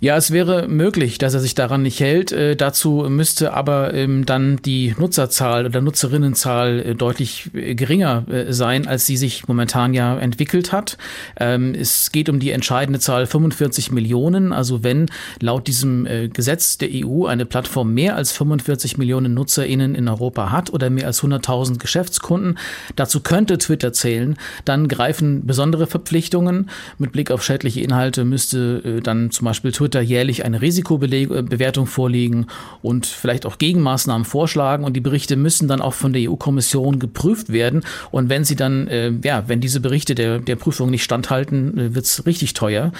Ja, 0.00 0.16
es 0.16 0.30
wäre 0.30 0.68
möglich, 0.68 1.18
dass 1.18 1.34
er 1.34 1.40
sich 1.40 1.56
daran 1.56 1.82
nicht 1.82 1.98
hält. 1.98 2.30
Äh, 2.30 2.54
dazu 2.54 3.06
müsste 3.08 3.52
aber 3.52 3.94
ähm, 3.94 4.26
dann 4.26 4.58
die 4.64 4.94
Nutzerzahl 4.96 5.66
oder 5.66 5.80
Nutzerinnenzahl 5.80 6.78
äh, 6.78 6.94
deutlich 6.94 7.50
äh, 7.52 7.74
geringer 7.74 8.24
äh, 8.28 8.52
sein, 8.52 8.86
als 8.86 9.06
sie 9.06 9.16
sich 9.16 9.48
momentan 9.48 9.94
ja 9.94 10.16
entwickelt 10.16 10.70
hat. 10.70 10.98
Ähm, 11.40 11.74
es 11.74 12.12
geht 12.12 12.28
um 12.28 12.38
die 12.38 12.52
entscheidende 12.52 13.00
Zahl 13.00 13.26
45 13.26 13.90
Millionen. 13.90 14.52
Also 14.52 14.84
wenn 14.84 15.06
laut 15.40 15.66
diesem 15.66 16.06
äh, 16.06 16.28
Gesetz 16.28 16.78
der 16.78 16.90
EU 16.92 17.26
eine 17.26 17.44
Plattform 17.44 17.92
mehr 17.92 18.14
als 18.14 18.30
45 18.30 18.98
Millionen 18.98 19.34
NutzerInnen 19.34 19.96
in 19.96 20.06
Europa 20.08 20.52
hat 20.52 20.72
oder 20.72 20.90
mehr 20.90 21.06
als 21.08 21.22
100.000 21.22 21.78
Geschäftskunden, 21.78 22.56
dazu 22.94 23.20
könnte 23.20 23.58
Twitter 23.58 23.92
zählen, 23.92 24.36
dann 24.64 24.86
greifen 24.86 25.44
besondere 25.44 25.88
Verpflichtungen. 25.88 26.70
Mit 26.98 27.10
Blick 27.10 27.32
auf 27.32 27.42
schädliche 27.42 27.80
Inhalte 27.80 28.24
müsste 28.24 28.82
äh, 28.84 29.00
dann 29.00 29.32
zum 29.38 29.44
Beispiel 29.44 29.70
Twitter 29.70 30.00
jährlich 30.00 30.44
eine 30.44 30.60
Risikobewertung 30.60 31.86
vorlegen 31.86 32.46
und 32.82 33.06
vielleicht 33.06 33.46
auch 33.46 33.58
Gegenmaßnahmen 33.58 34.24
vorschlagen. 34.24 34.82
Und 34.84 34.94
die 34.94 35.00
Berichte 35.00 35.36
müssen 35.36 35.68
dann 35.68 35.80
auch 35.80 35.94
von 35.94 36.12
der 36.12 36.28
EU-Kommission 36.28 36.98
geprüft 36.98 37.52
werden. 37.52 37.84
Und 38.10 38.28
wenn 38.28 38.44
sie 38.44 38.56
dann, 38.56 38.88
äh, 38.88 39.12
ja, 39.22 39.44
wenn 39.46 39.60
diese 39.60 39.78
Berichte 39.78 40.16
der, 40.16 40.40
der 40.40 40.56
Prüfung 40.56 40.90
nicht 40.90 41.04
standhalten, 41.04 41.78
äh, 41.78 41.94
wird 41.94 42.04
es 42.04 42.26
richtig 42.26 42.54
teuer. 42.54 42.90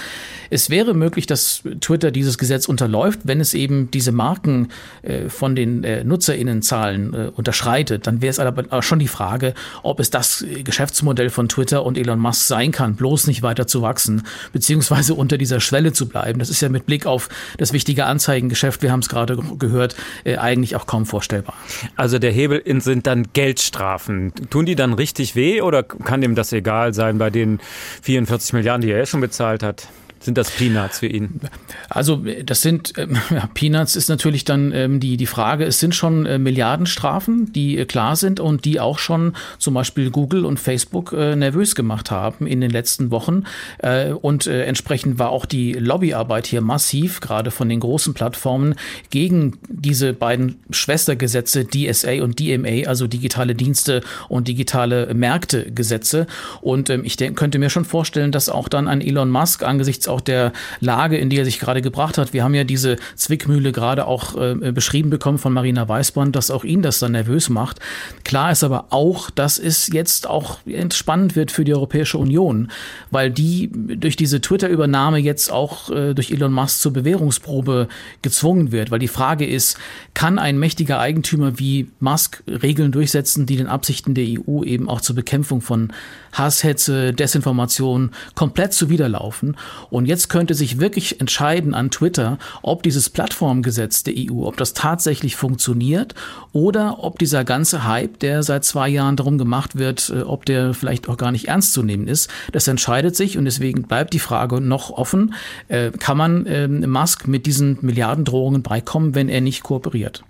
Es 0.49 0.70
wäre 0.70 0.95
möglich, 0.95 1.26
dass 1.26 1.62
Twitter 1.80 2.12
dieses 2.12 2.39
Gesetz 2.39 2.68
unterläuft, 2.68 3.20
wenn 3.24 3.41
es 3.41 3.53
eben 3.53 3.91
diese 3.91 4.12
Marken 4.12 4.68
äh, 5.03 5.28
von 5.28 5.57
den 5.57 5.82
äh, 5.82 6.05
NutzerInnenzahlen 6.05 7.14
äh, 7.14 7.30
unterschreitet. 7.34 8.07
Dann 8.07 8.22
wäre 8.22 8.30
es 8.30 8.39
aber 8.39 8.82
schon 8.82 9.01
die 9.01 9.09
Frage, 9.09 9.55
ob 9.82 9.99
es 9.99 10.11
das 10.11 10.45
Geschäftsmodell 10.62 11.30
von 11.30 11.49
Twitter 11.49 11.84
und 11.84 11.99
Elon 11.99 12.20
Musk 12.20 12.47
sein 12.47 12.70
kann, 12.70 12.95
bloß 12.95 13.26
nicht 13.26 13.43
weiter 13.43 13.66
zu 13.66 13.82
wachsen, 13.82 14.22
beziehungsweise 14.53 15.14
unter 15.14 15.36
dieser 15.36 15.59
Schwelle 15.59 15.93
zu 15.93 16.07
bleiben. 16.07 16.18
Das 16.39 16.51
ist 16.51 16.61
ja 16.61 16.69
mit 16.69 16.87
Blick 16.87 17.07
auf 17.07 17.29
das 17.57 17.73
wichtige 17.73 18.07
Anzeigengeschäft, 18.07 18.83
wir 18.83 18.93
haben 18.93 19.01
es 19.01 19.09
gerade 19.09 19.37
gehört, 19.59 19.97
äh, 20.25 20.37
eigentlich 20.37 20.77
auch 20.77 20.87
kaum 20.87 21.07
vorstellbar. 21.07 21.55
Also 21.97 22.19
der 22.19 22.31
Hebel 22.31 22.62
sind 22.81 23.07
dann 23.07 23.29
Geldstrafen. 23.33 24.33
Tun 24.51 24.66
die 24.66 24.75
dann 24.75 24.93
richtig 24.93 25.35
weh 25.35 25.61
oder 25.61 25.83
kann 25.83 26.21
dem 26.21 26.35
das 26.35 26.53
egal 26.53 26.95
sein 26.95 27.19
bei 27.19 27.31
den 27.31 27.61
44 28.03 28.53
Milliarden, 28.53 28.83
die 28.83 28.91
er 28.91 29.07
schon 29.07 29.21
bezahlt 29.21 29.62
hat? 29.62 29.89
Sind 30.21 30.39
das 30.39 30.51
Peanuts 30.51 30.99
für 30.99 31.07
ihn? 31.07 31.41
Also 31.89 32.25
das 32.45 32.62
sind 32.62 32.95
ja, 33.31 33.49
Peanuts 33.55 33.97
ist 33.97 34.09
natürlich 34.09 34.45
dann 34.45 34.73
ähm, 34.73 35.01
die 35.01 35.16
die 35.16 35.27
Frage. 35.27 35.64
Es 35.64 35.81
sind 35.81 35.95
schon 35.95 36.27
äh, 36.27 36.39
Milliardenstrafen, 36.39 37.53
die 37.53 37.79
äh, 37.79 37.85
klar 37.85 38.16
sind 38.16 38.41
und 38.41 38.64
die 38.64 38.81
auch 38.81 38.99
schon 38.99 39.35
zum 39.59 39.75
Beispiel 39.75 40.11
Google 40.11 40.45
und 40.45 40.59
Facebook 40.59 41.12
äh, 41.12 41.37
nervös 41.37 41.75
gemacht 41.75 42.11
haben 42.11 42.47
in 42.47 42.61
den 42.61 42.71
letzten 42.71 43.11
Wochen. 43.11 43.45
Äh, 43.79 44.12
und 44.12 44.47
äh, 44.47 44.64
entsprechend 44.64 45.19
war 45.19 45.31
auch 45.31 45.47
die 45.47 45.73
Lobbyarbeit 45.73 46.47
hier 46.47 46.61
massiv, 46.61 47.21
gerade 47.21 47.51
von 47.51 47.69
den 47.69 47.81
großen 47.81 48.14
Plattformen 48.14 48.75
gegen 49.11 49.59
diese 49.69 50.12
beiden 50.12 50.57
Schwestergesetze 50.71 51.66
DSA 51.66 52.23
und 52.23 52.41
DMA, 52.41 52.89
also 52.89 53.07
digitale 53.07 53.55
Dienste 53.55 54.03
und 54.29 54.49
digitale 54.49 55.14
Märkte 55.14 55.71
Gesetze. 55.71 56.27
Und 56.61 56.91
ähm, 56.91 57.03
ich 57.05 57.16
denk, 57.16 57.39
könnte 57.39 57.59
mir 57.59 57.71
schon 57.71 57.85
vorstellen, 57.85 58.33
dass 58.33 58.49
auch 58.49 58.69
dann 58.69 58.89
ein 58.89 59.01
Elon 59.01 59.31
Musk 59.31 59.62
angesichts 59.62 60.08
auch 60.09 60.21
der 60.21 60.53
Lage, 60.81 61.17
in 61.17 61.31
die 61.31 61.39
er 61.39 61.45
sich 61.45 61.59
gerade 61.59 61.83
gebracht 61.83 62.19
hat. 62.19 62.33
Wir 62.33 62.45
haben 62.45 62.55
ja 62.55 62.65
diese 62.65 62.97
Zwickmühle 63.15 63.73
gerade 63.73 64.07
auch 64.07 64.37
äh, 64.37 64.73
beschrieben 64.73 65.11
bekommen 65.11 65.39
von 65.39 65.53
Marina 65.53 65.89
Weißband, 65.89 66.35
dass 66.35 66.51
auch 66.51 66.65
ihn 66.65 66.83
das 66.83 66.99
dann 66.99 67.13
nervös 67.13 67.49
macht. 67.49 67.81
Klar 68.25 68.53
ist 68.53 68.65
aber 68.65 68.87
auch, 68.91 69.31
dass 69.31 69.59
es 69.59 69.89
jetzt 69.89 70.27
auch 70.27 70.59
entspannend 70.67 71.37
wird 71.37 71.51
für 71.51 71.65
die 71.65 71.75
Europäische 71.75 72.19
Union, 72.19 72.71
weil 73.11 73.31
die 73.31 73.71
durch 73.73 74.17
diese 74.17 74.41
Twitter-Übernahme 74.41 75.19
jetzt 75.19 75.53
auch 75.53 75.91
äh, 75.91 76.15
durch 76.15 76.31
Elon 76.31 76.53
Musk 76.53 76.81
zur 76.81 76.93
Bewährungsprobe 76.93 77.89
gezwungen 78.23 78.73
wird, 78.73 78.91
weil 78.91 78.99
die 78.99 79.09
Frage 79.09 79.47
ist, 79.47 79.79
kann 80.15 80.39
ein 80.39 80.59
mächtiger 80.59 80.99
Eigentümer 80.99 81.59
wie 81.59 81.91
Musk 82.01 82.43
Regeln 82.47 82.93
durchsetzen, 82.93 83.47
die 83.47 83.57
den 83.57 83.67
Absichten 83.67 84.15
der 84.15 84.27
EU 84.27 84.63
eben 84.65 84.89
auch 84.89 85.01
zur 85.01 85.17
Bekämpfung 85.17 85.61
von 85.61 85.93
Hasshetze, 86.33 87.13
Desinformation 87.13 88.11
komplett 88.35 88.73
zuwiderlaufen. 88.73 89.57
Und 89.91 89.97
jetzt 90.07 90.28
könnte 90.28 90.55
sich 90.55 90.80
wirklich 90.80 91.20
entscheiden 91.20 91.74
an 91.74 91.90
Twitter, 91.90 92.38
ob 92.62 92.82
dieses 92.82 93.11
Plattformgesetz 93.11 94.03
der 94.05 94.14
EU, 94.16 94.46
ob 94.46 94.57
das 94.57 94.74
tatsächlich 94.74 95.36
funktioniert 95.36 96.14
oder 96.53 97.03
ob 97.03 97.18
dieser 97.18 97.44
ganze 97.44 97.84
Hype, 97.84 98.18
der 98.20 98.42
seit 98.42 98.64
zwei 98.64 98.88
Jahren 98.88 99.16
darum 99.16 99.38
gemacht 99.38 99.78
wird, 99.78 100.11
äh, 100.11 100.22
ob 100.22 100.44
der 100.44 100.74
vielleicht 100.74 101.09
auch 101.09 101.16
gar 101.16 101.32
nicht 101.32 101.49
ernst 101.49 101.72
zu 101.72 101.82
nehmen 101.82 102.09
ist. 102.09 102.30
Das 102.53 102.68
entscheidet 102.68 103.16
sich 103.16 103.38
und 103.38 103.44
deswegen 103.44 103.82
bleibt 103.82 104.14
die 104.14 104.18
Frage 104.18 104.61
noch 104.61 104.90
offen. 104.90 105.34
Äh, 105.68 105.90
kann 105.90 106.16
man 106.16 106.46
ähm, 106.46 106.88
Musk 106.90 107.26
mit 107.28 107.46
diesen 107.46 107.78
Milliardendrohungen 107.80 108.62
beikommen, 108.62 109.14
wenn 109.14 109.28
er 109.28 109.40
nicht 109.40 109.62
kooperiert? 109.62 110.24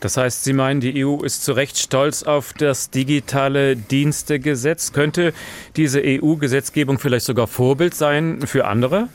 Das 0.00 0.16
heißt, 0.16 0.44
Sie 0.44 0.52
meinen, 0.52 0.80
die 0.80 1.04
EU 1.04 1.22
ist 1.22 1.44
zu 1.44 1.52
Recht 1.52 1.78
stolz 1.78 2.22
auf 2.22 2.52
das 2.52 2.90
digitale 2.90 3.76
Dienstegesetz. 3.76 4.92
Könnte 4.92 5.32
diese 5.76 6.02
EU-Gesetzgebung 6.04 6.98
vielleicht 6.98 7.26
sogar 7.26 7.46
Vorbild 7.46 7.94
sein 7.94 8.40
für 8.46 8.66
andere? 8.66 9.07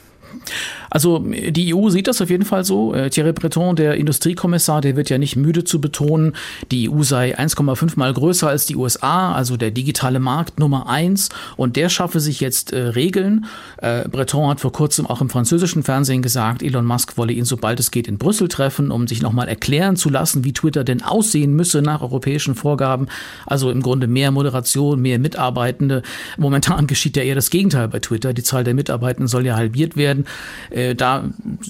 Also 0.89 1.19
die 1.19 1.73
EU 1.73 1.89
sieht 1.89 2.07
das 2.07 2.21
auf 2.21 2.29
jeden 2.29 2.45
Fall 2.45 2.63
so. 2.63 2.93
Äh, 2.93 3.09
Thierry 3.09 3.33
Breton, 3.33 3.75
der 3.75 3.95
Industriekommissar, 3.95 4.81
der 4.81 4.95
wird 4.95 5.09
ja 5.09 5.17
nicht 5.17 5.35
müde 5.35 5.63
zu 5.63 5.81
betonen, 5.81 6.33
die 6.71 6.89
EU 6.89 7.01
sei 7.01 7.37
1,5 7.37 7.93
mal 7.95 8.13
größer 8.13 8.47
als 8.47 8.65
die 8.65 8.75
USA, 8.75 9.33
also 9.33 9.57
der 9.57 9.71
digitale 9.71 10.19
Markt 10.19 10.59
Nummer 10.59 10.87
eins. 10.87 11.29
Und 11.57 11.75
der 11.77 11.89
schaffe 11.89 12.19
sich 12.19 12.41
jetzt 12.41 12.73
äh, 12.73 12.79
Regeln. 12.79 13.45
Äh, 13.77 14.07
Breton 14.07 14.49
hat 14.49 14.59
vor 14.59 14.71
kurzem 14.71 15.07
auch 15.07 15.21
im 15.21 15.29
französischen 15.29 15.83
Fernsehen 15.83 16.21
gesagt, 16.21 16.61
Elon 16.61 16.85
Musk 16.85 17.17
wolle 17.17 17.33
ihn 17.33 17.45
sobald 17.45 17.79
es 17.79 17.91
geht 17.91 18.07
in 18.07 18.17
Brüssel 18.17 18.47
treffen, 18.47 18.89
um 18.89 19.07
sich 19.07 19.21
nochmal 19.21 19.47
erklären 19.47 19.95
zu 19.95 20.09
lassen, 20.09 20.43
wie 20.43 20.53
Twitter 20.53 20.83
denn 20.83 21.03
aussehen 21.03 21.53
müsse 21.53 21.81
nach 21.81 22.01
europäischen 22.01 22.55
Vorgaben. 22.55 23.07
Also 23.45 23.69
im 23.69 23.81
Grunde 23.81 24.07
mehr 24.07 24.31
Moderation, 24.31 25.01
mehr 25.01 25.19
Mitarbeitende. 25.19 26.01
Momentan 26.37 26.87
geschieht 26.87 27.15
ja 27.15 27.23
eher 27.23 27.35
das 27.35 27.49
Gegenteil 27.49 27.87
bei 27.87 27.99
Twitter. 27.99 28.33
Die 28.33 28.43
Zahl 28.43 28.63
der 28.63 28.73
Mitarbeitenden 28.73 29.27
soll 29.27 29.45
ja 29.45 29.55
halbiert 29.55 29.95
werden. 29.97 30.22
Äh, 30.69 30.83
äh, 30.83 30.95
da 30.95 31.23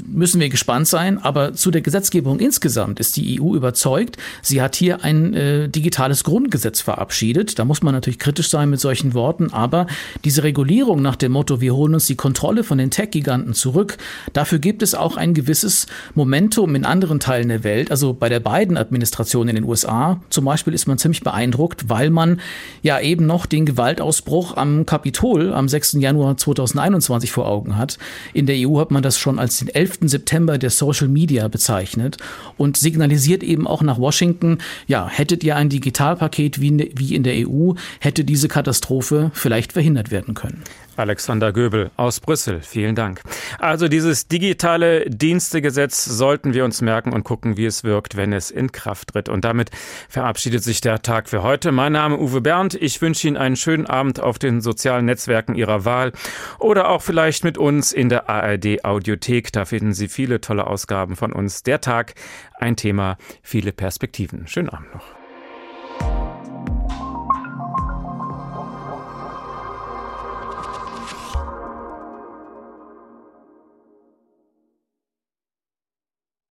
müssen 0.05 0.41
wir 0.41 0.49
gespannt 0.49 0.87
sein. 0.87 1.17
Aber 1.17 1.53
zu 1.53 1.71
der 1.71 1.81
Gesetzgebung 1.81 2.39
insgesamt 2.39 2.99
ist 2.99 3.17
die 3.17 3.41
EU 3.41 3.55
überzeugt. 3.55 4.17
Sie 4.41 4.61
hat 4.61 4.75
hier 4.75 5.03
ein 5.03 5.33
äh, 5.33 5.69
digitales 5.69 6.23
Grundgesetz 6.23 6.81
verabschiedet. 6.81 7.59
Da 7.59 7.65
muss 7.65 7.83
man 7.83 7.93
natürlich 7.93 8.19
kritisch 8.19 8.49
sein 8.49 8.69
mit 8.69 8.79
solchen 8.79 9.13
Worten. 9.13 9.51
Aber 9.53 9.87
diese 10.23 10.43
Regulierung 10.43 11.01
nach 11.01 11.15
dem 11.15 11.33
Motto, 11.33 11.61
wir 11.61 11.75
holen 11.75 11.93
uns 11.93 12.07
die 12.07 12.15
Kontrolle 12.15 12.63
von 12.63 12.77
den 12.77 12.91
Tech-Giganten 12.91 13.53
zurück, 13.53 13.97
dafür 14.33 14.59
gibt 14.59 14.83
es 14.83 14.95
auch 14.95 15.17
ein 15.17 15.33
gewisses 15.33 15.87
Momentum 16.15 16.75
in 16.75 16.85
anderen 16.85 17.19
Teilen 17.19 17.49
der 17.49 17.63
Welt. 17.63 17.91
Also 17.91 18.13
bei 18.13 18.29
der 18.29 18.39
beiden 18.39 18.77
Administration 18.77 19.47
in 19.47 19.55
den 19.55 19.63
USA 19.63 20.21
zum 20.29 20.45
Beispiel 20.45 20.73
ist 20.73 20.87
man 20.87 20.97
ziemlich 20.97 21.21
beeindruckt, 21.21 21.89
weil 21.89 22.09
man 22.09 22.39
ja 22.81 22.99
eben 22.99 23.25
noch 23.25 23.45
den 23.45 23.65
Gewaltausbruch 23.65 24.57
am 24.57 24.85
Kapitol 24.85 25.53
am 25.53 25.67
6. 25.67 25.93
Januar 25.93 26.37
2021 26.37 27.31
vor 27.31 27.47
Augen 27.47 27.77
hat. 27.77 27.97
In 28.33 28.42
der 28.45 28.67
EU 28.67 28.79
hat 28.79 28.91
man 28.91 29.03
das 29.03 29.17
schon 29.17 29.39
als 29.39 29.59
den 29.59 29.69
11. 29.69 29.99
September 30.03 30.57
der 30.57 30.69
Social 30.69 31.07
Media 31.07 31.47
bezeichnet 31.47 32.17
und 32.57 32.77
signalisiert 32.77 33.43
eben 33.43 33.67
auch 33.67 33.81
nach 33.81 33.99
Washington, 33.99 34.59
ja, 34.87 35.07
hättet 35.07 35.43
ihr 35.43 35.55
ein 35.55 35.69
Digitalpaket 35.69 36.59
wie 36.61 36.91
wie 36.95 37.15
in 37.15 37.23
der 37.23 37.47
EU, 37.47 37.73
hätte 37.99 38.23
diese 38.23 38.47
Katastrophe 38.47 39.31
vielleicht 39.33 39.73
verhindert 39.73 40.11
werden 40.11 40.33
können. 40.33 40.63
Alexander 40.97 41.51
Göbel 41.51 41.91
aus 41.97 42.19
Brüssel, 42.19 42.61
vielen 42.61 42.95
Dank. 42.95 43.21
Also 43.59 43.87
dieses 43.87 44.27
digitale 44.27 45.09
Dienstegesetz 45.09 46.05
sollten 46.05 46.53
wir 46.53 46.65
uns 46.65 46.81
merken 46.81 47.13
und 47.13 47.23
gucken, 47.23 47.57
wie 47.57 47.65
es 47.65 47.83
wirkt, 47.83 48.15
wenn 48.15 48.33
es 48.33 48.51
in 48.51 48.71
Kraft 48.71 49.09
tritt. 49.09 49.29
Und 49.29 49.45
damit 49.45 49.71
verabschiedet 50.09 50.63
sich 50.63 50.81
der 50.81 51.01
Tag 51.01 51.29
für 51.29 51.43
heute. 51.43 51.71
Mein 51.71 51.93
Name 51.93 52.17
Uwe 52.19 52.41
Bernd. 52.41 52.75
Ich 52.75 53.01
wünsche 53.01 53.27
Ihnen 53.27 53.37
einen 53.37 53.55
schönen 53.55 53.85
Abend 53.85 54.19
auf 54.19 54.39
den 54.39 54.61
sozialen 54.61 55.05
Netzwerken 55.05 55.55
Ihrer 55.55 55.85
Wahl 55.85 56.11
oder 56.59 56.89
auch 56.89 57.01
vielleicht 57.01 57.43
mit 57.43 57.57
uns 57.57 57.91
in 57.91 58.09
der 58.09 58.29
ARD 58.29 58.85
Audiothek. 58.85 59.51
Da 59.51 59.65
finden 59.65 59.93
Sie 59.93 60.07
viele 60.07 60.41
tolle 60.41 60.67
Ausgaben 60.67 61.15
von 61.15 61.33
uns. 61.33 61.63
Der 61.63 61.81
Tag, 61.81 62.13
ein 62.59 62.75
Thema, 62.75 63.17
viele 63.41 63.71
Perspektiven. 63.71 64.47
Schönen 64.47 64.69
Abend 64.69 64.93
noch. 64.93 65.22